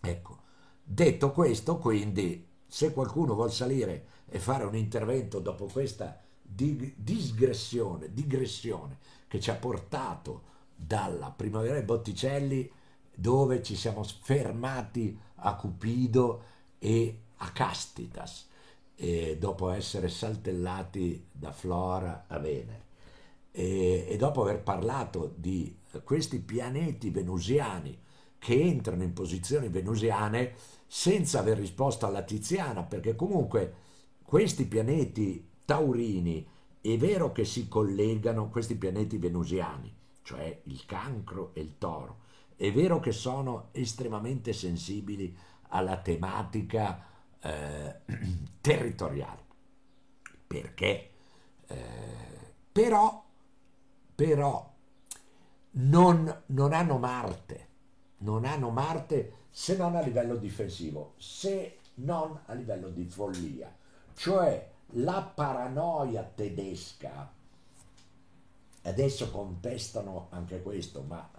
Ecco, 0.00 0.42
detto 0.84 1.32
questo, 1.32 1.78
quindi 1.78 2.46
se 2.64 2.92
qualcuno 2.92 3.34
vuol 3.34 3.50
salire 3.50 4.06
e 4.28 4.38
fare 4.38 4.64
un 4.64 4.76
intervento 4.76 5.40
dopo 5.40 5.66
questa 5.66 6.20
digressione, 6.40 8.12
digressione 8.12 8.98
che 9.26 9.40
ci 9.40 9.50
ha 9.50 9.56
portato 9.56 10.54
dalla 10.76 11.32
primavera 11.32 11.74
dei 11.74 11.82
Botticelli 11.82 12.70
dove 13.12 13.62
ci 13.62 13.74
siamo 13.74 14.04
fermati 14.04 15.18
a 15.36 15.54
Cupido 15.56 16.42
e 16.78 17.20
a 17.36 17.50
Castitas 17.50 18.48
e 18.94 19.36
dopo 19.38 19.70
essere 19.70 20.08
saltellati 20.08 21.28
da 21.30 21.52
Flora 21.52 22.24
a 22.26 22.38
Venere. 22.38 22.84
E, 23.52 24.06
e 24.08 24.16
dopo 24.16 24.42
aver 24.42 24.62
parlato 24.62 25.32
di 25.36 25.76
questi 26.04 26.40
pianeti 26.40 27.10
venusiani 27.10 27.98
che 28.38 28.60
entrano 28.60 29.02
in 29.02 29.12
posizioni 29.12 29.68
venusiane 29.68 30.52
senza 30.86 31.40
aver 31.40 31.58
risposto 31.58 32.06
alla 32.06 32.22
Tiziana, 32.22 32.82
perché 32.82 33.16
comunque 33.16 33.74
questi 34.22 34.66
pianeti 34.66 35.48
taurini 35.64 36.46
è 36.80 36.96
vero 36.96 37.32
che 37.32 37.44
si 37.44 37.68
collegano, 37.68 38.48
questi 38.48 38.76
pianeti 38.76 39.18
venusiani, 39.18 39.92
cioè 40.22 40.60
il 40.64 40.84
cancro 40.86 41.50
e 41.54 41.60
il 41.60 41.78
toro, 41.78 42.18
è 42.56 42.72
vero 42.72 43.00
che 43.00 43.12
sono 43.12 43.68
estremamente 43.72 44.52
sensibili 44.52 45.36
alla 45.68 45.98
tematica 45.98 47.04
eh, 47.40 48.00
territoriale, 48.60 49.44
perché 50.46 51.10
eh, 51.66 52.54
però, 52.72 53.24
però 54.14 54.74
non, 55.70 56.42
non 56.46 56.72
hanno 56.72 56.98
Marte, 56.98 57.68
non 58.18 58.44
hanno 58.44 58.70
Marte 58.70 59.44
se 59.50 59.76
non 59.76 59.96
a 59.96 60.00
livello 60.00 60.36
difensivo, 60.36 61.14
se 61.16 61.78
non 61.94 62.38
a 62.46 62.52
livello 62.54 62.88
di 62.88 63.04
follia. 63.04 63.74
Cioè 64.14 64.72
la 64.90 65.22
paranoia 65.22 66.22
tedesca, 66.22 67.32
adesso 68.82 69.30
contestano 69.30 70.28
anche 70.30 70.62
questo, 70.62 71.02
ma 71.02 71.30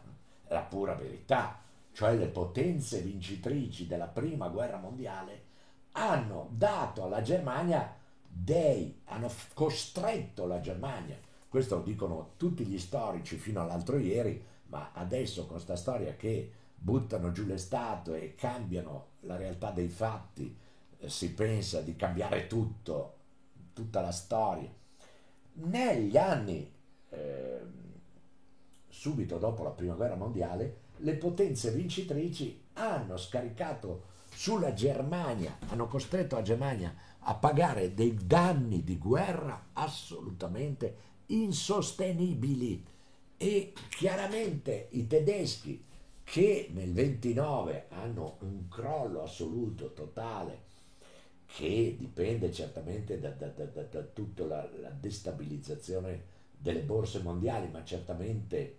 la 0.49 0.61
pura 0.61 0.93
verità, 0.93 1.59
cioè 1.91 2.15
le 2.15 2.27
potenze 2.27 3.01
vincitrici 3.01 3.87
della 3.87 4.07
prima 4.07 4.49
guerra 4.49 4.77
mondiale 4.77 5.45
hanno 5.93 6.49
dato 6.51 7.03
alla 7.03 7.21
Germania 7.21 7.95
dei, 8.27 9.01
hanno 9.05 9.31
costretto 9.53 10.45
la 10.45 10.59
Germania, 10.59 11.17
questo 11.49 11.77
lo 11.77 11.83
dicono 11.83 12.33
tutti 12.37 12.65
gli 12.65 12.77
storici 12.77 13.37
fino 13.37 13.61
all'altro 13.61 13.97
ieri, 13.97 14.43
ma 14.67 14.91
adesso 14.93 15.41
con 15.41 15.53
questa 15.55 15.75
storia 15.75 16.15
che 16.15 16.51
buttano 16.75 17.31
giù 17.31 17.45
le 17.45 17.57
statue 17.57 18.21
e 18.21 18.35
cambiano 18.35 19.07
la 19.21 19.37
realtà 19.37 19.71
dei 19.71 19.89
fatti, 19.89 20.55
eh, 20.99 21.09
si 21.09 21.33
pensa 21.33 21.81
di 21.81 21.95
cambiare 21.95 22.47
tutto, 22.47 23.15
tutta 23.73 24.01
la 24.01 24.11
storia. 24.11 24.69
Negli 25.53 26.17
anni 26.17 26.71
eh, 27.09 27.61
subito 28.97 29.37
dopo 29.37 29.61
la 29.61 29.69
prima 29.69 29.93
guerra 29.93 30.15
mondiale, 30.15 30.85
le 30.97 31.13
potenze 31.13 31.69
vincitrici 31.69 32.63
hanno 32.73 33.15
scaricato 33.15 34.15
sulla 34.33 34.73
Germania, 34.73 35.59
hanno 35.67 35.87
costretto 35.87 36.35
la 36.35 36.41
Germania 36.41 36.95
a 37.19 37.35
pagare 37.35 37.93
dei 37.93 38.17
danni 38.25 38.83
di 38.83 38.97
guerra 38.97 39.67
assolutamente 39.73 40.95
insostenibili. 41.27 42.83
E 43.37 43.73
chiaramente 43.89 44.87
i 44.91 45.05
tedeschi 45.05 45.85
che 46.23 46.71
nel 46.73 46.91
29 46.91 47.85
hanno 47.89 48.37
un 48.41 48.67
crollo 48.67 49.21
assoluto, 49.21 49.93
totale, 49.93 50.65
che 51.45 51.95
dipende 51.99 52.51
certamente 52.51 53.19
da, 53.19 53.29
da, 53.29 53.47
da, 53.49 53.65
da 53.65 54.01
tutta 54.01 54.43
la, 54.45 54.67
la, 54.81 54.89
destabilizzazione 54.89 56.35
delle 56.57 56.81
borse 56.81 57.21
mondiali, 57.21 57.69
ma 57.69 57.83
certamente 57.83 58.76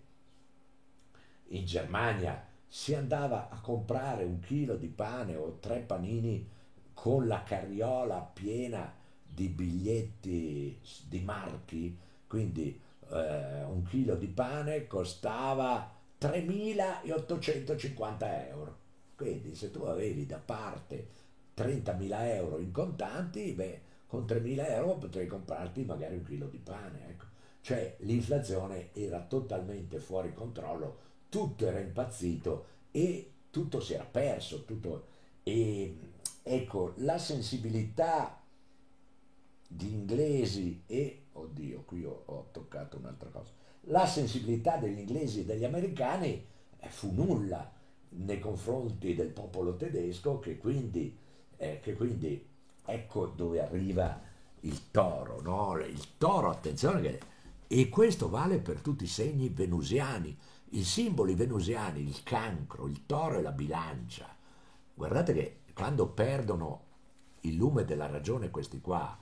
in 1.49 1.65
Germania 1.65 2.45
si 2.67 2.95
andava 2.95 3.49
a 3.49 3.59
comprare 3.61 4.25
un 4.25 4.41
chilo 4.41 4.77
di 4.77 4.89
pane 4.89 5.37
o 5.37 5.57
tre 5.59 5.81
panini 5.81 6.47
con 6.93 7.27
la 7.27 7.43
carriola 7.43 8.21
piena 8.21 8.95
di 9.23 9.49
biglietti 9.49 10.79
di 11.07 11.21
marchi, 11.21 11.97
quindi 12.27 12.79
eh, 13.11 13.63
un 13.65 13.83
chilo 13.85 14.17
di 14.17 14.27
pane 14.27 14.87
costava 14.87 15.91
3.850 16.21 18.49
euro. 18.49 18.77
Quindi 19.15 19.55
se 19.55 19.71
tu 19.71 19.85
avevi 19.85 20.27
da 20.27 20.39
parte 20.39 21.09
30.000 21.57 22.35
euro 22.35 22.59
in 22.59 22.73
contanti, 22.73 23.53
beh, 23.53 23.81
con 24.07 24.25
3.000 24.25 24.71
euro 24.71 24.97
potevi 24.97 25.27
comprarti 25.27 25.85
magari 25.85 26.17
un 26.17 26.25
chilo 26.25 26.47
di 26.47 26.59
pane. 26.59 27.09
Ecco. 27.09 27.25
Cioè 27.61 27.97
l'inflazione 28.01 28.91
era 28.93 29.21
totalmente 29.21 29.99
fuori 29.99 30.33
controllo, 30.33 31.07
tutto 31.29 31.66
era 31.66 31.81
impazzito 31.81 32.66
e 32.91 33.33
tutto 33.51 33.81
si 33.81 33.95
era 33.95 34.05
perso. 34.05 34.64
Tutto... 34.64 35.07
E 35.43 35.97
ecco, 36.43 36.93
la 36.97 37.18
sensibilità 37.18 38.41
di 39.66 39.93
inglesi 39.93 40.83
e, 40.87 41.24
oddio, 41.33 41.83
qui 41.85 42.05
ho, 42.05 42.22
ho 42.24 42.49
toccato 42.53 42.97
un'altra 42.97 43.29
cosa, 43.29 43.51
la 43.83 44.07
sensibilità 44.07 44.76
degli 44.76 44.99
inglesi 44.99 45.41
e 45.41 45.45
degli 45.45 45.64
americani 45.64 46.45
eh, 46.79 46.89
fu 46.89 47.12
nulla 47.12 47.70
nei 48.11 48.39
confronti 48.39 49.14
del 49.14 49.29
popolo 49.29 49.76
tedesco 49.76 50.39
che 50.39 50.57
quindi, 50.57 51.16
eh, 51.57 51.81
che 51.83 51.95
quindi 51.95 52.47
ecco 52.85 53.26
dove 53.26 53.61
arriva 53.62 54.20
il 54.61 54.91
toro, 54.91 55.41
no? 55.43 55.79
il 55.79 56.16
toro, 56.16 56.51
attenzione 56.51 57.01
che 57.03 57.20
e 57.70 57.91
questo 57.91 58.31
vale 58.31 58.59
per 58.61 58.81
tutti 58.81 59.05
i 59.05 59.09
segni 59.09 59.51
venusiani, 59.51 60.35
I 60.71 60.85
simboli 60.85 61.35
venusiani, 61.35 62.03
il 62.03 62.23
cancro, 62.23 62.87
il 62.87 63.07
toro 63.07 63.39
e 63.39 63.43
la 63.43 63.53
bilancia. 63.53 64.37
Guardate 64.95 65.33
che 65.33 65.61
quando 65.73 66.09
perdono 66.09 66.85
il 67.43 67.55
lume 67.55 67.85
della 67.85 68.07
ragione 68.07 68.51
questi 68.51 68.81
qua, 68.81 69.16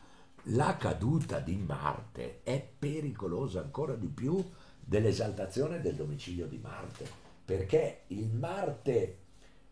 la 0.50 0.76
caduta 0.76 1.38
di 1.38 1.56
Marte 1.56 2.40
è 2.42 2.66
pericolosa 2.78 3.60
ancora 3.60 3.94
di 3.94 4.08
più 4.08 4.42
dell'esaltazione 4.80 5.80
del 5.80 5.94
domicilio 5.94 6.46
di 6.46 6.58
Marte, 6.58 7.08
perché 7.44 8.02
il 8.08 8.28
Marte 8.28 9.18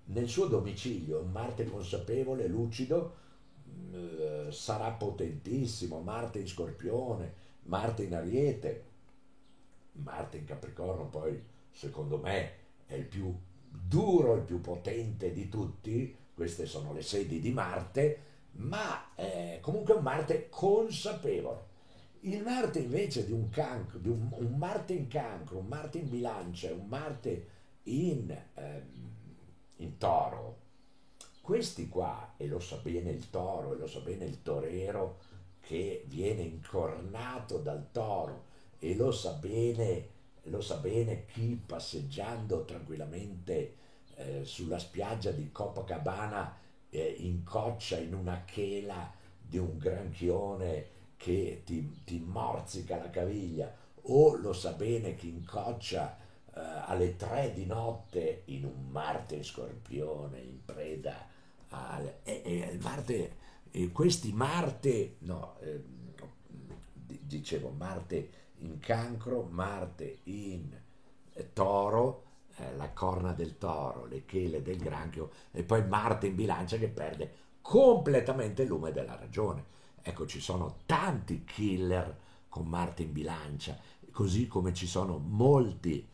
nel 0.07 0.29
suo 0.29 0.47
domicilio, 0.47 1.21
un 1.21 1.31
Marte 1.31 1.65
consapevole, 1.65 2.47
lucido, 2.47 3.15
eh, 3.93 4.49
sarà 4.51 4.91
potentissimo, 4.91 6.01
Marte 6.01 6.41
in 6.41 6.47
Scorpione, 6.47 7.35
Marte 7.63 8.03
in 8.03 8.15
Ariete, 8.15 8.85
Marte 9.93 10.37
in 10.37 10.45
Capricorno 10.45 11.07
poi 11.07 11.53
secondo 11.75 12.19
me 12.19 12.53
è 12.87 12.95
il 12.95 13.05
più 13.05 13.35
duro, 13.69 14.37
il 14.37 14.43
più 14.43 14.61
potente 14.61 15.33
di 15.33 15.49
tutti, 15.49 16.17
queste 16.33 16.67
sono 16.67 16.93
le 16.93 17.03
sedi 17.03 17.41
di 17.41 17.51
Marte, 17.51 18.33
ma 18.53 19.15
è 19.15 19.59
comunque 19.61 19.95
un 19.95 20.03
Marte 20.03 20.49
consapevole. 20.49 21.73
Il 22.21 22.43
Marte 22.43 22.79
invece 22.79 23.27
di 23.27 23.33
un, 23.33 23.51
cancro, 23.51 23.99
di 23.99 24.09
un, 24.09 24.29
un 24.31 24.55
Marte 24.57 24.95
in 24.95 25.09
cancro, 25.09 25.59
un 25.59 25.67
Marte 25.67 25.99
in 25.99 26.09
bilancia, 26.09 26.73
un 26.73 26.87
Marte 26.87 27.49
in, 27.85 28.35
ehm, 28.55 28.83
in 29.77 29.99
toro, 29.99 30.63
questi 31.43 31.89
qua, 31.89 32.35
e 32.39 32.47
lo 32.47 32.61
sa 32.61 32.77
bene 32.77 33.11
il 33.11 33.29
toro, 33.29 33.75
e 33.75 33.77
lo 33.77 33.87
sa 33.87 34.01
bene 34.01 34.25
il 34.25 34.41
torero, 34.43 35.19
che 35.61 36.05
viene 36.07 36.43
incornato 36.43 37.59
dal 37.59 37.89
toro, 37.93 38.45
e 38.79 38.95
lo 38.95 39.13
sa 39.13 39.33
bene, 39.33 40.09
lo 40.45 40.61
sa 40.61 40.77
bene 40.77 41.25
chi 41.27 41.61
passeggiando 41.65 42.65
tranquillamente 42.65 43.77
eh, 44.17 44.45
sulla 44.45 44.79
spiaggia 44.79 45.31
di 45.31 45.51
Copacabana 45.51 46.57
eh, 46.91 47.17
incoccia 47.19 47.99
in 47.99 48.15
una 48.15 48.45
chela 48.45 49.13
di 49.41 49.59
un 49.59 49.79
granchione 49.79 50.93
che 51.17 51.63
ti, 51.65 52.03
ti 52.05 52.19
morzica 52.19 52.97
la 52.97 53.11
caviglia, 53.11 53.75
o 54.03 54.37
lo 54.37 54.53
sa 54.53 54.73
bene 54.73 55.15
chi 55.15 55.29
incoccia 55.29 56.19
eh, 56.55 56.61
alle 56.61 57.17
tre 57.17 57.53
di 57.53 57.65
notte 57.65 58.43
in 58.47 58.65
un 58.65 58.91
Marte 58.91 59.43
scorpione 59.43 60.39
in 60.41 60.65
preda 60.65 61.27
al... 61.69 62.19
E, 62.23 62.43
e 62.45 62.79
Marte, 62.81 63.37
e 63.71 63.91
questi 63.91 64.33
Marte, 64.33 65.17
no, 65.21 65.57
eh, 65.61 65.83
dicevo 67.07 67.71
Marte 67.71 68.43
in 68.65 68.79
cancro, 68.79 69.49
Marte 69.51 70.21
in 70.25 70.71
eh, 71.33 71.53
toro, 71.53 72.23
eh, 72.57 72.77
la 72.77 72.91
corna 72.91 73.33
del 73.33 73.59
toro, 73.59 74.07
le 74.07 74.25
chele 74.25 74.63
del 74.63 74.79
granchio 74.79 75.31
e 75.53 75.63
poi 75.63 75.87
Marte 75.87 76.27
in 76.27 76.35
bilancia 76.35 76.77
che 76.77 76.89
perde 76.89 77.33
completamente 77.61 78.63
il 78.63 78.69
lume 78.69 78.93
della 78.93 79.17
ragione. 79.17 79.73
Ecco, 80.03 80.27
ci 80.27 80.41
sono 80.41 80.79
tanti 80.87 81.45
killer 81.45 82.17
con 82.49 82.67
Marte 82.67 83.03
in 83.03 83.13
bilancia, 83.13 83.79
così 84.11 84.47
come 84.47 84.75
ci 84.75 84.87
sono 84.87 85.19
molti 85.19 86.07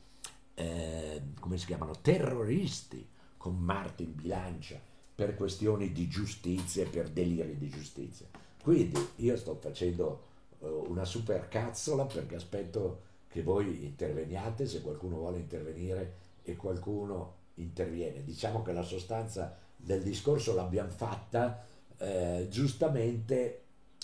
eh, 0.60 1.22
come 1.40 1.56
si 1.56 1.64
chiamano, 1.64 2.00
terroristi 2.02 3.08
con 3.36 3.56
Marte 3.56 4.02
in 4.02 4.14
bilancia 4.14 4.78
per 5.14 5.34
questioni 5.34 5.90
di 5.92 6.06
giustizia 6.06 6.86
per 6.86 7.08
deliri 7.08 7.56
di 7.56 7.68
giustizia. 7.70 8.26
Quindi 8.62 9.08
io 9.16 9.36
sto 9.36 9.54
facendo 9.54 10.28
una 10.60 11.04
super 11.04 11.48
cazzola 11.48 12.04
perché 12.04 12.36
aspetto 12.36 13.08
che 13.28 13.42
voi 13.42 13.84
interveniate, 13.84 14.66
se 14.66 14.82
qualcuno 14.82 15.16
vuole 15.16 15.38
intervenire 15.38 16.14
e 16.42 16.56
qualcuno 16.56 17.34
interviene. 17.54 18.24
Diciamo 18.24 18.62
che 18.62 18.72
la 18.72 18.82
sostanza 18.82 19.56
del 19.76 20.02
discorso 20.02 20.54
l'abbiamo 20.54 20.90
fatta 20.90 21.64
eh, 21.98 22.46
giustamente 22.50 23.62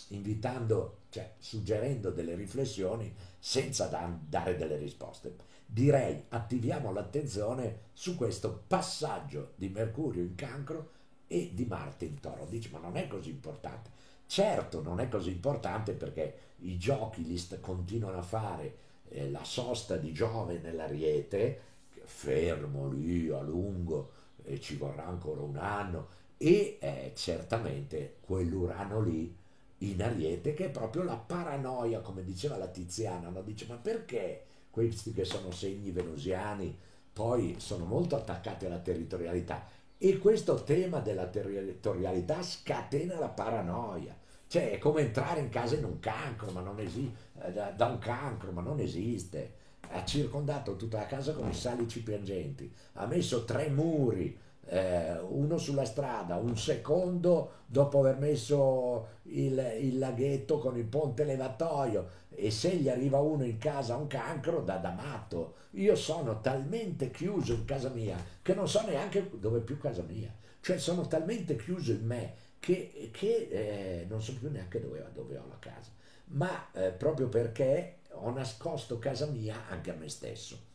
invitando, 0.08 1.00
cioè 1.10 1.32
suggerendo 1.38 2.10
delle 2.10 2.34
riflessioni 2.34 3.12
senza 3.38 3.86
da, 3.86 4.16
dare 4.28 4.56
delle 4.56 4.76
risposte 4.76 5.54
direi 5.66 6.24
attiviamo 6.28 6.92
l'attenzione 6.92 7.80
su 7.92 8.14
questo 8.14 8.62
passaggio 8.66 9.52
di 9.56 9.68
Mercurio 9.68 10.22
in 10.22 10.36
cancro 10.36 10.92
e 11.26 11.50
di 11.52 11.64
Marte 11.64 12.04
in 12.04 12.20
toro. 12.20 12.46
Dici, 12.46 12.70
ma 12.70 12.78
non 12.78 12.96
è 12.96 13.08
così 13.08 13.30
importante. 13.30 13.90
Certo, 14.26 14.82
non 14.82 15.00
è 15.00 15.08
così 15.08 15.30
importante 15.30 15.92
perché 15.92 16.38
i 16.60 16.76
giochi 16.78 17.24
li 17.24 17.38
st- 17.38 17.60
continuano 17.60 18.18
a 18.18 18.22
fare 18.22 18.76
eh, 19.08 19.30
la 19.30 19.44
sosta 19.44 19.96
di 19.96 20.12
Giove 20.12 20.58
nell'Ariete, 20.58 21.60
fermo 22.04 22.88
lì 22.88 23.28
a 23.30 23.40
lungo 23.40 24.10
e 24.42 24.60
ci 24.60 24.76
vorrà 24.76 25.06
ancora 25.06 25.42
un 25.42 25.56
anno, 25.56 26.08
e 26.38 26.76
eh, 26.80 27.12
certamente 27.14 28.16
quell'Urano 28.20 29.00
lì 29.00 29.34
in 29.78 30.02
Ariete 30.02 30.54
che 30.54 30.66
è 30.66 30.70
proprio 30.70 31.02
la 31.02 31.16
paranoia, 31.16 32.00
come 32.00 32.24
diceva 32.24 32.56
la 32.56 32.68
Tiziana, 32.68 33.28
no? 33.28 33.42
dice 33.42 33.66
ma 33.68 33.76
perché 33.76 34.44
questi 34.70 35.12
che 35.12 35.24
sono 35.24 35.50
segni 35.50 35.90
venusiani, 35.90 36.76
poi 37.12 37.56
sono 37.58 37.84
molto 37.84 38.16
attaccati 38.16 38.66
alla 38.66 38.78
territorialità 38.78 39.66
e 39.98 40.18
questo 40.18 40.62
tema 40.62 41.00
della 41.00 41.26
territorialità 41.26 42.42
scatena 42.42 43.18
la 43.18 43.28
paranoia. 43.28 44.16
Cioè 44.48 44.70
è 44.70 44.78
come 44.78 45.00
entrare 45.00 45.40
in 45.40 45.48
casa 45.48 45.74
in 45.74 45.84
un 45.84 45.98
cancro, 45.98 46.50
ma 46.52 46.60
non 46.60 46.78
esiste, 46.78 47.14
eh, 47.42 47.52
da, 47.52 47.70
da 47.70 47.86
un 47.86 47.98
cancro, 47.98 48.52
ma 48.52 48.62
non 48.62 48.78
esiste. 48.78 49.64
Ha 49.88 50.04
circondato 50.04 50.76
tutta 50.76 50.98
la 50.98 51.06
casa 51.06 51.32
con 51.32 51.48
i 51.48 51.54
salici 51.54 52.02
piangenti, 52.02 52.72
ha 52.94 53.06
messo 53.06 53.44
tre 53.44 53.68
muri, 53.68 54.36
eh, 54.68 55.18
uno 55.18 55.58
sulla 55.58 55.84
strada, 55.84 56.36
un 56.36 56.56
secondo 56.56 57.62
dopo 57.66 58.00
aver 58.00 58.18
messo 58.18 59.08
il, 59.24 59.58
il, 59.80 59.98
laghetto 59.98 60.58
con 60.58 60.76
il 60.76 60.84
ponte 60.84 61.24
levatoio 61.24 62.24
e 62.30 62.50
se 62.50 62.74
gli 62.76 62.88
arriva 62.88 63.20
uno 63.20 63.44
in 63.44 63.58
casa 63.58 63.96
un 63.96 64.06
cancro 64.06 64.62
da, 64.62 64.76
da 64.76 64.90
matto. 64.90 65.54
Io 65.72 65.94
sono 65.94 66.40
talmente 66.40 67.10
chiuso 67.10 67.54
in 67.54 67.64
casa 67.64 67.88
mia 67.90 68.16
che 68.42 68.54
non 68.54 68.68
so 68.68 68.84
neanche 68.86 69.30
dove 69.38 69.58
è 69.58 69.62
più 69.62 69.78
casa 69.78 70.02
mia, 70.02 70.34
cioè 70.60 70.78
sono 70.78 71.06
talmente 71.06 71.56
chiuso 71.56 71.92
in 71.92 72.04
me 72.04 72.34
che, 72.58 73.10
che 73.12 73.48
eh, 73.50 74.06
non 74.08 74.20
so 74.20 74.34
più 74.34 74.50
neanche 74.50 74.80
dove, 74.80 75.04
dove 75.12 75.36
ho 75.36 75.46
la 75.48 75.58
casa, 75.58 75.90
ma 76.26 76.70
eh, 76.72 76.90
proprio 76.90 77.28
perché 77.28 77.98
ho 78.12 78.30
nascosto 78.30 78.98
casa 78.98 79.26
mia 79.26 79.66
anche 79.68 79.90
a 79.90 79.94
me 79.94 80.08
stesso. 80.08 80.65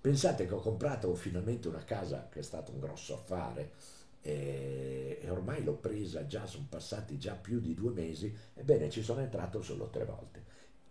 Pensate 0.00 0.46
che 0.46 0.54
ho 0.54 0.60
comprato 0.60 1.14
finalmente 1.14 1.68
una 1.68 1.84
casa 1.84 2.28
che 2.30 2.38
è 2.38 2.42
stato 2.42 2.72
un 2.72 2.80
grosso 2.80 3.14
affare 3.14 3.72
e, 4.22 5.18
e 5.20 5.30
ormai 5.30 5.62
l'ho 5.62 5.74
presa 5.74 6.26
già, 6.26 6.46
sono 6.46 6.66
passati 6.68 7.18
già 7.18 7.34
più 7.34 7.60
di 7.60 7.74
due 7.74 7.92
mesi, 7.92 8.34
ebbene 8.54 8.88
ci 8.88 9.02
sono 9.02 9.20
entrato 9.20 9.60
solo 9.60 9.88
tre 9.90 10.04
volte. 10.04 10.42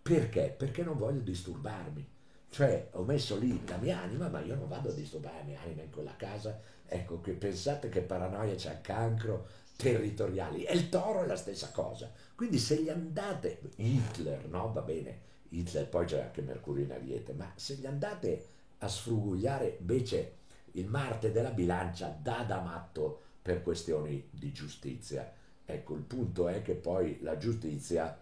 Perché? 0.02 0.54
Perché 0.56 0.84
non 0.84 0.98
voglio 0.98 1.22
disturbarmi. 1.22 2.08
Cioè 2.52 2.90
ho 2.94 3.04
messo 3.04 3.38
lì 3.38 3.62
la 3.68 3.78
mia 3.78 4.00
anima, 4.00 4.28
ma 4.28 4.42
io 4.42 4.56
non 4.56 4.68
vado 4.68 4.90
a 4.90 4.94
disturbare 4.94 5.38
la 5.38 5.44
mia 5.44 5.62
anima 5.62 5.84
in 5.84 5.92
quella 5.92 6.16
casa. 6.16 6.60
Ecco, 6.88 7.22
che 7.22 7.34
pensate 7.34 7.90
che 7.90 8.02
paranoia 8.02 8.56
c'è 8.56 8.72
il 8.72 8.82
cancro 8.82 9.48
territoriali. 9.76 10.64
E 10.64 10.74
il 10.74 10.90
toro 10.90 11.24
è 11.24 11.28
la 11.28 11.36
stessa 11.36 11.70
cosa. 11.72 12.12
Quindi 12.36 12.58
se 12.58 12.82
gli 12.82 12.90
andate, 12.90 13.60
Hitler, 13.76 14.48
no? 14.48 14.72
Va 14.72 14.82
bene, 14.82 15.20
Hitler, 15.50 15.88
poi 15.88 16.06
c'è 16.06 16.22
anche 16.22 16.42
Mercurio 16.42 16.86
in 16.86 16.92
Ariete, 16.92 17.34
ma 17.34 17.52
se 17.56 17.76
gli 17.76 17.86
andate 17.86 18.46
a 18.80 18.88
sfrugugliare 18.88 19.78
invece 19.80 20.38
il 20.74 20.88
Marte 20.88 21.32
della 21.32 21.52
bilancia 21.52 22.08
dà 22.22 22.44
da 22.44 22.62
matto 22.62 23.22
per 23.42 23.62
questioni 23.62 24.28
di 24.30 24.52
giustizia. 24.52 25.34
Ecco, 25.66 25.96
il 25.96 26.02
punto 26.02 26.48
è 26.48 26.62
che 26.62 26.76
poi 26.76 27.20
la 27.22 27.38
giustizia 27.38 28.20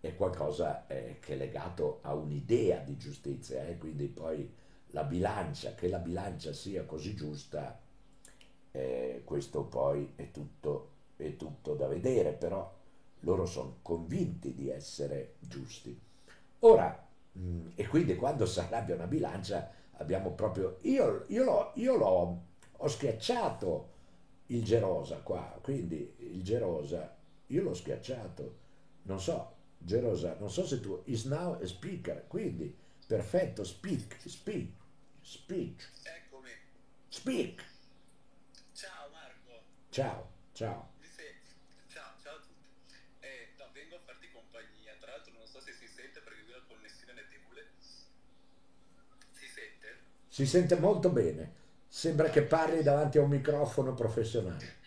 è 0.00 0.14
qualcosa 0.14 0.86
eh, 0.86 1.18
che 1.20 1.34
è 1.34 1.36
legato 1.36 1.98
a 2.02 2.14
un'idea 2.14 2.78
di 2.80 2.96
giustizia, 2.96 3.66
eh? 3.66 3.78
quindi 3.78 4.06
poi 4.06 4.50
la 4.92 5.04
bilancia, 5.04 5.74
che 5.74 5.88
la 5.88 5.98
bilancia 5.98 6.52
sia 6.52 6.84
così 6.84 7.14
giusta, 7.14 7.78
eh, 8.70 9.22
questo 9.24 9.64
poi 9.64 10.12
è 10.14 10.30
tutto, 10.30 10.90
è 11.16 11.36
tutto 11.36 11.74
da 11.74 11.88
vedere, 11.88 12.32
però 12.32 12.74
loro 13.20 13.46
sono 13.46 13.78
convinti 13.82 14.54
di 14.54 14.70
essere 14.70 15.34
giusti. 15.40 15.98
Ora, 16.60 17.06
mh, 17.32 17.40
mm, 17.40 17.66
e 17.74 17.86
quindi 17.88 18.14
quando 18.16 18.46
si 18.46 18.60
arrabbia 18.60 18.94
una 18.94 19.06
bilancia 19.06 19.70
abbiamo 19.98 20.32
proprio, 20.32 20.78
io, 20.82 21.24
io, 21.28 21.44
l'ho, 21.44 21.72
io 21.76 21.96
l'ho, 21.96 22.46
ho 22.76 22.88
schiacciato 22.88 23.96
il 24.46 24.64
Gerosa 24.64 25.18
qua, 25.18 25.58
quindi 25.62 26.14
il 26.18 26.42
Gerosa, 26.42 27.16
io 27.46 27.62
l'ho 27.62 27.74
schiacciato, 27.74 28.58
non 29.02 29.20
so, 29.20 29.54
Gerosa, 29.78 30.36
non 30.38 30.50
so 30.50 30.66
se 30.66 30.80
tu, 30.80 31.02
is 31.04 31.24
now 31.24 31.60
a 31.60 31.66
speaker, 31.66 32.26
quindi 32.26 32.74
perfetto, 33.06 33.64
speak, 33.64 34.16
speak, 34.26 34.72
speak. 35.20 35.90
Eccomi. 36.04 36.50
Speak. 37.08 37.64
Ciao 38.72 39.08
Marco. 39.10 39.62
Ciao. 39.90 40.36
Ciao, 40.58 40.90
ciao 42.22 42.36
a 42.36 42.40
tutti. 42.40 42.94
Eh, 43.20 43.54
no, 43.58 43.70
vengo 43.72 43.96
a 43.96 44.00
farti 44.04 44.30
compagnia, 44.32 44.94
tra 45.00 45.12
l'altro 45.12 45.32
non 45.32 45.46
so 45.46 45.60
se 45.60 45.72
si 45.72 45.86
sente 45.86 46.20
perché 46.20 46.42
qui 46.42 46.52
la 46.52 46.62
connessione 46.66 47.20
è 47.20 47.24
debole. 47.30 47.70
Si 49.32 49.46
sente? 49.46 49.98
Si 50.38 50.46
sente 50.46 50.76
molto 50.76 51.10
bene. 51.10 51.52
Sembra 51.88 52.30
che 52.30 52.42
parli 52.42 52.84
davanti 52.84 53.18
a 53.18 53.22
un 53.22 53.28
microfono 53.28 53.92
professionale. 53.92 54.76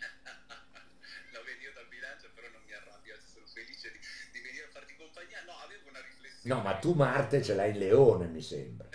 No, 1.30 1.40
vedi, 1.44 1.64
io 1.64 1.72
dal 1.74 1.84
bilancio 1.88 2.30
però 2.34 2.48
non 2.48 2.62
mi 2.64 2.72
arrabbio, 2.72 3.12
sono 3.20 3.44
felice 3.44 3.92
di, 3.92 3.98
di 4.32 4.40
venire 4.40 4.64
a 4.64 4.68
farti 4.72 4.96
compagnia. 4.96 5.44
No, 5.44 5.52
avevo 5.62 5.90
una 5.90 6.00
riflessione. 6.00 6.54
No, 6.54 6.62
ma 6.62 6.78
tu 6.78 6.94
Marte 6.94 7.42
ce 7.42 7.54
l'hai 7.54 7.72
in 7.72 7.78
leone, 7.80 8.28
mi 8.28 8.40
sembra. 8.40 8.88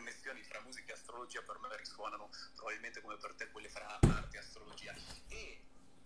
Connessioni 0.00 0.42
fra 0.42 0.60
musica 0.60 0.92
e 0.92 0.94
astrologia 0.94 1.40
per 1.42 1.58
me 1.58 1.74
risuonano 1.74 2.28
probabilmente 2.54 3.00
come 3.00 3.16
per 3.16 3.32
te 3.34 3.48
quelle 3.50 3.70
fra 3.70 3.98
arte 3.98 4.36
e 4.36 4.40
astrologia. 4.40 4.94
E 5.28 5.60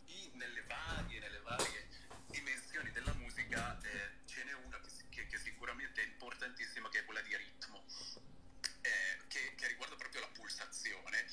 i- 0.07 0.31
nelle 0.35 0.63
varie, 0.63 1.19
nelle 1.19 1.41
varie 1.41 1.89
dimensioni 2.27 2.93
della 2.93 3.13
musica 3.15 3.77
eh, 3.83 4.11
ce 4.27 4.45
n'è 4.45 4.53
una 4.53 4.79
che, 4.81 4.89
che- 5.11 5.27
che 5.27 5.39
sicuramente 5.39 6.03
è 6.03 6.07
importantissima, 6.07 6.89
che 6.89 7.01
è 7.01 7.05
quella 7.05 7.21
di 7.23 7.37
ritmo, 7.37 7.85
eh, 8.83 9.19
che, 9.27 9.55
che 9.57 9.67
riguarda 9.67 9.97
proprio 9.97 10.21
la 10.21 10.29
pulsazione 10.29 11.27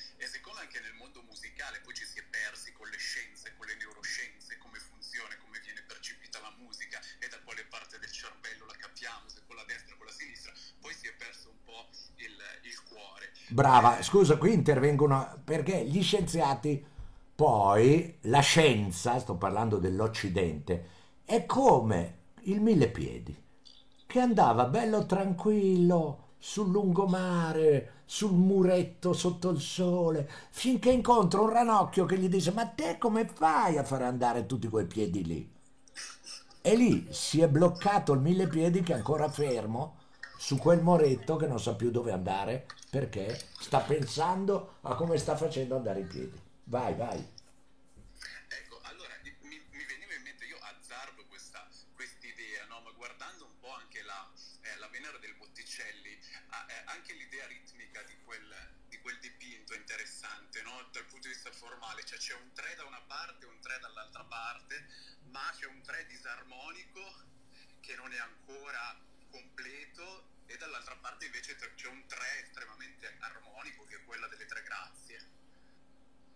e 0.48 0.54
siccome 0.54 0.60
anche 0.62 0.80
nel 0.80 0.94
mondo 0.96 1.22
musicale. 1.28 1.82
Poi 1.84 1.94
ci 1.94 2.06
si 2.06 2.20
è 2.20 2.24
persi 2.24 2.72
con 2.72 2.88
le 2.88 2.98
scienze, 2.98 3.54
con 3.58 3.68
le 3.68 3.76
neuroscienze, 3.76 4.58
come 4.58 4.80
funziona, 4.80 5.36
come 5.44 5.60
viene 5.60 5.84
percepita 5.86 6.40
la 6.40 6.54
musica. 6.58 7.00
E 7.20 7.28
da 7.28 7.40
quale 7.44 7.66
parte 7.66 8.00
del 8.00 8.12
cervello 8.12 8.66
la 8.66 8.76
capiamo, 8.80 9.28
se 9.28 9.42
con 9.46 9.56
la 9.56 9.66
destra 9.68 9.96
o 9.96 9.98
con 9.98 10.08
la 10.08 10.14
sinistra, 10.14 10.54
poi 10.80 10.94
si 10.94 11.08
è 11.08 11.14
perso 11.14 11.50
un 11.50 11.62
po' 11.64 11.90
il, 12.16 12.36
il 12.64 12.84
cuore. 12.84 13.34
Brava, 13.50 14.00
Eh, 14.00 14.04
scusa, 14.04 14.38
qui 14.38 14.54
intervengono 14.54 15.42
perché 15.44 15.84
gli 15.84 16.02
scienziati, 16.02 16.86
poi 17.36 18.18
la 18.24 18.42
scienza, 18.42 19.20
sto 19.20 19.36
parlando 19.36 19.78
dell'Occidente, 19.78 20.96
è 21.26 21.46
come 21.46 22.32
il 22.48 22.62
mille 22.62 22.90
piedi, 22.90 23.36
che 24.06 24.20
andava 24.20 24.66
bello 24.66 25.06
tranquillo 25.06 26.27
sul 26.38 26.70
lungomare, 26.70 28.02
sul 28.06 28.34
muretto 28.34 29.14
sotto 29.14 29.50
il 29.50 29.60
sole, 29.60 30.30
finché 30.50 30.92
incontra 30.92 31.42
un 31.42 31.50
ranocchio 31.50 32.06
che 32.06 32.18
gli 32.18 32.30
dice: 32.30 32.52
Ma 32.52 32.66
te 32.68 32.98
come 32.98 33.28
fai 33.28 33.78
a 33.78 33.84
fare 33.84 34.06
andare 34.06 34.46
tutti 34.46 34.68
quei 34.68 34.86
piedi 34.86 35.24
lì? 35.24 35.52
E 36.62 36.76
lì 36.76 37.08
si 37.12 37.42
è 37.42 37.48
bloccato 37.48 38.14
il 38.14 38.20
mille 38.20 38.48
piedi 38.48 38.82
che 38.82 38.94
è 38.94 38.98
ancora 38.98 39.30
fermo 39.30 39.96
su 40.38 40.58
quel 40.58 40.82
moretto 40.82 41.36
che 41.36 41.48
non 41.48 41.60
sa 41.60 41.76
più 41.76 41.92
dove 41.92 42.12
andare 42.12 42.66
perché 42.90 43.40
sta 43.60 43.80
pensando 43.80 44.76
a 44.82 44.96
come 44.96 45.18
sta 45.18 45.36
facendo 45.36 45.76
andare 45.76 46.02
i 46.02 46.06
piedi. 46.06 46.40
Vai, 46.66 46.94
vai. 46.96 47.36
L'idea 57.28 57.48
ritmica 57.48 58.02
di 58.04 58.16
quel, 58.24 58.56
di 58.88 58.98
quel 59.00 59.20
dipinto 59.20 59.74
interessante 59.74 60.62
no? 60.62 60.88
dal 60.94 61.06
punto 61.06 61.28
di 61.28 61.34
vista 61.34 61.52
formale, 61.52 62.06
cioè 62.06 62.18
c'è 62.18 62.34
un 62.36 62.54
3 62.54 62.76
da 62.76 62.86
una 62.86 63.02
parte 63.02 63.46
e 63.46 63.50
un 63.50 63.60
3 63.60 63.80
dall'altra 63.80 64.24
parte, 64.24 64.88
ma 65.30 65.54
c'è 65.58 65.66
un 65.66 65.82
3 65.82 66.06
disarmonico 66.08 67.02
che 67.82 67.96
non 67.96 68.14
è 68.14 68.18
ancora 68.18 68.98
completo 69.30 70.36
e 70.46 70.56
dall'altra 70.56 70.96
parte 70.96 71.26
invece 71.26 71.58
c'è 71.76 71.88
un 71.88 72.06
3 72.08 72.44
estremamente 72.44 73.18
armonico 73.20 73.84
che 73.86 73.98
è 73.98 74.06
quella 74.06 74.28
delle 74.28 74.46
tre 74.46 74.64
grazie 74.64 75.36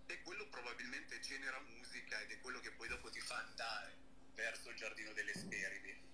e 0.07 0.21
quello 0.23 0.45
probabilmente 0.49 1.21
genera 1.21 1.59
musica 1.61 2.19
ed 2.19 2.31
è 2.31 2.39
quello 2.41 2.59
che 2.59 2.71
poi 2.71 2.89
dopo 2.89 3.09
ti 3.09 3.21
fa 3.21 3.37
andare 3.37 3.95
verso 4.35 4.69
il 4.69 4.75
giardino 4.75 5.13
delle 5.13 5.33
Speridi. 5.33 6.09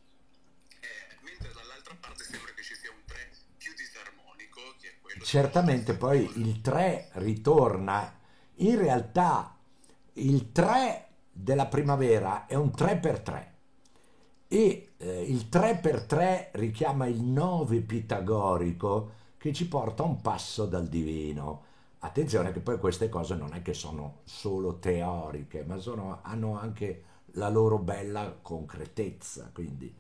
Eh, 0.80 1.18
mentre 1.22 1.52
dall'altra 1.52 1.96
parte 1.96 2.24
sembra 2.24 2.54
che 2.54 2.62
ci 2.62 2.76
sia 2.76 2.92
un 2.92 3.04
3 3.06 3.47
più 3.58 3.72
disarmonico, 3.76 4.62
che 4.80 4.88
è 4.88 4.94
quello 5.02 5.24
Certamente 5.24 5.94
poi 5.96 6.30
il 6.40 6.62
3 6.62 7.10
ritorna, 7.14 8.14
in 8.56 8.78
realtà 8.78 9.58
il 10.14 10.52
3 10.52 11.08
della 11.32 11.68
primavera 11.68 12.46
è 12.46 12.56
un 12.56 12.72
3 12.72 12.98
per 12.98 13.20
3 13.20 13.56
e 14.48 14.94
eh, 14.98 15.22
il 15.24 15.50
3 15.50 15.78
per 15.78 16.04
3 16.04 16.52
richiama 16.54 17.06
il 17.08 17.22
9 17.22 17.82
pitagorico 17.82 19.12
che 19.38 19.54
ci 19.54 19.68
porta 19.68 20.04
un 20.04 20.22
passo 20.22 20.66
dal 20.66 20.88
divino. 20.88 21.64
Attenzione 22.00 22.52
che 22.52 22.60
poi 22.60 22.80
queste 22.80 23.10
cose 23.10 23.36
non 23.36 23.54
è 23.54 23.62
che 23.62 23.74
sono 23.74 24.22
solo 24.24 24.80
teoriche, 24.80 25.64
ma 25.64 25.78
sono- 25.78 26.20
hanno 26.24 26.58
anche 26.58 27.04
la 27.34 27.50
loro 27.50 27.78
bella 27.78 28.38
concretezza. 28.42 29.50
Quindi, 29.54 29.94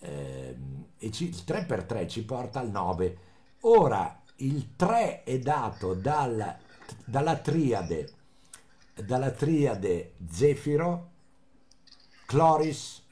ehm, 0.00 0.86
e 0.98 1.10
ci- 1.10 1.28
il 1.28 1.44
3 1.44 1.64
per 1.64 1.84
3 1.84 2.06
ci 2.08 2.24
porta 2.24 2.60
al 2.60 2.70
9. 2.70 3.18
Ora, 3.62 4.22
il 4.36 4.76
3 4.76 5.22
è 5.24 5.38
dato 5.38 5.94
dal- 5.94 6.56
dalla 7.04 7.36
triade, 7.38 8.12
dalla 8.94 9.30
triade 9.30 10.14
Zefiro, 10.30 11.10
Cloris, 12.26 13.02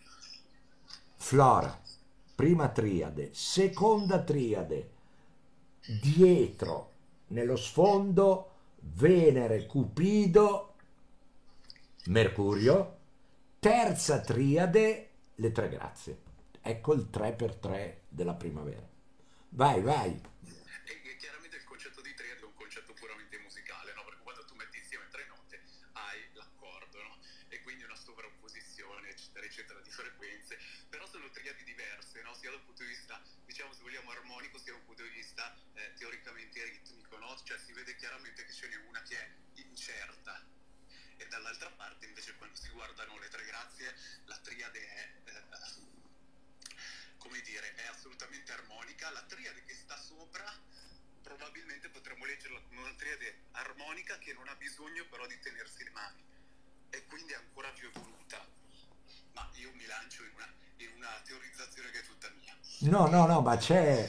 Flora. 1.16 1.80
Prima 2.34 2.68
triade, 2.68 3.30
seconda 3.32 4.20
triade, 4.22 4.90
dietro, 6.02 6.90
nello 7.28 7.56
sfondo, 7.56 8.50
Venere, 8.80 9.66
Cupido, 9.66 10.74
Mercurio, 12.06 12.96
terza 13.58 14.20
triade, 14.20 15.10
le 15.34 15.52
tre 15.52 15.68
grazie. 15.70 16.18
Ecco 16.68 16.94
il 16.94 17.08
3 17.10 17.32
per 17.34 17.54
3 17.54 18.06
della 18.08 18.34
primavera. 18.34 18.82
Vai, 19.50 19.80
vai. 19.82 20.20
Chiaramente 21.16 21.58
il 21.58 21.62
concetto 21.62 22.00
di 22.00 22.12
triade 22.12 22.44
un 22.44 22.54
concetto 22.54 22.92
puramente 22.92 23.38
musicale, 23.38 23.94
no? 23.94 24.02
Perché 24.02 24.20
quando 24.24 24.44
tu 24.46 24.56
metti 24.56 24.78
insieme 24.78 25.06
tre 25.08 25.26
note 25.28 25.62
hai 25.92 26.18
l'accordo? 26.32 26.98
E 27.50 27.62
quindi 27.62 27.84
una 27.84 27.94
sovrapposizione, 27.94 29.10
eccetera, 29.10 29.46
eccetera, 29.46 29.80
di 29.80 29.90
frequenze. 29.92 30.58
Però 30.88 31.06
sono 31.06 31.30
triadi 31.30 31.62
diverse, 31.62 32.20
no? 32.22 32.34
Sia 32.34 32.50
dal 32.50 32.64
punto 32.64 32.82
di 32.82 32.88
vista, 32.88 33.22
diciamo, 33.44 33.72
se 33.72 33.82
vogliamo, 33.82 34.10
armonico, 34.10 34.58
sia 34.58 34.72
dal 34.72 34.82
punto 34.82 35.04
di 35.04 35.10
vista 35.10 35.54
eh, 35.74 35.92
teoricamente 35.94 36.64
ritmico, 36.64 37.16
no? 37.18 37.40
Cioè 37.44 37.58
si 37.58 37.72
vede 37.74 37.94
chiaramente 37.94 38.44
che 38.44 38.52
ce 38.52 38.66
n'è 38.66 38.76
una 38.88 39.00
che 39.02 39.16
è 39.16 39.30
incerta. 39.62 40.44
E 41.16 41.28
dall'altra 41.28 41.70
parte 41.70 42.06
invece 42.06 42.34
quando 42.34 42.56
si 42.56 42.68
guardano 42.70 43.16
le 43.20 43.28
tre 43.28 43.44
grazie, 43.44 43.94
la 44.24 44.36
triade 44.38 44.80
è... 44.80 45.12
eh, 45.26 45.95
come 47.26 47.42
dire, 47.42 47.74
è 47.74 47.90
assolutamente 47.90 48.52
armonica. 48.52 49.10
La 49.10 49.26
triade 49.26 49.62
che 49.66 49.74
sta 49.74 49.98
sopra 49.98 50.46
probabilmente 51.22 51.90
potremmo 51.90 52.24
leggerla 52.24 52.62
come 52.70 52.86
una 52.86 52.94
triade 52.94 53.50
armonica 53.58 54.16
che 54.18 54.32
non 54.32 54.46
ha 54.46 54.54
bisogno 54.54 55.04
però 55.10 55.26
di 55.26 55.36
tenersi 55.42 55.82
le 55.82 55.90
mani 55.90 56.22
e 56.90 57.04
quindi 57.10 57.32
è 57.34 57.36
ancora 57.36 57.68
più 57.74 57.90
evoluta. 57.90 58.38
Ma 59.34 59.50
io 59.58 59.74
mi 59.74 59.84
lancio 59.86 60.22
in 60.22 60.30
una, 60.38 60.48
in 60.86 60.90
una 60.94 61.10
teorizzazione 61.26 61.90
che 61.90 61.98
è 61.98 62.06
tutta 62.06 62.30
mia. 62.38 62.54
No, 62.88 63.10
no, 63.10 63.26
no, 63.26 63.42
ma 63.42 63.56
c'è, 63.56 64.06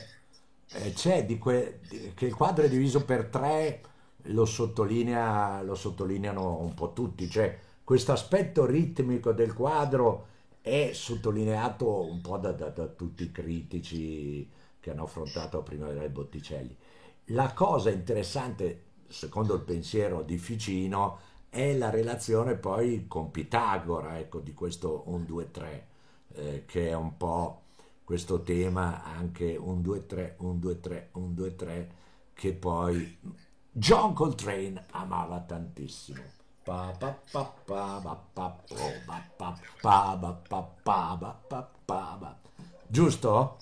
eh, 0.78 0.93
c'è 0.93 1.26
di 1.26 1.38
que- 1.39 1.82
di- 1.89 2.13
che 2.13 2.26
il 2.28 2.36
quadro 2.36 2.65
è 2.65 2.70
diviso 2.70 3.03
per 3.03 3.26
tre, 3.26 3.82
lo 4.30 4.45
sottolinea, 4.45 5.61
lo 5.63 5.74
sottolineano 5.76 6.59
un 6.59 6.74
po' 6.76 6.93
tutti, 6.93 7.30
cioè 7.30 7.59
questo 7.84 8.11
aspetto 8.11 8.65
ritmico 8.65 9.32
del 9.32 9.53
quadro 9.53 10.36
è 10.68 10.93
sottolineato 10.93 12.01
un 12.01 12.22
po' 12.22 12.38
da, 12.38 12.51
da- 12.51 12.70
da 12.70 12.88
tutti 12.88 13.24
i 13.24 13.32
critici 13.32 14.49
che 14.80 14.91
hanno 14.91 15.03
affrontato 15.03 15.63
prima 15.63 15.91
del 15.91 16.09
Botticelli. 16.09 16.76
La 17.32 17.53
cosa 17.53 17.89
interessante, 17.89 18.84
secondo 19.07 19.55
il 19.55 19.61
pensiero 19.61 20.22
di 20.24 20.38
Ficino, 20.38 21.20
è 21.49 21.74
la 21.76 21.89
relazione 21.89 22.55
poi 22.55 23.05
con 23.07 23.32
Pitagora, 23.32 24.20
ecco, 24.20 24.39
di 24.39 24.53
questo 24.53 25.03
1, 25.07 25.26
2, 25.26 25.51
3, 25.51 25.88
eh, 26.34 26.63
che 26.65 26.89
è 26.89 26.93
un 26.93 27.18
po' 27.18 27.63
questo 28.03 28.41
tema 28.43 29.03
anche 29.03 29.55
1, 29.55 29.82
2, 29.82 30.05
3, 30.05 30.36
1, 30.39 30.53
2, 30.53 30.80
3, 30.80 31.09
1, 31.13 31.28
2, 31.34 31.55
3, 31.55 31.91
che 32.34 32.53
poi 32.53 33.18
John 33.72 34.13
Coltrane 34.13 34.86
amava 34.91 35.39
tantissimo. 35.41 36.36
Giusto? 42.88 43.57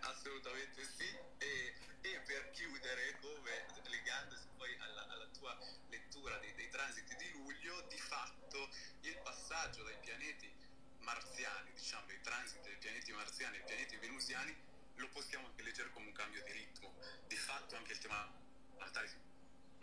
Assolutamente 0.00 0.84
sì. 0.84 1.08
E, 1.38 1.72
e 2.02 2.20
per 2.26 2.50
chiudere, 2.52 3.16
come 3.22 3.64
legandosi 3.88 4.46
poi 4.58 4.76
alla, 4.78 5.08
alla 5.08 5.26
tua 5.32 5.56
lettura 5.88 6.36
dei, 6.36 6.52
dei 6.54 6.68
transiti 6.68 7.16
di 7.16 7.32
luglio, 7.32 7.80
di 7.88 7.96
fatto 7.96 8.68
il 9.00 9.16
passaggio 9.22 9.82
dai 9.82 9.96
pianeti 10.00 10.52
marziani, 10.98 11.72
diciamo, 11.72 12.04
dai 12.08 12.20
transiti 12.20 12.68
dei 12.68 12.76
pianeti 12.76 13.12
marziani 13.12 13.56
ai 13.56 13.64
pianeti 13.64 13.96
venusiani, 13.96 14.54
lo 14.96 15.08
possiamo 15.08 15.46
anche 15.46 15.62
leggere 15.62 15.90
come 15.92 16.08
un 16.08 16.12
cambio 16.12 16.42
di 16.44 16.52
ritmo. 16.52 16.92
Di 17.26 17.36
fatto 17.36 17.74
anche 17.74 17.92
il 17.92 17.98
tema 18.00 18.30
natale 18.78 19.33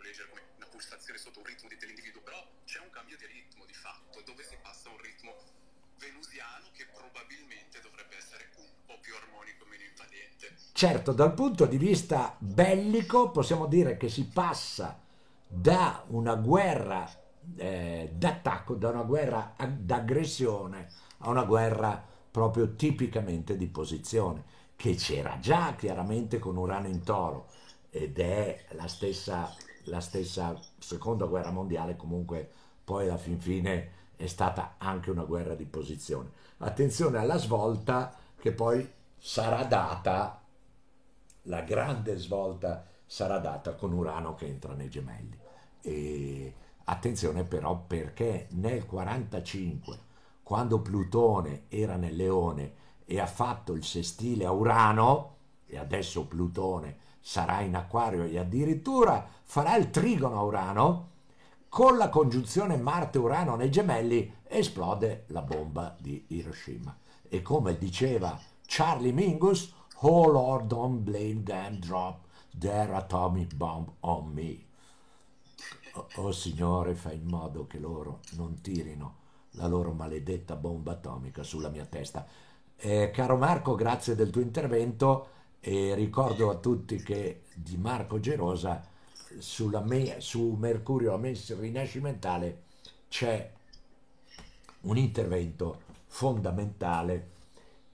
leggere 0.02 0.28
come 0.28 0.42
una 0.56 0.66
pulsazione 0.66 1.18
sotto 1.18 1.38
un 1.38 1.46
ritmo 1.46 1.68
dell'individuo, 1.68 2.22
però 2.22 2.38
c'è 2.64 2.80
un 2.80 2.90
cambio 2.90 3.16
di 3.16 3.26
ritmo 3.26 3.64
di 3.64 3.74
fatto, 3.74 4.20
dove 4.24 4.42
si 4.42 4.56
passa 4.60 4.88
a 4.88 4.92
un 4.92 5.00
ritmo 5.00 5.34
venusiano 5.98 6.66
che 6.72 6.86
probabilmente 6.92 7.80
dovrebbe 7.80 8.16
essere 8.16 8.50
un 8.58 8.66
po' 8.86 8.98
più 9.00 9.14
armonico, 9.14 9.64
meno 9.66 9.84
invadente. 9.84 10.54
Certo, 10.72 11.12
dal 11.12 11.34
punto 11.34 11.66
di 11.66 11.78
vista 11.78 12.36
bellico 12.38 13.30
possiamo 13.30 13.66
dire 13.66 13.96
che 13.96 14.08
si 14.08 14.26
passa 14.26 15.00
da 15.46 16.04
una 16.08 16.34
guerra 16.34 17.08
eh, 17.56 18.10
d'attacco, 18.12 18.74
da 18.74 18.88
una 18.90 19.02
guerra 19.02 19.54
d'aggressione 19.56 20.88
a 21.18 21.30
una 21.30 21.44
guerra 21.44 22.10
proprio 22.30 22.74
tipicamente 22.74 23.56
di 23.56 23.66
posizione, 23.68 24.44
che 24.74 24.94
c'era 24.94 25.38
già 25.38 25.74
chiaramente 25.76 26.38
con 26.38 26.56
Urano 26.56 26.88
in 26.88 27.04
toro 27.04 27.50
ed 27.90 28.18
è 28.18 28.64
la 28.70 28.88
stessa, 28.88 29.54
la 29.84 30.00
stessa 30.00 30.58
seconda 30.78 31.26
guerra 31.26 31.50
mondiale 31.50 31.96
comunque 31.96 32.50
poi 32.84 33.08
alla 33.08 33.16
fin 33.16 33.40
fine 33.40 34.00
è 34.16 34.26
stata 34.26 34.74
anche 34.78 35.10
una 35.10 35.24
guerra 35.24 35.54
di 35.54 35.64
posizione. 35.64 36.30
Attenzione 36.58 37.18
alla 37.18 37.38
svolta 37.38 38.14
che 38.38 38.52
poi 38.52 38.88
sarà 39.16 39.64
data, 39.64 40.40
la 41.42 41.60
grande 41.62 42.16
svolta 42.16 42.86
sarà 43.06 43.38
data 43.38 43.74
con 43.74 43.92
Urano 43.92 44.34
che 44.34 44.46
entra 44.46 44.74
nei 44.74 44.88
gemelli. 44.88 45.38
E 45.80 46.54
attenzione 46.84 47.44
però 47.44 47.76
perché 47.86 48.46
nel 48.50 48.86
45, 48.86 49.98
quando 50.42 50.80
Plutone 50.80 51.64
era 51.68 51.96
nel 51.96 52.16
leone 52.16 52.74
e 53.04 53.20
ha 53.20 53.26
fatto 53.26 53.74
il 53.74 53.84
sestile 53.84 54.44
a 54.44 54.52
Urano, 54.52 55.36
e 55.66 55.78
adesso 55.78 56.26
Plutone 56.26 56.96
sarà 57.22 57.60
in 57.60 57.76
acquario 57.76 58.24
e 58.24 58.36
addirittura 58.36 59.26
farà 59.44 59.76
il 59.76 59.90
trigono 59.90 60.38
a 60.38 60.42
Urano, 60.42 61.10
con 61.68 61.96
la 61.96 62.10
congiunzione 62.10 62.76
Marte-Urano 62.76 63.54
nei 63.56 63.70
gemelli 63.70 64.40
esplode 64.42 65.24
la 65.28 65.40
bomba 65.40 65.96
di 65.98 66.22
Hiroshima. 66.28 66.94
E 67.26 67.40
come 67.40 67.78
diceva 67.78 68.38
Charlie 68.66 69.12
Mingus, 69.12 69.72
Oh 70.00 70.28
Lord, 70.28 70.66
don't 70.66 70.98
blame 70.98 71.42
them, 71.44 71.78
drop 71.78 72.26
their 72.58 72.92
atomic 72.92 73.54
bomb 73.54 73.90
on 74.00 74.32
me. 74.32 74.66
Oh, 75.94 76.08
oh 76.16 76.32
Signore, 76.32 76.94
fai 76.94 77.14
in 77.14 77.26
modo 77.26 77.66
che 77.66 77.78
loro 77.78 78.20
non 78.32 78.60
tirino 78.60 79.20
la 79.52 79.66
loro 79.66 79.92
maledetta 79.92 80.56
bomba 80.56 80.92
atomica 80.92 81.42
sulla 81.42 81.68
mia 81.68 81.86
testa. 81.86 82.26
Eh, 82.76 83.10
caro 83.12 83.36
Marco, 83.36 83.74
grazie 83.74 84.14
del 84.14 84.30
tuo 84.30 84.40
intervento 84.40 85.28
e 85.64 85.94
ricordo 85.94 86.50
a 86.50 86.56
tutti 86.56 86.96
che 86.96 87.42
di 87.54 87.76
Marco 87.76 88.18
Gerosa 88.18 88.84
me, 89.84 90.16
su 90.18 90.56
Mercurio 90.58 91.14
a 91.14 91.18
messa 91.18 91.54
rinascimentale 91.56 92.62
c'è 93.08 93.48
un 94.80 94.96
intervento 94.96 95.82
fondamentale 96.08 97.28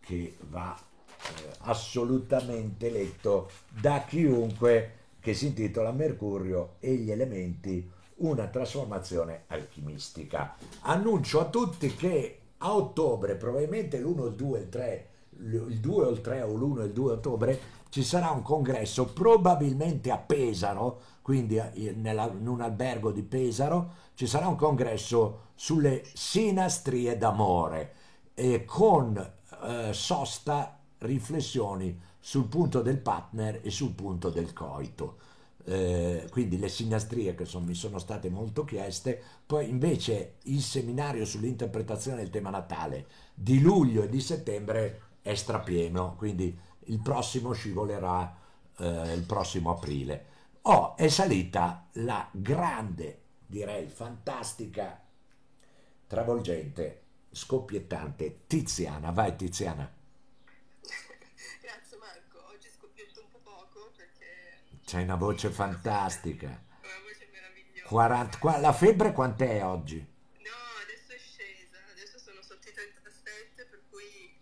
che 0.01 0.39
va 0.49 0.75
eh, 0.77 1.57
assolutamente 1.61 2.89
letto 2.89 3.51
da 3.69 4.03
chiunque 4.03 4.95
che 5.21 5.35
si 5.35 5.49
intitola 5.49 5.93
Mercurio 5.93 6.77
e 6.81 6.95
gli 6.95 7.11
elementi 7.11 7.87
una 8.16 8.47
trasformazione 8.47 9.43
alchimistica. 9.49 10.57
Annuncio 10.81 11.39
a 11.41 11.51
tutti 11.51 11.95
che 11.95 12.39
a 12.57 12.75
ottobre, 12.75 13.35
probabilmente 13.35 13.99
l'1, 14.01 14.27
il 14.29 14.35
2, 14.35 14.59
il 14.59 14.69
3, 14.71 15.09
il 15.41 15.78
2 15.80 16.05
o 16.05 16.11
il 16.11 16.20
3 16.20 16.43
o 16.43 16.55
l'1 16.55 16.80
e 16.80 16.84
il 16.86 16.93
2 16.93 17.12
ottobre, 17.12 17.61
ci 17.91 18.03
sarà 18.03 18.30
un 18.30 18.43
congresso 18.43 19.07
probabilmente 19.07 20.11
a 20.11 20.18
Pesaro, 20.18 21.01
quindi 21.22 21.57
eh, 21.57 21.70
in 21.74 22.47
un 22.47 22.61
albergo 22.61 23.11
di 23.12 23.22
Pesaro, 23.22 24.07
ci 24.14 24.26
sarà 24.26 24.49
un 24.49 24.57
congresso 24.57 25.47
sulle 25.55 26.05
sinastrie 26.12 27.16
d'amore 27.16 27.95
e 28.34 28.64
con 28.64 29.16
eh, 29.16 29.93
sosta 29.93 30.78
riflessioni 30.99 31.99
sul 32.20 32.47
punto 32.47 32.82
del 32.82 32.99
partner 32.99 33.61
e 33.62 33.70
sul 33.70 33.93
punto 33.93 34.30
del 34.30 34.53
coito. 34.53 35.16
Eh, 35.64 36.26
quindi 36.30 36.59
le 36.59 36.68
sinastrie 36.68 37.34
che 37.34 37.45
son, 37.45 37.64
mi 37.64 37.74
sono 37.74 37.99
state 37.99 38.30
molto 38.30 38.64
chieste, 38.64 39.20
poi 39.45 39.68
invece 39.68 40.36
il 40.45 40.62
seminario 40.62 41.24
sull'interpretazione 41.24 42.18
del 42.18 42.30
tema 42.30 42.49
natale 42.51 43.07
di 43.34 43.61
luglio 43.61 44.03
e 44.03 44.09
di 44.09 44.20
settembre 44.20 45.07
è 45.23 45.35
strapieno, 45.35 46.14
quindi 46.16 46.59
il 46.87 47.01
prossimo 47.01 47.53
scivolerà 47.53 48.37
eh, 48.79 49.12
il 49.14 49.25
prossimo 49.25 49.71
aprile. 49.71 50.37
Oh, 50.62 50.97
è 50.97 51.09
salita 51.09 51.89
la 51.95 52.29
grande, 52.33 53.23
direi 53.47 53.89
fantastica, 53.89 55.03
travolgente, 56.07 57.03
scoppiettante 57.31 58.47
Tiziana. 58.47 59.11
Vai 59.11 59.37
Tiziana. 59.37 59.91
Grazie 61.61 61.97
Marco, 61.99 62.45
oggi 62.53 62.69
scoppietto 62.71 63.21
un 63.21 63.29
po' 63.31 63.41
poco 63.43 63.93
perché... 63.97 64.64
C'hai 64.85 65.05
una 65.05 65.16
voce 65.16 65.51
fantastica. 65.51 66.49
Una 66.49 67.01
voce 67.03 67.29
meravigliosa. 67.33 67.89
40, 67.89 68.61
la 68.61 68.73
febbre 68.73 69.12
quant'è 69.12 69.64
oggi? 69.64 69.99
No, 69.99 70.59
adesso 70.83 71.12
è 71.12 71.19
scesa, 71.19 71.79
adesso 71.93 72.19
sono 72.19 72.43
sotto 72.43 72.69
i 72.69 72.73
37, 72.73 73.64
per 73.66 73.83
cui 73.91 74.37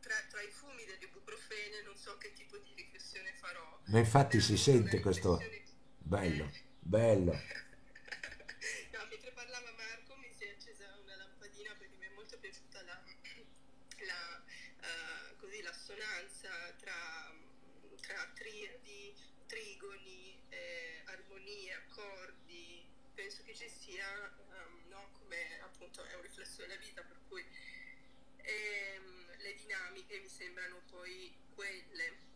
tra, 0.00 0.14
tra 0.30 0.40
i 0.42 0.50
fumi 0.50 0.84
dell'ibuprofene 0.84 1.82
non 1.84 1.96
so 1.96 2.11
che 2.22 2.32
tipo 2.34 2.56
di 2.58 2.72
riflessione 2.76 3.34
farò. 3.34 3.80
Ma 3.86 3.98
infatti 3.98 4.40
si 4.40 4.56
sente 4.56 5.00
questo... 5.00 5.42
Bello, 5.98 6.50
bello. 6.78 7.32
No, 8.92 9.06
mentre 9.08 9.32
parlava 9.32 9.72
Marco 9.72 10.14
mi 10.16 10.30
si 10.32 10.44
è 10.44 10.50
accesa 10.50 10.84
una 11.02 11.16
lampadina 11.16 11.74
perché 11.74 11.96
mi 11.96 12.06
è 12.06 12.10
molto 12.14 12.38
piaciuta 12.38 12.82
la, 12.82 13.02
la, 14.06 14.44
uh, 14.78 15.36
così, 15.38 15.62
l'assonanza 15.62 16.50
tra, 16.78 17.34
tra 18.00 18.30
triadi, 18.34 19.16
trigoni, 19.46 20.44
eh, 20.50 21.02
armonie, 21.06 21.72
accordi. 21.74 22.86
Penso 23.14 23.42
che 23.42 23.54
ci 23.54 23.68
sia, 23.68 24.06
um, 24.48 24.88
no, 24.88 25.10
come 25.18 25.60
appunto 25.62 26.04
è 26.04 26.14
un 26.14 26.22
riflesso 26.22 26.60
della 26.60 26.76
vita, 26.76 27.02
per 27.02 27.18
cui 27.28 27.44
ehm, 28.42 29.36
le 29.38 29.54
dinamiche 29.54 30.18
mi 30.20 30.28
sembrano 30.28 30.82
poi 30.90 31.34
quelle 31.54 32.30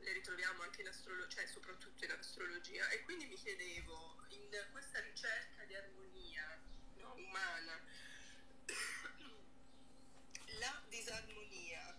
le 0.00 0.12
ritroviamo 0.12 0.62
anche 0.62 0.80
in 0.80 0.88
astrologia, 0.88 1.28
cioè 1.28 1.46
soprattutto 1.46 2.04
in 2.04 2.10
astrologia. 2.10 2.88
E 2.90 3.02
quindi 3.02 3.26
mi 3.26 3.36
chiedevo, 3.36 4.26
in 4.28 4.48
questa 4.72 5.00
ricerca 5.00 5.64
di 5.64 5.74
armonia 5.74 6.60
no, 6.96 7.14
umana, 7.14 7.84
la 10.58 10.82
disarmonia 10.88 11.98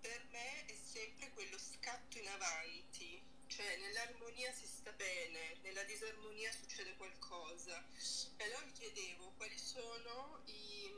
per 0.00 0.24
me 0.30 0.64
è 0.66 0.74
sempre 0.74 1.30
quello 1.30 1.58
scatto 1.58 2.18
in 2.18 2.28
avanti, 2.28 3.22
cioè 3.46 3.76
nell'armonia 3.76 4.52
si 4.52 4.66
sta 4.66 4.92
bene, 4.92 5.58
nella 5.62 5.84
disarmonia 5.84 6.50
succede 6.52 6.96
qualcosa. 6.96 7.84
E 8.36 8.44
allora 8.44 8.64
mi 8.64 8.72
chiedevo 8.72 9.32
quali 9.36 9.58
sono 9.58 10.42
i 10.46 10.91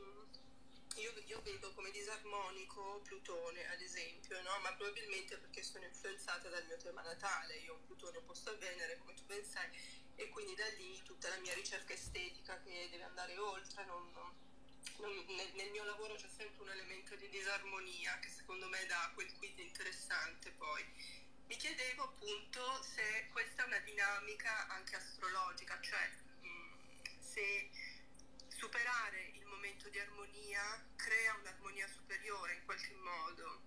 io, 0.95 1.13
io, 1.25 1.41
vedo 1.41 1.73
come 1.73 1.91
disarmonico 1.91 3.01
Plutone, 3.03 3.67
ad 3.69 3.81
esempio, 3.81 4.41
no? 4.41 4.59
ma 4.59 4.73
probabilmente 4.73 5.37
perché 5.37 5.61
sono 5.63 5.83
influenzata 5.83 6.49
dal 6.49 6.65
mio 6.65 6.77
tema 6.77 7.01
natale. 7.01 7.57
Io 7.57 7.73
ho 7.73 7.79
Plutone 7.85 8.17
opposto 8.17 8.51
a 8.51 8.55
Venere, 8.55 8.97
come 8.99 9.13
tu 9.13 9.23
ben 9.25 9.43
sai, 9.43 9.69
e 10.15 10.29
quindi 10.29 10.55
da 10.55 10.67
lì 10.77 11.01
tutta 11.03 11.29
la 11.29 11.37
mia 11.37 11.53
ricerca 11.53 11.93
estetica 11.93 12.61
che 12.61 12.87
deve 12.89 13.03
andare 13.03 13.37
oltre. 13.37 13.83
Non, 13.85 14.09
non, 14.97 15.25
nel, 15.35 15.51
nel, 15.55 15.71
mio 15.71 15.83
lavoro 15.83 16.15
c'è 16.15 16.29
sempre 16.29 16.63
un 16.63 16.69
elemento 16.69 17.15
di 17.15 17.27
disarmonia 17.29 18.17
che 18.19 18.29
secondo 18.29 18.67
me 18.69 18.85
dà 18.85 19.11
quel 19.13 19.31
quid 19.37 19.59
interessante 19.59 20.51
poi. 20.51 20.83
Mi 21.47 21.57
chiedevo 21.57 22.03
appunto 22.03 22.81
se 22.81 23.27
questa 23.31 23.63
è 23.63 23.67
una 23.67 23.79
dinamica 23.79 24.67
anche 24.67 24.95
astrologica, 24.95 25.79
cioè 25.81 26.09
mh, 26.41 27.19
se 27.19 27.69
superare 28.55 29.31
il 29.33 29.45
momento 29.47 29.89
di 29.89 29.99
armonia 29.99 30.61
crea 30.95 31.35
un'armonia 31.35 31.87
superiore 31.89 32.53
in 32.55 32.63
qualche 32.63 32.95
modo. 32.95 33.61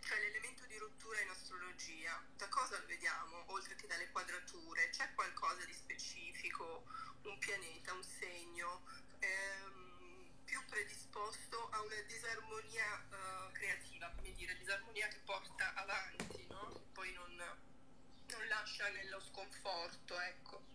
Cioè 0.00 0.18
l'elemento 0.20 0.64
di 0.66 0.78
rottura 0.78 1.20
in 1.20 1.28
astrologia, 1.28 2.22
da 2.36 2.48
cosa 2.48 2.78
lo 2.78 2.86
vediamo 2.86 3.44
oltre 3.50 3.74
che 3.74 3.88
dalle 3.88 4.10
quadrature? 4.10 4.90
C'è 4.90 5.12
qualcosa 5.14 5.64
di 5.64 5.74
specifico, 5.74 6.84
un 7.22 7.36
pianeta, 7.38 7.92
un 7.94 8.04
segno 8.04 8.86
ehm, 9.18 10.44
più 10.44 10.64
predisposto 10.66 11.68
a 11.70 11.80
una 11.82 12.00
disarmonia 12.06 13.02
eh, 13.02 13.52
creativa, 13.52 14.08
come 14.14 14.32
dire, 14.34 14.56
disarmonia 14.56 15.08
che 15.08 15.18
porta 15.24 15.74
avanti, 15.74 16.46
no? 16.48 16.70
Poi 16.92 17.12
non, 17.12 17.34
non 17.34 18.46
lascia 18.46 18.88
nello 18.90 19.20
sconforto, 19.20 20.18
ecco. 20.20 20.71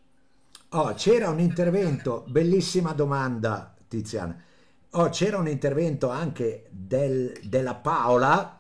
Oh, 0.72 0.94
c'era 0.94 1.30
un 1.30 1.40
intervento, 1.40 2.26
bellissima 2.28 2.92
domanda 2.94 3.74
Tiziana. 3.88 4.38
Oh, 4.92 5.10
c'era 5.10 5.38
un 5.38 5.48
intervento 5.48 6.10
anche 6.10 6.68
del, 6.72 7.40
della 7.44 7.76
Paola 7.76 8.60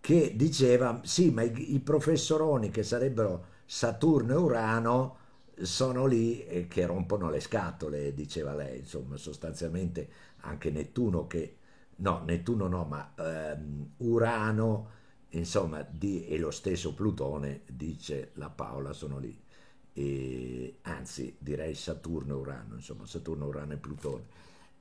che 0.00 0.32
diceva 0.36 1.00
sì, 1.04 1.30
ma 1.30 1.42
i, 1.42 1.74
i 1.74 1.80
professoroni 1.80 2.70
che 2.70 2.82
sarebbero 2.82 3.46
Saturno 3.66 4.32
e 4.32 4.36
Urano 4.36 5.16
sono 5.62 6.06
lì 6.06 6.44
e 6.44 6.66
che 6.68 6.86
rompono 6.86 7.30
le 7.30 7.40
scatole, 7.40 8.14
diceva 8.14 8.54
lei, 8.54 8.78
insomma, 8.80 9.16
sostanzialmente 9.16 10.08
anche 10.40 10.70
Nettuno 10.70 11.26
che, 11.26 11.56
no, 11.96 12.22
Nettuno 12.24 12.66
no, 12.68 12.84
ma 12.84 13.12
ehm, 13.16 13.92
Urano, 13.98 14.90
insomma, 15.30 15.82
di, 15.88 16.26
e 16.26 16.38
lo 16.38 16.50
stesso 16.50 16.94
Plutone, 16.94 17.62
dice 17.68 18.30
la 18.34 18.50
Paola, 18.50 18.92
sono 18.92 19.18
lì. 19.18 19.38
E, 19.98 20.78
anzi, 20.82 21.34
direi 21.40 21.74
Saturno 21.74 22.34
e 22.34 22.36
Urano, 22.36 22.74
insomma, 22.76 23.04
Saturno, 23.04 23.46
Urano 23.46 23.72
e 23.72 23.76
Plutone. 23.78 24.26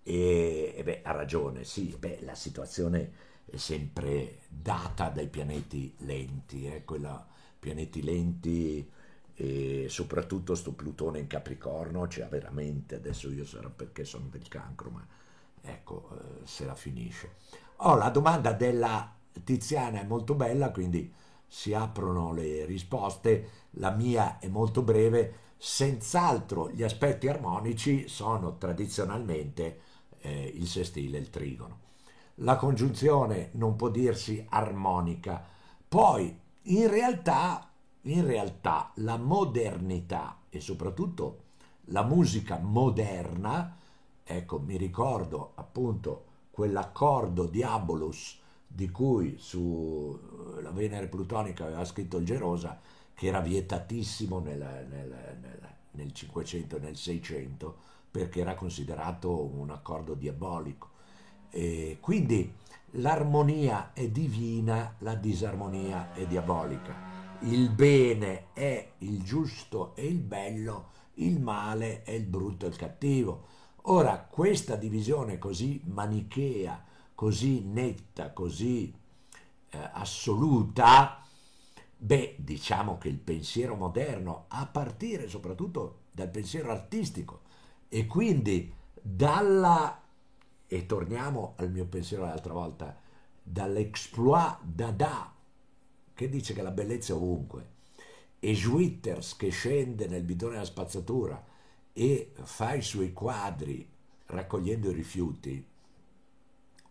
E, 0.03 0.76
e 0.77 0.84
beh, 0.84 1.02
ha 1.03 1.11
ragione, 1.11 1.64
sì, 1.64 1.95
beh, 1.98 2.19
la 2.22 2.35
situazione 2.35 3.11
è 3.45 3.57
sempre 3.57 4.41
data 4.48 5.10
dai 5.10 5.27
pianeti 5.27 5.95
lenti, 6.02 6.68
eh, 6.68 6.85
quella, 6.85 7.26
pianeti 7.57 8.03
lenti 8.03 8.88
e 9.34 9.88
soprattutto 9.89 10.53
sto 10.53 10.73
Plutone 10.73 11.19
in 11.19 11.27
Capricorno 11.27 12.06
c'è 12.06 12.27
veramente, 12.27 12.95
adesso 12.95 13.31
io 13.31 13.45
sarò 13.45 13.69
perché 13.69 14.06
sono 14.06 14.27
del 14.30 14.48
cancro, 14.48 14.91
ma 14.91 15.07
ecco, 15.61 16.10
eh, 16.11 16.45
se 16.45 16.65
la 16.65 16.76
finisce. 16.76 17.38
Oh, 17.77 17.95
la 17.95 18.10
domanda 18.10 18.53
della 18.53 19.15
Tiziana 19.44 19.99
è 20.02 20.06
molto 20.06 20.35
bella, 20.35 20.69
quindi 20.69 21.11
si 21.48 21.74
aprono 21.74 22.34
le 22.34 22.65
risposte, 22.65 23.49
la 23.72 23.91
mia 23.91 24.40
è 24.40 24.48
molto 24.48 24.82
breve, 24.82 25.45
senz'altro 25.57 26.69
gli 26.69 26.84
aspetti 26.84 27.28
armonici 27.28 28.07
sono 28.07 28.57
tradizionalmente 28.57 29.80
eh, 30.19 30.52
il 30.53 30.68
sestile 30.68 31.18
e 31.18 31.22
il 31.22 31.30
trigono. 31.30 31.80
La 32.41 32.56
congiunzione 32.56 33.49
non 33.53 33.76
può 33.76 33.90
dirsi 33.90 34.45
armonica, 34.49 35.44
poi 35.88 36.38
in 36.64 36.88
realtà 36.90 37.68
in 38.07 38.26
realtà 38.26 38.91
la 38.95 39.18
modernità 39.18 40.40
e 40.49 40.60
soprattutto 40.60 41.44
la 41.90 42.03
musica 42.03 42.57
moderna, 42.57 43.78
ecco 44.24 44.60
mi 44.60 44.78
ricordo 44.78 45.52
appunto 45.56 46.26
quell'accordo 46.52 47.45
Diabolus 47.45 48.40
di 48.68 48.89
cui 48.89 49.35
sulla 49.38 50.72
Venere 50.72 51.07
Plutonica 51.07 51.65
aveva 51.65 51.85
scritto 51.85 52.18
il 52.18 52.26
Gerosa, 52.26 52.80
che 53.14 53.27
era 53.27 53.39
vietatissimo 53.39 54.39
nel, 54.39 54.85
nel, 54.89 55.38
nel, 55.41 55.76
nel 55.91 56.11
500 56.11 56.76
e 56.76 56.80
nel 56.80 56.95
600 56.95 57.76
perché 58.11 58.41
era 58.41 58.56
considerato 58.56 59.44
un 59.44 59.69
accordo 59.72 60.14
diabolico. 60.14 60.89
E 61.49 61.98
quindi 61.99 62.53
l'armonia 62.91 63.94
è 63.94 64.07
divina, 64.10 64.95
la 64.99 65.15
disarmonia 65.15 66.14
è 66.14 66.26
diabolica 66.26 67.18
il 67.41 67.69
bene 67.69 68.45
è 68.53 68.94
il 68.99 69.22
giusto 69.22 69.95
e 69.95 70.07
il 70.07 70.19
bello, 70.19 70.89
il 71.15 71.39
male 71.39 72.02
è 72.03 72.11
il 72.11 72.26
brutto 72.26 72.65
e 72.65 72.69
il 72.69 72.76
cattivo. 72.76 73.45
Ora, 73.89 74.27
questa 74.30 74.76
divisione 74.76 75.38
così 75.38 75.80
manichea, 75.85 76.84
così 77.18 77.61
netta, 77.61 78.31
così 78.31 78.94
eh, 79.72 79.89
assoluta, 79.94 81.19
beh, 81.98 82.35
diciamo 82.38 82.99
che 82.99 83.07
il 83.07 83.18
pensiero 83.18 83.73
moderno, 83.73 84.45
a 84.49 84.68
partire 84.68 85.27
soprattutto 85.27 86.02
dal 86.11 86.30
pensiero 86.30 86.69
artistico 86.69 87.41
e 87.89 88.06
quindi 88.06 88.72
dalla, 89.02 89.99
e 90.68 90.85
torniamo 90.85 91.56
al 91.57 91.72
mio 91.72 91.88
pensiero 91.88 92.23
l'altra 92.23 92.53
volta, 92.53 92.95
dall'exploit 93.41 94.60
dada 94.61 95.34
che 96.14 96.30
dice 96.30 96.53
che 96.53 96.61
la 96.61 96.69
bellezza 96.69 97.14
è 97.14 97.15
ovunque, 97.15 97.69
e 98.38 98.53
Schwitters 98.53 99.35
che 99.38 99.49
scende 99.49 100.07
nel 100.07 100.22
bidone 100.22 100.53
della 100.53 100.65
spazzatura 100.65 101.44
e 101.94 102.31
fa 102.44 102.76
i 102.76 102.84
suoi 102.84 103.11
quadri 103.11 103.89
raccogliendo 104.27 104.91
i 104.91 104.94
rifiuti, 104.94 105.65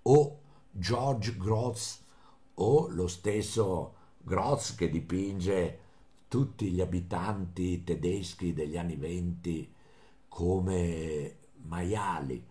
o 0.08 0.40
George 0.70 1.36
Grotz 1.36 2.02
o 2.54 2.88
lo 2.88 3.06
stesso 3.06 3.94
Grotz 4.18 4.74
che 4.74 4.88
dipinge 4.88 5.78
tutti 6.28 6.70
gli 6.70 6.80
abitanti 6.80 7.84
tedeschi 7.84 8.52
degli 8.52 8.76
anni 8.76 8.96
venti 8.96 9.72
come 10.28 11.36
maiali. 11.62 12.44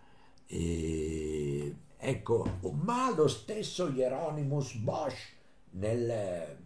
E, 0.48 1.76
ecco, 1.98 2.58
ma 2.72 3.14
lo 3.14 3.28
stesso 3.28 3.90
Hieronymus 3.90 4.74
Bosch 4.76 5.34
nel, 5.72 6.58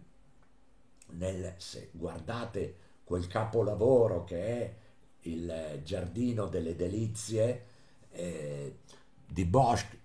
nel, 1.10 1.54
se 1.56 1.90
guardate 1.92 2.76
quel 3.04 3.26
capolavoro 3.26 4.24
che 4.24 4.44
è 4.44 4.74
il 5.22 5.80
Giardino 5.82 6.46
delle 6.46 6.76
Delizie 6.76 7.66
eh, 8.12 8.76
di 9.26 9.44
Bosch, 9.44 9.98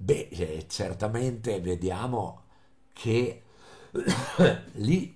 beh, 0.00 0.28
eh, 0.30 0.66
certamente 0.66 1.60
vediamo 1.60 2.44
che 2.92 3.42
lì 4.72 5.14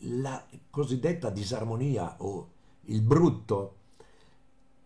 la 0.00 0.44
cosiddetta 0.70 1.30
disarmonia 1.30 2.16
o 2.18 2.50
il 2.82 3.02
brutto 3.02 3.76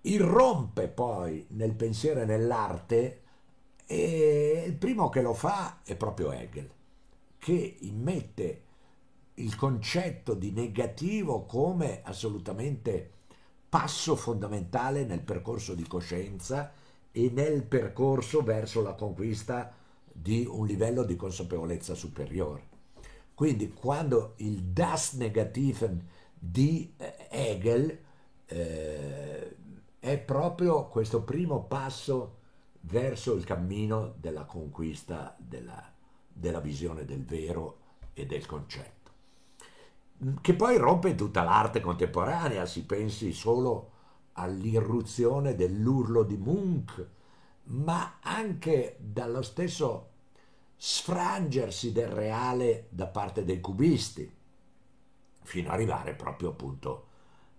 irrompe 0.03 0.89
poi 0.89 1.47
nel 1.51 1.75
pensiero 1.75 2.21
e 2.21 2.25
nell'arte 2.25 3.21
e 3.87 4.65
il 4.67 4.75
primo 4.75 5.09
che 5.11 5.23
lo 5.23 5.35
fa 5.35 5.81
è 5.85 5.95
proprio 5.95 6.33
Hegel 6.33 6.71
che 7.39 7.77
immette 7.81 8.63
il 9.35 9.55
concetto 9.55 10.35
di 10.35 10.51
negativo 10.51 11.45
come 11.45 12.01
assolutamente 12.03 13.11
passo 13.69 14.17
fondamentale 14.17 15.05
nel 15.05 15.21
percorso 15.21 15.75
di 15.75 15.87
coscienza 15.87 16.73
e 17.13 17.31
nel 17.33 17.63
percorso 17.63 18.43
verso 18.43 18.83
la 18.83 18.95
conquista 18.95 19.73
di 20.11 20.47
un 20.49 20.67
livello 20.67 21.05
di 21.05 21.17
consapevolezza 21.17 21.95
superiore. 21.95 22.71
Quindi 23.35 23.73
quando 23.73 24.35
il 24.37 24.63
Das 24.63 25.13
Negativen 25.13 26.09
di 26.39 26.93
eh, 26.97 27.29
Hegel 27.31 27.99
eh, 28.47 29.57
è 29.99 30.19
proprio 30.19 30.89
questo 30.89 31.23
primo 31.23 31.63
passo 31.63 32.39
verso 32.81 33.35
il 33.35 33.45
cammino 33.45 34.15
della 34.19 34.45
conquista 34.45 35.37
della 35.39 35.93
della 36.33 36.61
visione 36.61 37.05
del 37.05 37.25
vero 37.25 37.79
e 38.15 38.27
del 38.27 38.47
concetto, 38.47 39.11
che 40.41 40.55
poi 40.55 40.77
rompe 40.77 41.15
tutta 41.15 41.43
l'arte 41.43 41.81
contemporanea, 41.81 42.67
si 42.67 42.85
pensi 42.85 43.33
solo 43.33 43.91
all'irruzione 44.35 45.55
dell'urlo 45.55 46.23
di 46.23 46.37
Munch, 46.37 47.07
ma 47.65 48.19
anche 48.21 48.97
dallo 49.01 49.43
stesso 49.43 50.11
sfrangersi 50.77 51.93
del 51.93 52.09
reale 52.09 52.87
da 52.91 53.07
parte 53.07 53.45
dei 53.45 53.61
cubisti, 53.61 54.31
fino 55.43 55.69
ad 55.69 55.75
arrivare 55.75 56.15
proprio 56.15 56.51
appunto 56.51 57.07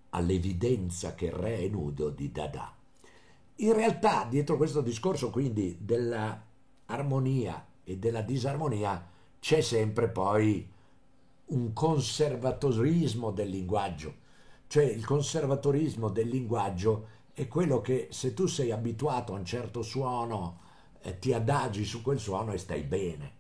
all'evidenza 0.10 1.16
che 1.16 1.26
il 1.26 1.32
re 1.32 1.60
è 1.60 1.68
nudo 1.68 2.10
di 2.10 2.32
Dada. 2.32 2.76
In 3.58 3.74
realtà, 3.74 4.26
dietro 4.26 4.58
questo 4.58 4.82
discorso 4.82 5.30
quindi 5.30 5.78
dell'armonia 5.80 7.66
e 7.84 7.98
della 7.98 8.22
disarmonia 8.22 9.10
c'è 9.40 9.62
sempre 9.62 10.10
poi 10.10 10.70
un 11.46 11.74
conservatorismo 11.74 13.32
del 13.32 13.50
linguaggio, 13.50 14.16
cioè 14.74 14.86
il 14.86 15.06
conservatorismo 15.06 16.10
del 16.10 16.28
linguaggio 16.28 17.06
è 17.32 17.48
quello 17.48 17.80
che 17.80 18.08
se 18.10 18.34
tu 18.34 18.48
sei 18.48 18.72
abituato 18.72 19.36
a 19.36 19.38
un 19.38 19.46
certo 19.46 19.84
suono 19.84 20.62
eh, 21.04 21.20
ti 21.20 21.32
adagi 21.32 21.86
su 21.86 22.02
quel 22.02 22.18
suono 22.18 22.54
e 22.54 22.58
stai 22.58 22.82
bene. 22.82 23.34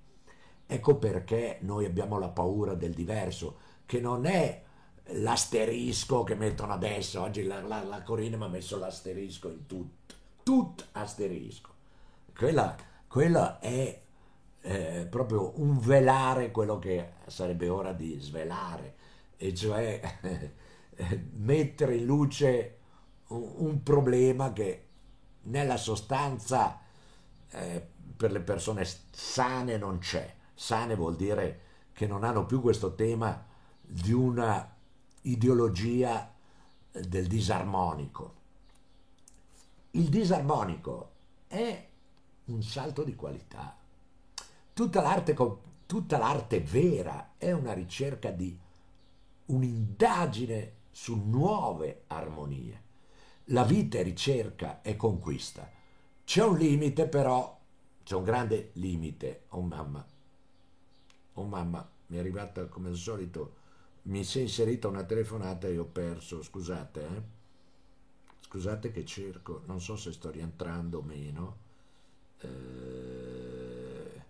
Ecco 0.67 0.97
perché 0.97 1.57
noi 1.61 1.85
abbiamo 1.85 2.19
la 2.19 2.29
paura 2.29 2.75
del 2.75 2.93
diverso, 2.93 3.57
che 3.87 3.99
non 3.99 4.27
è 4.27 4.61
l'asterisco 5.05 6.21
che 6.21 6.35
mettono 6.35 6.73
adesso, 6.73 7.23
oggi 7.23 7.45
la, 7.45 7.61
la, 7.61 7.81
la 7.81 8.03
Corina 8.03 8.37
mi 8.37 8.43
ha 8.43 8.47
messo 8.49 8.77
l'asterisco 8.77 9.49
in 9.49 9.65
tutto, 9.65 10.13
tutto 10.43 10.83
asterisco. 10.91 11.71
Quella, 12.31 12.75
quella 13.07 13.57
è 13.57 14.01
eh, 14.61 15.07
proprio 15.09 15.53
un 15.55 15.79
velare 15.79 16.51
quello 16.51 16.77
che 16.77 17.13
sarebbe 17.25 17.69
ora 17.69 17.91
di 17.91 18.19
svelare, 18.19 18.93
e 19.35 19.51
cioè 19.55 19.99
mettere 21.33 21.95
in 21.95 22.05
luce 22.05 22.77
un, 23.27 23.81
problema 23.83 24.53
che 24.53 24.87
nella 25.43 25.77
sostanza 25.77 26.79
eh, 27.49 27.87
per 28.15 28.31
le 28.31 28.41
persone 28.41 28.87
sane 29.11 29.77
non 29.77 29.99
c'è. 29.99 30.35
Sane 30.53 30.95
vuol 30.95 31.15
dire 31.15 31.61
che 31.93 32.07
non 32.07 32.23
hanno 32.23 32.45
più 32.45 32.61
questo 32.61 32.95
tema 32.95 33.45
di 33.81 34.11
una 34.11 34.75
ideologia 35.21 36.31
del 36.91 37.27
disarmonico. 37.27 38.41
Il 39.91 40.09
disarmonico 40.09 41.11
è 41.47 41.87
un 42.45 42.63
salto 42.63 43.03
di 43.03 43.15
qualità 43.15 43.77
tutta 44.73 45.01
l'arte, 45.01 45.35
tutta 45.85 46.17
l'arte 46.17 46.59
vera 46.59 47.33
è 47.37 47.51
una 47.51 47.73
ricerca 47.73 48.31
di 48.31 48.57
un'indagine 49.45 50.73
su 50.93 51.15
nuove 51.15 52.03
armonie. 52.07 52.81
La 53.47 53.63
vita 53.63 53.97
è 53.97 54.03
ricerca 54.03 54.81
e 54.83 54.95
conquista. 54.95 55.69
C'è 56.23 56.43
un 56.43 56.57
limite 56.57 57.07
però, 57.07 57.59
c'è 58.03 58.15
un 58.15 58.23
grande 58.23 58.69
limite. 58.73 59.45
Oh 59.49 59.61
mamma, 59.61 60.05
oh 61.33 61.43
mamma, 61.43 61.89
mi 62.07 62.17
è 62.17 62.19
arrivata 62.19 62.65
come 62.67 62.89
al 62.89 62.95
solito, 62.95 63.55
mi 64.03 64.23
si 64.23 64.39
è 64.39 64.41
inserita 64.43 64.87
una 64.87 65.03
telefonata 65.03 65.67
e 65.67 65.77
ho 65.77 65.85
perso, 65.85 66.41
scusate, 66.43 67.01
eh? 67.01 67.21
Scusate 68.41 68.91
che 68.91 69.03
cerco, 69.03 69.63
non 69.65 69.81
so 69.81 69.95
se 69.95 70.11
sto 70.11 70.29
rientrando 70.29 70.99
o 70.99 71.01
meno. 71.01 71.57
Eh, 72.39 74.21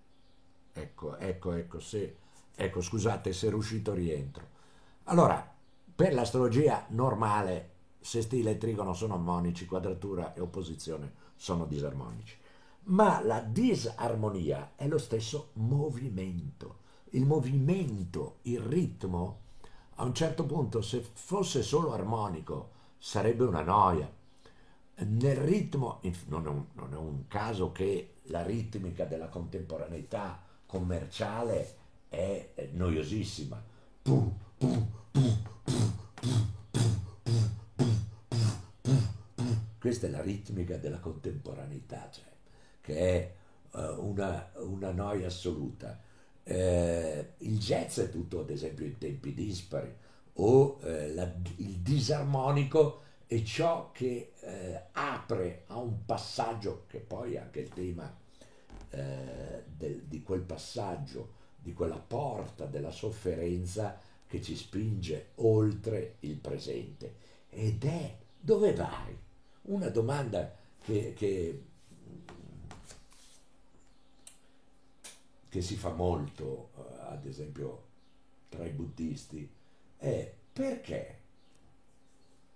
ecco, 0.71 1.17
ecco, 1.17 1.51
ecco, 1.51 1.79
se, 1.79 2.15
ecco, 2.55 2.81
scusate 2.81 3.33
se 3.33 3.47
è 3.47 3.49
riuscito 3.49 3.93
rientro. 3.93 4.47
Allora, 5.05 5.52
per 5.95 6.13
l'astrologia 6.13 6.85
normale, 6.89 7.71
sestile 7.99 8.51
e 8.51 8.57
trigono 8.57 8.93
sono 8.93 9.13
armonici, 9.13 9.65
quadratura 9.65 10.33
e 10.33 10.41
opposizione 10.41 11.13
sono 11.35 11.65
disarmonici. 11.65 12.35
Ma 12.85 13.21
la 13.23 13.39
disarmonia 13.41 14.73
è 14.75 14.87
lo 14.87 14.97
stesso 14.97 15.51
movimento. 15.53 16.79
Il 17.11 17.25
movimento, 17.25 18.37
il 18.43 18.59
ritmo, 18.59 19.39
a 19.95 20.03
un 20.03 20.15
certo 20.15 20.45
punto, 20.45 20.81
se 20.81 21.05
fosse 21.13 21.61
solo 21.61 21.93
armonico, 21.93 22.71
sarebbe 22.97 23.43
una 23.43 23.61
noia. 23.61 24.11
Nel 24.95 25.37
ritmo, 25.37 26.01
non 26.27 26.45
è 26.45 26.49
un, 26.49 26.65
non 26.73 26.93
è 26.93 26.97
un 26.97 27.27
caso 27.27 27.71
che 27.71 28.15
la 28.23 28.41
ritmica 28.43 29.05
della 29.05 29.27
contemporaneità 29.27 30.41
commerciale 30.65 31.75
è 32.09 32.69
noiosissima. 32.71 33.63
Pum, 34.01 34.35
pum, 34.57 34.87
pum, 35.11 35.51
questa 39.93 40.07
è 40.07 40.09
la 40.09 40.23
ritmica 40.23 40.77
della 40.77 40.97
contemporaneità, 40.97 42.09
cioè, 42.11 42.25
che 42.81 42.97
è 42.97 43.33
uh, 43.77 44.03
una, 44.03 44.51
una, 44.55 44.91
noia 44.91 45.27
assoluta. 45.27 46.01
Eh, 46.43 47.33
il 47.37 47.59
jazz 47.59 47.99
è 47.99 48.09
tutto, 48.09 48.39
ad 48.39 48.49
esempio, 48.49 48.87
in 48.87 48.97
tempi 48.97 49.35
dispari, 49.35 49.95
o 50.33 50.79
eh, 50.81 51.13
la, 51.13 51.31
il 51.57 51.77
disarmonico 51.77 53.01
è 53.27 53.39
ciò 53.43 53.91
che 53.91 54.31
eh, 54.39 54.81
apre 54.93 55.65
a 55.67 55.77
un 55.77 56.05
passaggio, 56.05 56.85
che 56.87 56.97
poi 56.97 57.35
è 57.35 57.37
anche 57.37 57.59
il 57.59 57.69
tema 57.69 58.11
eh, 58.89 59.63
del, 59.67 60.05
di 60.05 60.23
quel 60.23 60.41
passaggio, 60.41 61.33
di 61.55 61.71
quella 61.73 61.99
porta 61.99 62.65
della 62.65 62.91
sofferenza 62.91 63.99
che 64.25 64.41
ci 64.41 64.55
spinge 64.55 65.33
oltre 65.35 66.15
il 66.21 66.37
presente. 66.37 67.13
Ed 67.49 67.85
è 67.85 68.17
dove 68.39 68.73
vai? 68.73 69.15
Una 69.63 69.89
domanda 69.89 70.55
che, 70.81 71.13
che, 71.13 71.63
che 75.47 75.61
si 75.61 75.75
fa 75.75 75.89
molto, 75.93 76.71
eh, 76.75 77.01
ad 77.01 77.25
esempio, 77.25 77.87
tra 78.49 78.65
i 78.65 78.71
buddisti, 78.71 79.49
è 79.97 80.33
perché 80.51 81.19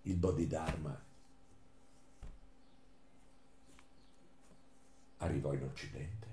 il 0.03 0.15
Bodhidharma 0.15 1.05
arrivò 5.17 5.53
in 5.53 5.63
Occidente? 5.63 6.27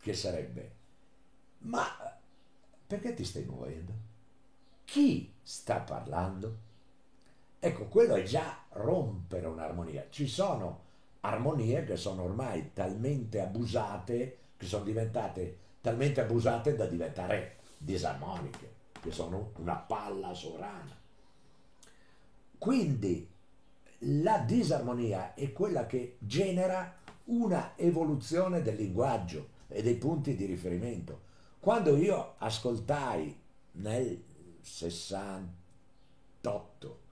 Che 0.00 0.14
sarebbe? 0.14 0.74
Ma 1.58 1.86
perché 2.86 3.14
ti 3.14 3.24
stai 3.24 3.44
muovendo? 3.44 3.92
Chi 4.84 5.32
sta 5.42 5.80
parlando? 5.80 6.64
Ecco, 7.58 7.86
quello 7.86 8.14
è 8.14 8.22
già 8.22 8.64
rompere 8.76 9.46
un'armonia. 9.46 10.06
Ci 10.10 10.26
sono 10.26 10.84
armonie 11.20 11.84
che 11.84 11.96
sono 11.96 12.22
ormai 12.22 12.72
talmente 12.72 13.40
abusate, 13.40 14.38
che 14.56 14.66
sono 14.66 14.84
diventate 14.84 15.64
talmente 15.80 16.20
abusate 16.20 16.74
da 16.74 16.86
diventare 16.86 17.58
disarmoniche, 17.78 18.74
che 19.00 19.12
sono 19.12 19.52
una 19.58 19.76
palla 19.76 20.34
sovrana. 20.34 20.98
Quindi 22.58 23.28
la 24.00 24.38
disarmonia 24.38 25.34
è 25.34 25.52
quella 25.52 25.86
che 25.86 26.16
genera 26.18 26.96
una 27.26 27.76
evoluzione 27.76 28.62
del 28.62 28.76
linguaggio 28.76 29.48
e 29.68 29.82
dei 29.82 29.94
punti 29.94 30.34
di 30.34 30.44
riferimento. 30.44 31.22
Quando 31.60 31.96
io 31.96 32.34
ascoltai 32.38 33.38
nel 33.72 34.22
68 34.60 37.04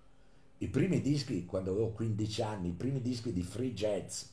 i 0.65 0.69
primi 0.69 1.03
dischi, 1.03 1.45
quando 1.45 1.73
avevo 1.73 1.91
15 1.91 2.43
anni, 2.43 2.69
i 2.69 2.73
primi 2.73 3.03
dischi 3.03 3.33
di 3.33 3.43
free 3.43 3.75
jazz 3.75 4.25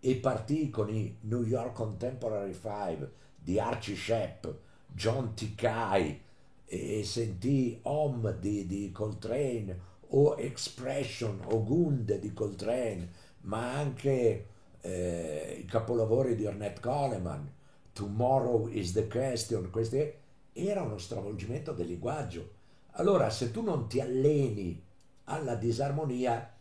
e 0.00 0.16
partì 0.16 0.70
con 0.70 0.92
i 0.92 1.16
New 1.22 1.44
York 1.44 1.72
Contemporary 1.72 2.52
Five 2.52 3.10
di 3.36 3.60
Archie 3.60 3.94
Shepp, 3.94 4.46
John 4.88 5.34
Tikai 5.34 6.20
e 6.64 7.04
sentì 7.04 7.78
Home 7.82 8.38
di, 8.40 8.66
di 8.66 8.90
Coltrane 8.90 9.86
o 10.08 10.36
Expression 10.36 11.42
o 11.44 11.62
Gunde 11.62 12.18
di 12.18 12.32
Coltrane, 12.32 13.08
ma 13.42 13.74
anche 13.74 14.46
eh, 14.80 15.58
i 15.60 15.64
capolavori 15.64 16.34
di 16.34 16.44
Ornette 16.44 16.80
Coleman, 16.80 17.48
Tomorrow 17.92 18.66
is 18.66 18.92
the 18.92 19.06
Question, 19.06 19.70
questi 19.70 20.12
era 20.52 20.82
uno 20.82 20.98
stravolgimento 20.98 21.72
del 21.72 21.86
linguaggio. 21.86 22.56
Allora, 22.92 23.30
se 23.30 23.52
tu 23.52 23.62
non 23.62 23.88
ti 23.88 24.00
alleni 24.00 24.86
alla 25.28 25.54
disarmonia, 25.54 26.54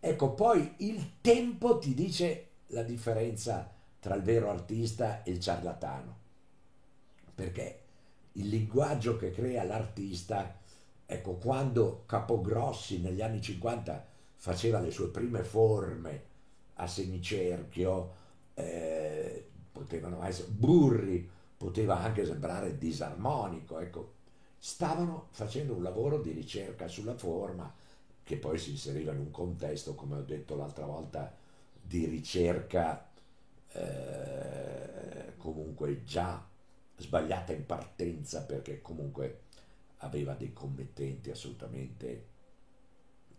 ecco, 0.00 0.32
poi 0.32 0.74
il 0.78 1.20
tempo 1.20 1.78
ti 1.78 1.94
dice 1.94 2.48
la 2.68 2.82
differenza 2.82 3.70
tra 3.98 4.14
il 4.14 4.22
vero 4.22 4.50
artista 4.50 5.22
e 5.22 5.32
il 5.32 5.40
ciarlatano. 5.40 6.22
Perché 7.34 7.80
il 8.32 8.48
linguaggio 8.48 9.16
che 9.16 9.32
crea 9.32 9.64
l'artista, 9.64 10.58
ecco, 11.04 11.34
quando 11.34 12.04
Capogrossi 12.06 13.00
negli 13.00 13.20
anni 13.20 13.40
50 13.40 14.06
faceva 14.36 14.78
le 14.78 14.90
sue 14.90 15.08
prime 15.08 15.42
forme 15.42 16.22
a 16.74 16.86
semicerchio, 16.86 18.12
eh, 18.54 19.48
potevano 19.72 20.22
essere 20.24 20.48
burri, 20.48 21.28
poteva 21.56 21.98
anche 21.98 22.24
sembrare 22.24 22.78
disarmonico, 22.78 23.78
ecco, 23.78 24.12
stavano 24.58 25.28
facendo 25.30 25.74
un 25.74 25.82
lavoro 25.82 26.18
di 26.18 26.30
ricerca 26.30 26.88
sulla 26.88 27.16
forma 27.16 27.72
che 28.24 28.36
poi 28.36 28.58
si 28.58 28.70
inseriva 28.70 29.12
in 29.12 29.18
un 29.18 29.30
contesto, 29.30 29.94
come 29.94 30.16
ho 30.16 30.22
detto 30.22 30.56
l'altra 30.56 30.86
volta, 30.86 31.32
di 31.80 32.06
ricerca 32.06 33.10
eh, 33.72 35.34
comunque 35.36 36.02
già 36.04 36.44
sbagliata 36.96 37.52
in 37.52 37.66
partenza 37.66 38.42
perché 38.42 38.80
comunque 38.80 39.42
aveva 39.98 40.32
dei 40.34 40.52
commettenti 40.52 41.30
assolutamente 41.30 42.28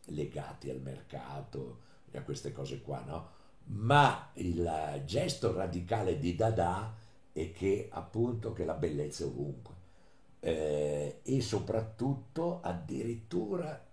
legati 0.05 0.69
al 0.69 0.81
mercato 0.81 1.81
e 2.11 2.17
a 2.17 2.23
queste 2.23 2.51
cose 2.51 2.81
qua, 2.81 3.01
no? 3.01 3.29
Ma 3.67 4.29
il 4.33 5.01
gesto 5.05 5.51
radicale 5.51 6.19
di 6.19 6.35
Dada 6.35 6.95
è 7.31 7.51
che 7.51 7.87
appunto 7.91 8.53
che 8.53 8.63
la 8.63 8.75
bellezza 8.75 9.23
è 9.23 9.27
ovunque 9.27 9.73
eh, 10.39 11.19
e 11.23 11.41
soprattutto 11.41 12.61
addirittura 12.61 13.84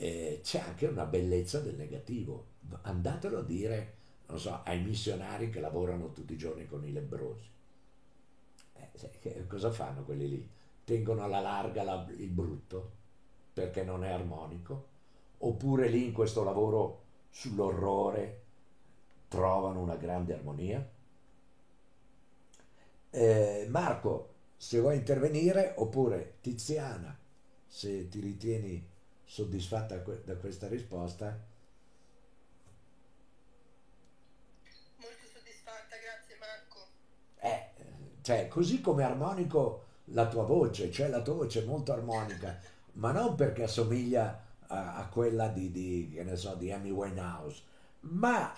eh, 0.00 0.40
c'è 0.44 0.60
anche 0.60 0.86
una 0.86 1.04
bellezza 1.04 1.58
del 1.58 1.74
negativo. 1.74 2.46
Andatelo 2.82 3.38
a 3.38 3.42
dire, 3.42 3.94
so, 4.36 4.60
ai 4.64 4.80
missionari 4.80 5.50
che 5.50 5.58
lavorano 5.58 6.12
tutti 6.12 6.34
i 6.34 6.38
giorni 6.38 6.66
con 6.66 6.86
i 6.86 6.92
lebrosi. 6.92 7.50
Eh, 8.74 9.46
cosa 9.48 9.72
fanno 9.72 10.04
quelli 10.04 10.28
lì? 10.28 10.48
Tengono 10.84 11.24
alla 11.24 11.40
larga 11.40 11.82
la, 11.82 12.06
il 12.16 12.28
brutto 12.28 12.92
perché 13.52 13.82
non 13.82 14.04
è 14.04 14.10
armonico? 14.10 14.86
Oppure 15.38 15.88
lì 15.88 16.04
in 16.04 16.12
questo 16.12 16.44
lavoro 16.44 17.02
sull'orrore 17.30 18.42
trovano 19.26 19.80
una 19.80 19.96
grande 19.96 20.32
armonia? 20.34 20.88
Eh, 23.10 23.66
Marco, 23.68 24.34
se 24.56 24.78
vuoi 24.78 24.96
intervenire, 24.96 25.74
oppure 25.76 26.36
Tiziana, 26.40 27.18
se 27.66 28.08
ti 28.08 28.20
ritieni 28.20 28.96
soddisfatta 29.28 29.96
da 30.24 30.36
questa 30.36 30.68
risposta? 30.68 31.38
Molto 34.96 35.26
soddisfatta, 35.32 35.96
grazie 36.02 36.36
Marco. 36.40 36.86
Eh, 37.40 37.70
cioè, 38.22 38.48
così 38.48 38.80
come 38.80 39.04
armonico 39.04 39.84
la 40.06 40.26
tua 40.28 40.44
voce, 40.44 40.90
cioè 40.90 41.08
la 41.08 41.20
tua 41.20 41.34
voce 41.34 41.62
è 41.62 41.66
molto 41.66 41.92
armonica, 41.92 42.58
ma 42.94 43.12
non 43.12 43.34
perché 43.34 43.64
assomiglia 43.64 44.44
a, 44.68 44.96
a 44.96 45.06
quella 45.08 45.48
di, 45.48 45.70
di, 45.70 46.10
che 46.14 46.24
ne 46.24 46.34
so, 46.34 46.54
di 46.54 46.72
Amy 46.72 46.90
Winehouse, 46.90 47.62
ma, 48.00 48.50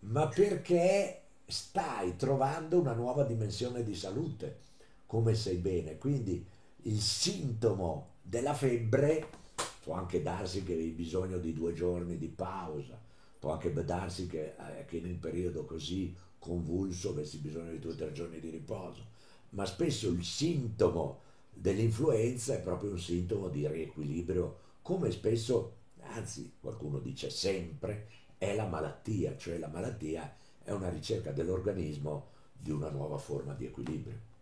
ma 0.00 0.28
perché 0.28 1.20
stai 1.44 2.16
trovando 2.16 2.80
una 2.80 2.94
nuova 2.94 3.24
dimensione 3.24 3.82
di 3.82 3.94
salute, 3.94 4.60
come 5.04 5.34
sei 5.34 5.56
bene. 5.56 5.98
Quindi 5.98 6.44
il 6.84 7.00
sintomo 7.00 8.12
della 8.22 8.54
febbre 8.54 9.42
può 9.84 9.92
anche 9.96 10.22
darsi 10.22 10.62
che 10.62 10.72
hai 10.72 10.92
bisogno 10.92 11.36
di 11.36 11.52
due 11.52 11.74
giorni 11.74 12.16
di 12.16 12.28
pausa, 12.28 12.98
può 13.38 13.52
anche 13.52 13.70
darsi 13.70 14.26
che, 14.26 14.54
eh, 14.56 14.86
che 14.86 14.96
in 14.96 15.04
un 15.04 15.18
periodo 15.18 15.66
così 15.66 16.16
convulso 16.38 17.10
avessi 17.10 17.36
bisogno 17.36 17.70
di 17.70 17.78
due 17.78 17.92
o 17.92 17.94
tre 17.94 18.10
giorni 18.12 18.40
di 18.40 18.48
riposo, 18.48 19.04
ma 19.50 19.66
spesso 19.66 20.08
il 20.08 20.24
sintomo 20.24 21.20
dell'influenza 21.52 22.54
è 22.54 22.62
proprio 22.62 22.92
un 22.92 22.98
sintomo 22.98 23.48
di 23.48 23.68
riequilibrio, 23.68 24.56
come 24.80 25.10
spesso, 25.10 25.76
anzi 26.00 26.54
qualcuno 26.58 26.98
dice 26.98 27.28
sempre, 27.28 28.08
è 28.38 28.54
la 28.54 28.66
malattia, 28.66 29.36
cioè 29.36 29.58
la 29.58 29.68
malattia 29.68 30.34
è 30.62 30.70
una 30.70 30.88
ricerca 30.88 31.30
dell'organismo 31.30 32.28
di 32.58 32.70
una 32.70 32.88
nuova 32.88 33.18
forma 33.18 33.52
di 33.52 33.66
equilibrio. 33.66 34.32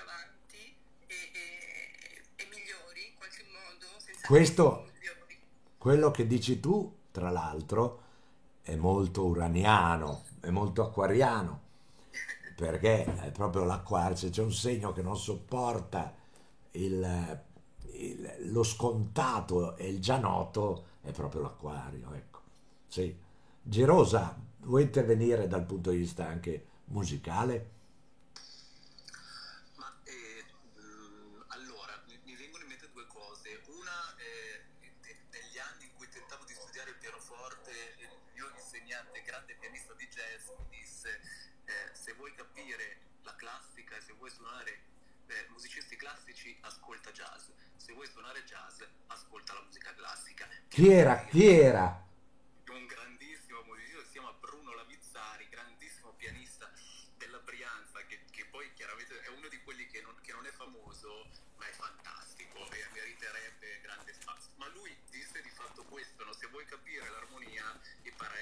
Avanti 0.00 0.76
e, 1.06 1.14
e, 1.14 2.42
e 2.42 2.48
migliori 2.48 3.08
in 3.08 3.16
qualche 3.16 3.44
modo. 3.44 3.86
Questo, 4.26 4.90
quello 5.78 6.10
che 6.10 6.26
dici 6.26 6.60
tu, 6.60 6.96
tra 7.10 7.30
l'altro, 7.30 8.02
è 8.62 8.76
molto 8.76 9.24
uraniano, 9.24 10.24
è 10.40 10.50
molto 10.50 10.82
acquariano, 10.82 11.60
perché 12.54 13.04
è 13.04 13.30
proprio 13.32 13.64
l'acquario, 13.64 14.16
se 14.16 14.30
c'è 14.30 14.42
un 14.42 14.52
segno 14.52 14.92
che 14.92 15.02
non 15.02 15.16
sopporta 15.16 16.14
il, 16.72 17.42
il, 17.92 18.34
lo 18.52 18.62
scontato 18.62 19.76
e 19.76 19.88
il 19.88 20.00
già 20.00 20.18
noto, 20.18 20.84
è 21.02 21.10
proprio 21.12 21.42
l'acquario, 21.42 22.12
ecco. 22.12 22.40
Sì. 22.86 23.16
Gerosa, 23.62 24.38
vuoi 24.60 24.82
intervenire 24.82 25.46
dal 25.46 25.64
punto 25.64 25.90
di 25.90 25.98
vista 25.98 26.26
anche 26.26 26.66
musicale? 26.86 27.78
Capire 42.40 43.00
la 43.22 43.34
classica 43.36 43.96
e 43.96 44.00
se 44.00 44.12
vuoi 44.14 44.30
suonare 44.30 44.80
eh, 45.26 45.46
musicisti 45.50 45.96
classici 45.96 46.56
ascolta 46.62 47.10
jazz, 47.12 47.48
se 47.76 47.92
vuoi 47.92 48.06
suonare 48.06 48.42
jazz 48.44 48.82
ascolta 49.08 49.52
la 49.54 49.62
musica 49.62 49.92
classica. 49.94 50.48
Chi 50.68 50.88
era? 50.88 51.24
Chi 51.26 51.46
era? 51.46 52.08
famoso, 60.60 61.26
ma 61.56 61.66
è 61.66 61.72
fantastico 61.72 62.70
e 62.70 62.84
meriterebbe 62.92 63.80
grande 63.80 64.12
spazio. 64.12 64.52
Ma 64.56 64.68
lui 64.68 64.94
disse 65.08 65.40
di 65.40 65.48
fatto 65.48 65.82
questo, 65.84 66.22
no? 66.24 66.34
se 66.34 66.46
vuoi 66.48 66.66
capire 66.66 67.08
l'armonia 67.08 67.64
impara, 68.02 68.34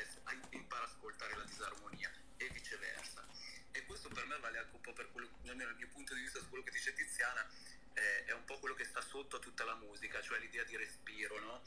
impara 0.50 0.82
a 0.82 0.86
ascoltare 0.86 1.36
la 1.36 1.44
disarmonia 1.44 2.10
e 2.36 2.48
viceversa. 2.50 3.24
Questo 4.08 4.24
per 4.24 4.26
me 4.26 4.40
vale 4.40 4.58
anche 4.58 4.74
un 4.74 4.80
po' 4.80 4.94
per 4.94 5.12
quello, 5.12 5.28
nel 5.42 5.74
mio 5.76 5.88
punto 5.88 6.14
di 6.14 6.22
vista, 6.22 6.38
su 6.38 6.48
quello 6.48 6.64
che 6.64 6.70
dice 6.70 6.94
Tiziana, 6.94 7.46
eh, 7.92 8.24
è 8.24 8.32
un 8.32 8.42
po' 8.46 8.58
quello 8.58 8.74
che 8.74 8.84
sta 8.84 9.02
sotto 9.02 9.36
a 9.36 9.38
tutta 9.38 9.64
la 9.64 9.74
musica, 9.74 10.22
cioè 10.22 10.38
l'idea 10.38 10.64
di 10.64 10.76
respiro, 10.76 11.38
no? 11.40 11.62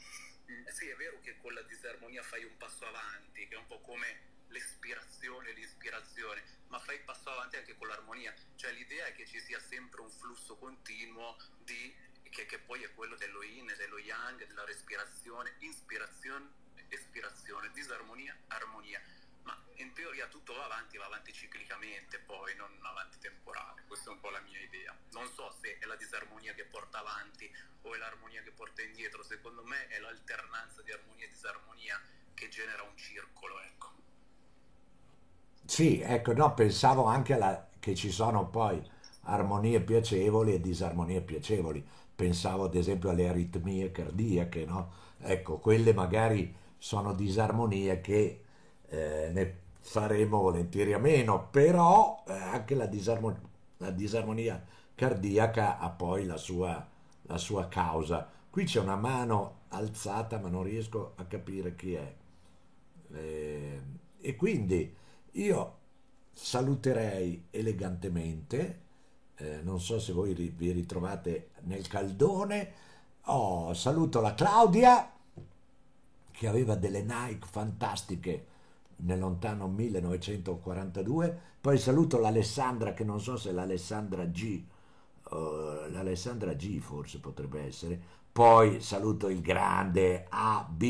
Mm, 0.50 0.66
sì, 0.66 0.88
è 0.88 0.96
vero 0.96 1.20
che 1.20 1.36
con 1.36 1.52
la 1.54 1.62
disarmonia 1.62 2.20
fai 2.24 2.42
un 2.42 2.56
passo 2.56 2.84
avanti, 2.84 3.46
che 3.46 3.54
è 3.54 3.58
un 3.58 3.66
po' 3.68 3.80
come 3.80 4.46
l'espirazione, 4.48 5.52
l'ispirazione, 5.52 6.42
ma 6.66 6.80
fai 6.80 6.96
il 6.96 7.02
passo 7.02 7.30
avanti 7.30 7.58
anche 7.58 7.76
con 7.76 7.86
l'armonia, 7.86 8.34
cioè 8.56 8.72
l'idea 8.72 9.06
è 9.06 9.14
che 9.14 9.24
ci 9.24 9.38
sia 9.38 9.60
sempre 9.60 10.00
un 10.00 10.10
flusso 10.10 10.56
continuo 10.56 11.36
di, 11.58 11.94
che, 12.28 12.46
che 12.46 12.58
poi 12.58 12.82
è 12.82 12.92
quello 12.92 13.14
dello 13.14 13.44
yin, 13.44 13.72
dello 13.76 13.98
yang, 13.98 14.44
della 14.46 14.64
respirazione, 14.64 15.54
ispirazione, 15.60 16.50
espirazione, 16.88 17.70
disarmonia, 17.70 18.36
armonia. 18.48 19.00
In 19.76 19.92
teoria 19.94 20.26
tutto 20.28 20.54
va 20.54 20.64
avanti, 20.64 20.96
va 20.96 21.06
avanti 21.06 21.32
ciclicamente, 21.32 22.18
poi 22.18 22.54
non 22.54 22.70
avanti 22.82 23.18
temporale. 23.18 23.82
Questa 23.86 24.10
è 24.10 24.12
un 24.12 24.20
po' 24.20 24.30
la 24.30 24.40
mia 24.40 24.60
idea. 24.60 24.96
Non 25.12 25.26
so 25.26 25.50
se 25.60 25.78
è 25.78 25.86
la 25.86 25.96
disarmonia 25.96 26.54
che 26.54 26.64
porta 26.64 26.98
avanti 26.98 27.50
o 27.82 27.94
è 27.94 27.98
l'armonia 27.98 28.42
che 28.42 28.52
porta 28.52 28.82
indietro. 28.82 29.24
Secondo 29.24 29.64
me 29.64 29.88
è 29.88 29.98
l'alternanza 29.98 30.82
di 30.82 30.92
armonia 30.92 31.24
e 31.24 31.28
disarmonia 31.28 32.00
che 32.34 32.48
genera 32.48 32.82
un 32.82 32.96
circolo, 32.96 33.60
ecco. 33.60 33.90
Sì, 35.64 36.00
ecco, 36.00 36.32
no, 36.32 36.54
pensavo 36.54 37.04
anche 37.04 37.34
alla, 37.34 37.68
che 37.80 37.94
ci 37.94 38.10
sono 38.10 38.48
poi 38.48 38.80
armonie 39.22 39.80
piacevoli 39.80 40.54
e 40.54 40.60
disarmonie 40.60 41.22
piacevoli. 41.22 41.84
Pensavo 42.14 42.64
ad 42.64 42.74
esempio 42.74 43.10
alle 43.10 43.28
aritmie 43.28 43.90
cardiache, 43.90 44.64
no? 44.64 44.92
Ecco, 45.18 45.58
quelle 45.58 45.92
magari 45.92 46.54
sono 46.78 47.14
disarmonie 47.14 48.00
che 48.00 48.41
eh, 48.92 49.30
ne 49.32 49.60
faremo 49.80 50.42
volentieri 50.42 50.92
a 50.92 50.98
meno, 50.98 51.48
però 51.50 52.22
eh, 52.26 52.32
anche 52.32 52.74
la, 52.74 52.86
disarmo- 52.86 53.38
la, 53.78 53.90
disarmonia 53.90 54.62
cardiaca 54.94 55.78
ha 55.78 55.88
poi 55.88 56.26
la 56.26 56.36
sua, 56.36 56.86
la 57.22 57.38
sua 57.38 57.68
causa. 57.68 58.28
Qui 58.50 58.64
c'è 58.64 58.80
una 58.80 58.96
mano 58.96 59.60
alzata, 59.68 60.38
ma 60.38 60.48
non 60.48 60.62
riesco 60.62 61.14
a 61.16 61.24
capire 61.24 61.74
chi 61.74 61.94
è. 61.94 62.14
Eh, 63.14 63.80
e 64.20 64.36
quindi 64.36 64.94
io 65.32 65.78
saluterei 66.30 67.46
elegantemente, 67.50 68.80
eh, 69.36 69.60
non 69.62 69.80
so 69.80 69.98
se 69.98 70.12
voi 70.12 70.34
vi 70.34 70.70
ritrovate 70.70 71.50
nel 71.62 71.88
caldone, 71.88 72.72
oh, 73.22 73.72
saluto 73.72 74.20
la 74.20 74.34
Claudia 74.34 75.10
che 76.30 76.46
aveva 76.46 76.74
delle 76.74 77.02
Nike 77.02 77.46
fantastiche 77.46 78.50
nel 79.04 79.18
lontano 79.18 79.68
1942, 79.68 81.38
poi 81.60 81.78
saluto 81.78 82.18
l'Alessandra 82.18 82.92
che 82.92 83.04
non 83.04 83.20
so 83.20 83.36
se 83.36 83.52
l'Alessandra 83.52 84.24
G, 84.24 84.64
uh, 85.30 85.36
l'Alessandra 85.90 86.54
G 86.54 86.78
forse 86.78 87.20
potrebbe 87.20 87.62
essere, 87.62 88.00
poi 88.32 88.80
saluto 88.80 89.28
il 89.28 89.40
grande 89.40 90.26
AB 90.28 90.82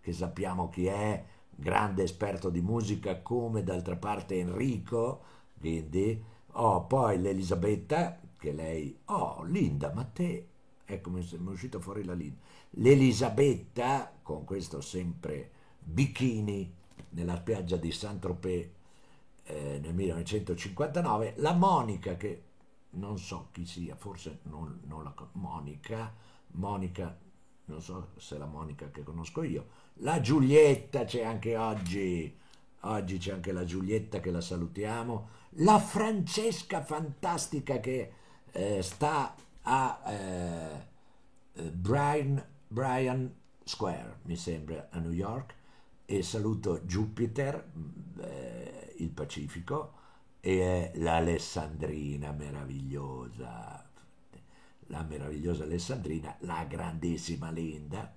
che 0.00 0.12
sappiamo 0.12 0.68
chi 0.68 0.86
è, 0.86 1.24
grande 1.56 2.02
esperto 2.02 2.50
di 2.50 2.60
musica 2.60 3.20
come 3.22 3.62
d'altra 3.64 3.96
parte 3.96 4.38
Enrico, 4.38 5.22
quindi. 5.58 6.34
Oh, 6.58 6.86
poi 6.86 7.20
l'Elisabetta, 7.20 8.18
che 8.38 8.52
lei, 8.52 8.98
oh 9.06 9.42
Linda, 9.42 9.92
ma 9.92 10.04
te, 10.04 10.48
ecco 10.84 11.10
mi 11.10 11.20
è 11.22 11.36
uscito 11.50 11.80
fuori 11.80 12.02
la 12.02 12.14
Linda, 12.14 12.40
l'Elisabetta 12.70 14.10
con 14.22 14.44
questo 14.44 14.80
sempre 14.80 15.50
bikini 15.78 16.72
nella 17.10 17.36
spiaggia 17.36 17.76
di 17.76 17.90
Saint-Tropez 17.90 18.68
eh, 19.44 19.78
nel 19.82 19.94
1959, 19.94 21.34
la 21.36 21.52
Monica 21.52 22.16
che 22.16 22.42
non 22.90 23.18
so 23.18 23.48
chi 23.52 23.66
sia, 23.66 23.94
forse 23.96 24.40
non, 24.44 24.80
non 24.84 25.04
la 25.04 25.14
Monica, 25.32 26.12
Monica, 26.52 27.16
non 27.66 27.80
so 27.80 28.08
se 28.16 28.36
è 28.36 28.38
la 28.38 28.46
Monica 28.46 28.90
che 28.90 29.02
conosco 29.02 29.42
io, 29.42 29.66
la 30.00 30.20
Giulietta 30.20 31.04
c'è 31.04 31.22
anche 31.24 31.56
oggi, 31.56 32.34
oggi 32.80 33.18
c'è 33.18 33.32
anche 33.32 33.52
la 33.52 33.64
Giulietta 33.64 34.20
che 34.20 34.30
la 34.30 34.40
salutiamo, 34.40 35.28
la 35.60 35.78
Francesca 35.78 36.82
fantastica 36.82 37.80
che 37.80 38.12
eh, 38.52 38.82
sta 38.82 39.34
a 39.62 40.02
eh, 40.06 41.70
Brian, 41.70 42.44
Brian 42.68 43.34
Square, 43.64 44.20
mi 44.22 44.36
sembra, 44.36 44.88
a 44.90 44.98
New 44.98 45.12
York, 45.12 45.54
e 46.06 46.22
saluto 46.22 46.80
Jupiter, 46.80 47.72
eh, 48.20 48.94
il 48.98 49.10
Pacifico, 49.10 49.92
e 50.40 50.92
l'Alessandrina 50.94 52.30
meravigliosa, 52.30 53.84
la 54.86 55.02
meravigliosa 55.02 55.64
Alessandrina, 55.64 56.36
la 56.40 56.64
grandissima 56.64 57.50
Linda, 57.50 58.14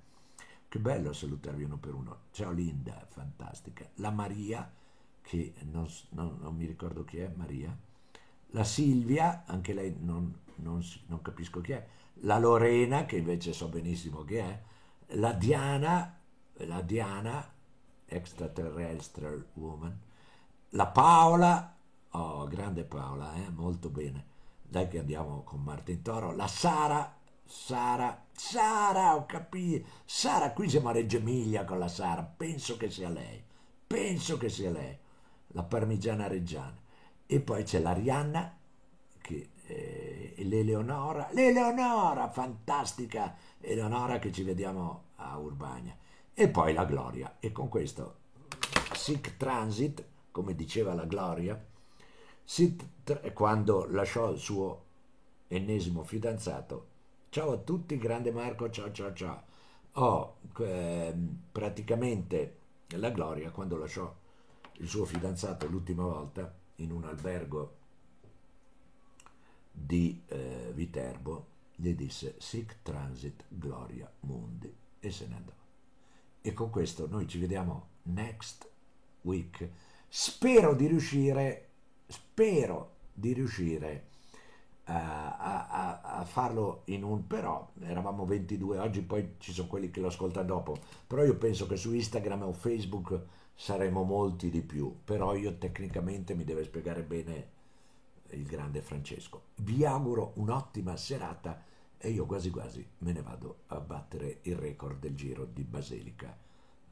Che 0.69 0.77
bello 0.77 1.13
salutarvi 1.13 1.63
uno 1.63 1.77
per 1.77 1.95
uno. 1.95 2.19
Ciao 2.29 2.51
Linda, 2.51 3.03
fantastica. 3.09 3.89
La 3.95 4.11
Maria, 4.11 4.71
che 5.21 5.55
non, 5.71 5.87
non, 6.09 6.37
non 6.39 6.55
mi 6.55 6.67
ricordo 6.67 7.03
chi 7.03 7.17
è, 7.17 7.31
Maria. 7.35 7.75
La 8.51 8.63
Silvia, 8.63 9.45
anche 9.47 9.73
lei 9.73 9.95
non, 9.99 10.31
non, 10.57 10.83
capisco 11.23 11.61
chi 11.61 11.71
è. 11.71 11.87
La 12.21 12.37
Lorena, 12.37 13.05
che 13.05 13.17
invece 13.17 13.51
so 13.51 13.67
benissimo 13.67 14.23
chi 14.23 14.35
è. 14.35 14.61
La 15.13 15.33
Diana, 15.33 16.19
la 16.57 16.81
Diana, 16.81 17.51
extraterrestrial 18.09 19.45
woman. 19.53 19.97
La 20.71 20.87
Paola, 20.87 21.75
oh, 22.11 22.47
grande 22.47 22.83
Paola, 22.83 23.33
eh? 23.35 23.49
molto 23.49 23.89
bene. 23.89 24.25
Dai 24.61 24.87
che 24.87 24.99
andiamo 24.99 25.41
con 25.43 25.63
Martin 25.63 26.01
Toro. 26.01 26.35
La 26.35 26.47
Sara, 26.47 27.17
Sara, 27.43 28.25
Sara, 28.31 29.15
ho 29.15 29.25
capito. 29.25 29.87
Sara, 30.05 30.51
qui 30.51 30.69
siamo 30.69 30.89
a 30.89 30.91
Reggio 30.91 31.17
Emilia 31.17 31.65
con 31.65 31.79
la 31.79 31.87
Sara. 31.87 32.21
Penso 32.23 32.77
che 32.77 32.91
sia 32.91 33.09
lei. 33.09 33.43
Penso 33.87 34.37
che 34.37 34.49
sia 34.49 34.69
lei. 34.69 34.95
La 35.47 35.63
parmigiana 35.63 36.27
reggiana. 36.27 36.77
E 37.25 37.39
poi 37.39 37.63
c'è 37.63 37.79
la 37.79 37.93
Rihanna, 37.93 38.57
che, 39.21 39.49
eh, 39.65 40.35
l'Eleonora. 40.37 41.29
L'Eleonora, 41.31 42.29
fantastica. 42.29 43.35
Eleonora 43.59 44.19
che 44.19 44.31
ci 44.31 44.43
vediamo 44.43 45.05
a 45.15 45.37
Urbania. 45.37 45.97
E 46.41 46.47
poi 46.47 46.71
la 46.71 46.85
Gloria. 46.85 47.35
E 47.41 47.51
con 47.51 47.67
questo 47.67 48.15
Sick 48.93 49.35
Transit, 49.35 50.05
come 50.31 50.55
diceva 50.55 50.93
la 50.93 51.03
Gloria, 51.03 51.61
quando 53.33 53.85
lasciò 53.89 54.31
il 54.31 54.39
suo 54.39 54.85
ennesimo 55.49 56.05
fidanzato 56.05 56.87
Ciao 57.27 57.51
a 57.51 57.57
tutti, 57.57 57.97
grande 57.97 58.31
Marco, 58.31 58.69
ciao 58.69 58.89
ciao 58.93 59.13
ciao. 59.13 59.43
Oh, 59.95 60.37
eh, 60.59 61.13
praticamente 61.51 62.57
la 62.95 63.09
Gloria 63.09 63.51
quando 63.51 63.75
lasciò 63.75 64.09
il 64.75 64.87
suo 64.87 65.03
fidanzato 65.03 65.67
l'ultima 65.67 66.03
volta 66.03 66.55
in 66.75 66.91
un 66.91 67.03
albergo 67.03 67.75
di 69.69 70.23
eh, 70.27 70.71
Viterbo, 70.73 71.47
gli 71.75 71.93
disse 71.93 72.35
Sic 72.37 72.77
transit 72.81 73.43
Gloria 73.49 74.09
Mundi 74.21 74.73
e 75.01 75.11
se 75.11 75.27
ne 75.27 75.35
andò. 75.35 75.58
E 76.41 76.53
con 76.53 76.69
questo 76.69 77.07
noi 77.09 77.27
ci 77.27 77.37
vediamo 77.37 77.87
next 78.03 78.69
week. 79.21 79.69
Spero 80.07 80.73
di 80.73 80.87
riuscire, 80.87 81.69
spero 82.07 82.95
di 83.13 83.33
riuscire 83.33 84.07
a, 84.85 85.37
a, 85.37 86.01
a, 86.01 86.25
farlo 86.25 86.81
in 86.85 87.03
un 87.03 87.27
però 87.27 87.71
eravamo 87.81 88.25
22 88.25 88.79
oggi 88.79 89.01
poi 89.01 89.35
ci 89.37 89.51
sono 89.51 89.67
quelli 89.67 89.91
che 89.91 89.99
lo 89.99 90.07
ascoltano 90.07 90.47
dopo. 90.47 90.77
Però 91.05 91.23
io 91.23 91.35
penso 91.35 91.67
che 91.67 91.75
su 91.75 91.93
Instagram 91.93 92.43
o 92.43 92.53
Facebook 92.53 93.21
saremo 93.53 94.03
molti 94.03 94.49
di 94.49 94.61
più. 94.61 94.99
Però 95.03 95.35
io 95.35 95.57
tecnicamente 95.57 96.33
mi 96.33 96.43
deve 96.43 96.63
spiegare 96.63 97.03
bene 97.03 97.57
il 98.31 98.45
grande 98.45 98.81
Francesco. 98.81 99.43
Vi 99.55 99.85
auguro 99.85 100.33
un'ottima 100.35 100.95
serata 100.95 101.61
e 102.01 102.09
io 102.09 102.25
quasi 102.25 102.49
quasi 102.49 102.87
me 102.99 103.11
ne 103.11 103.21
vado 103.21 103.63
a 103.67 103.79
battere 103.79 104.39
il 104.43 104.55
record 104.55 104.99
del 104.99 105.15
giro 105.15 105.45
di 105.45 105.63
Basilica 105.63 106.35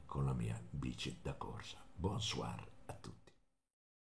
con 0.04 0.26
la 0.26 0.34
mia 0.34 0.60
bici 0.68 1.18
da 1.22 1.34
corsa. 1.34 1.82
Bonsoir 1.94 2.66
a 2.86 2.92
tutti 2.92 3.17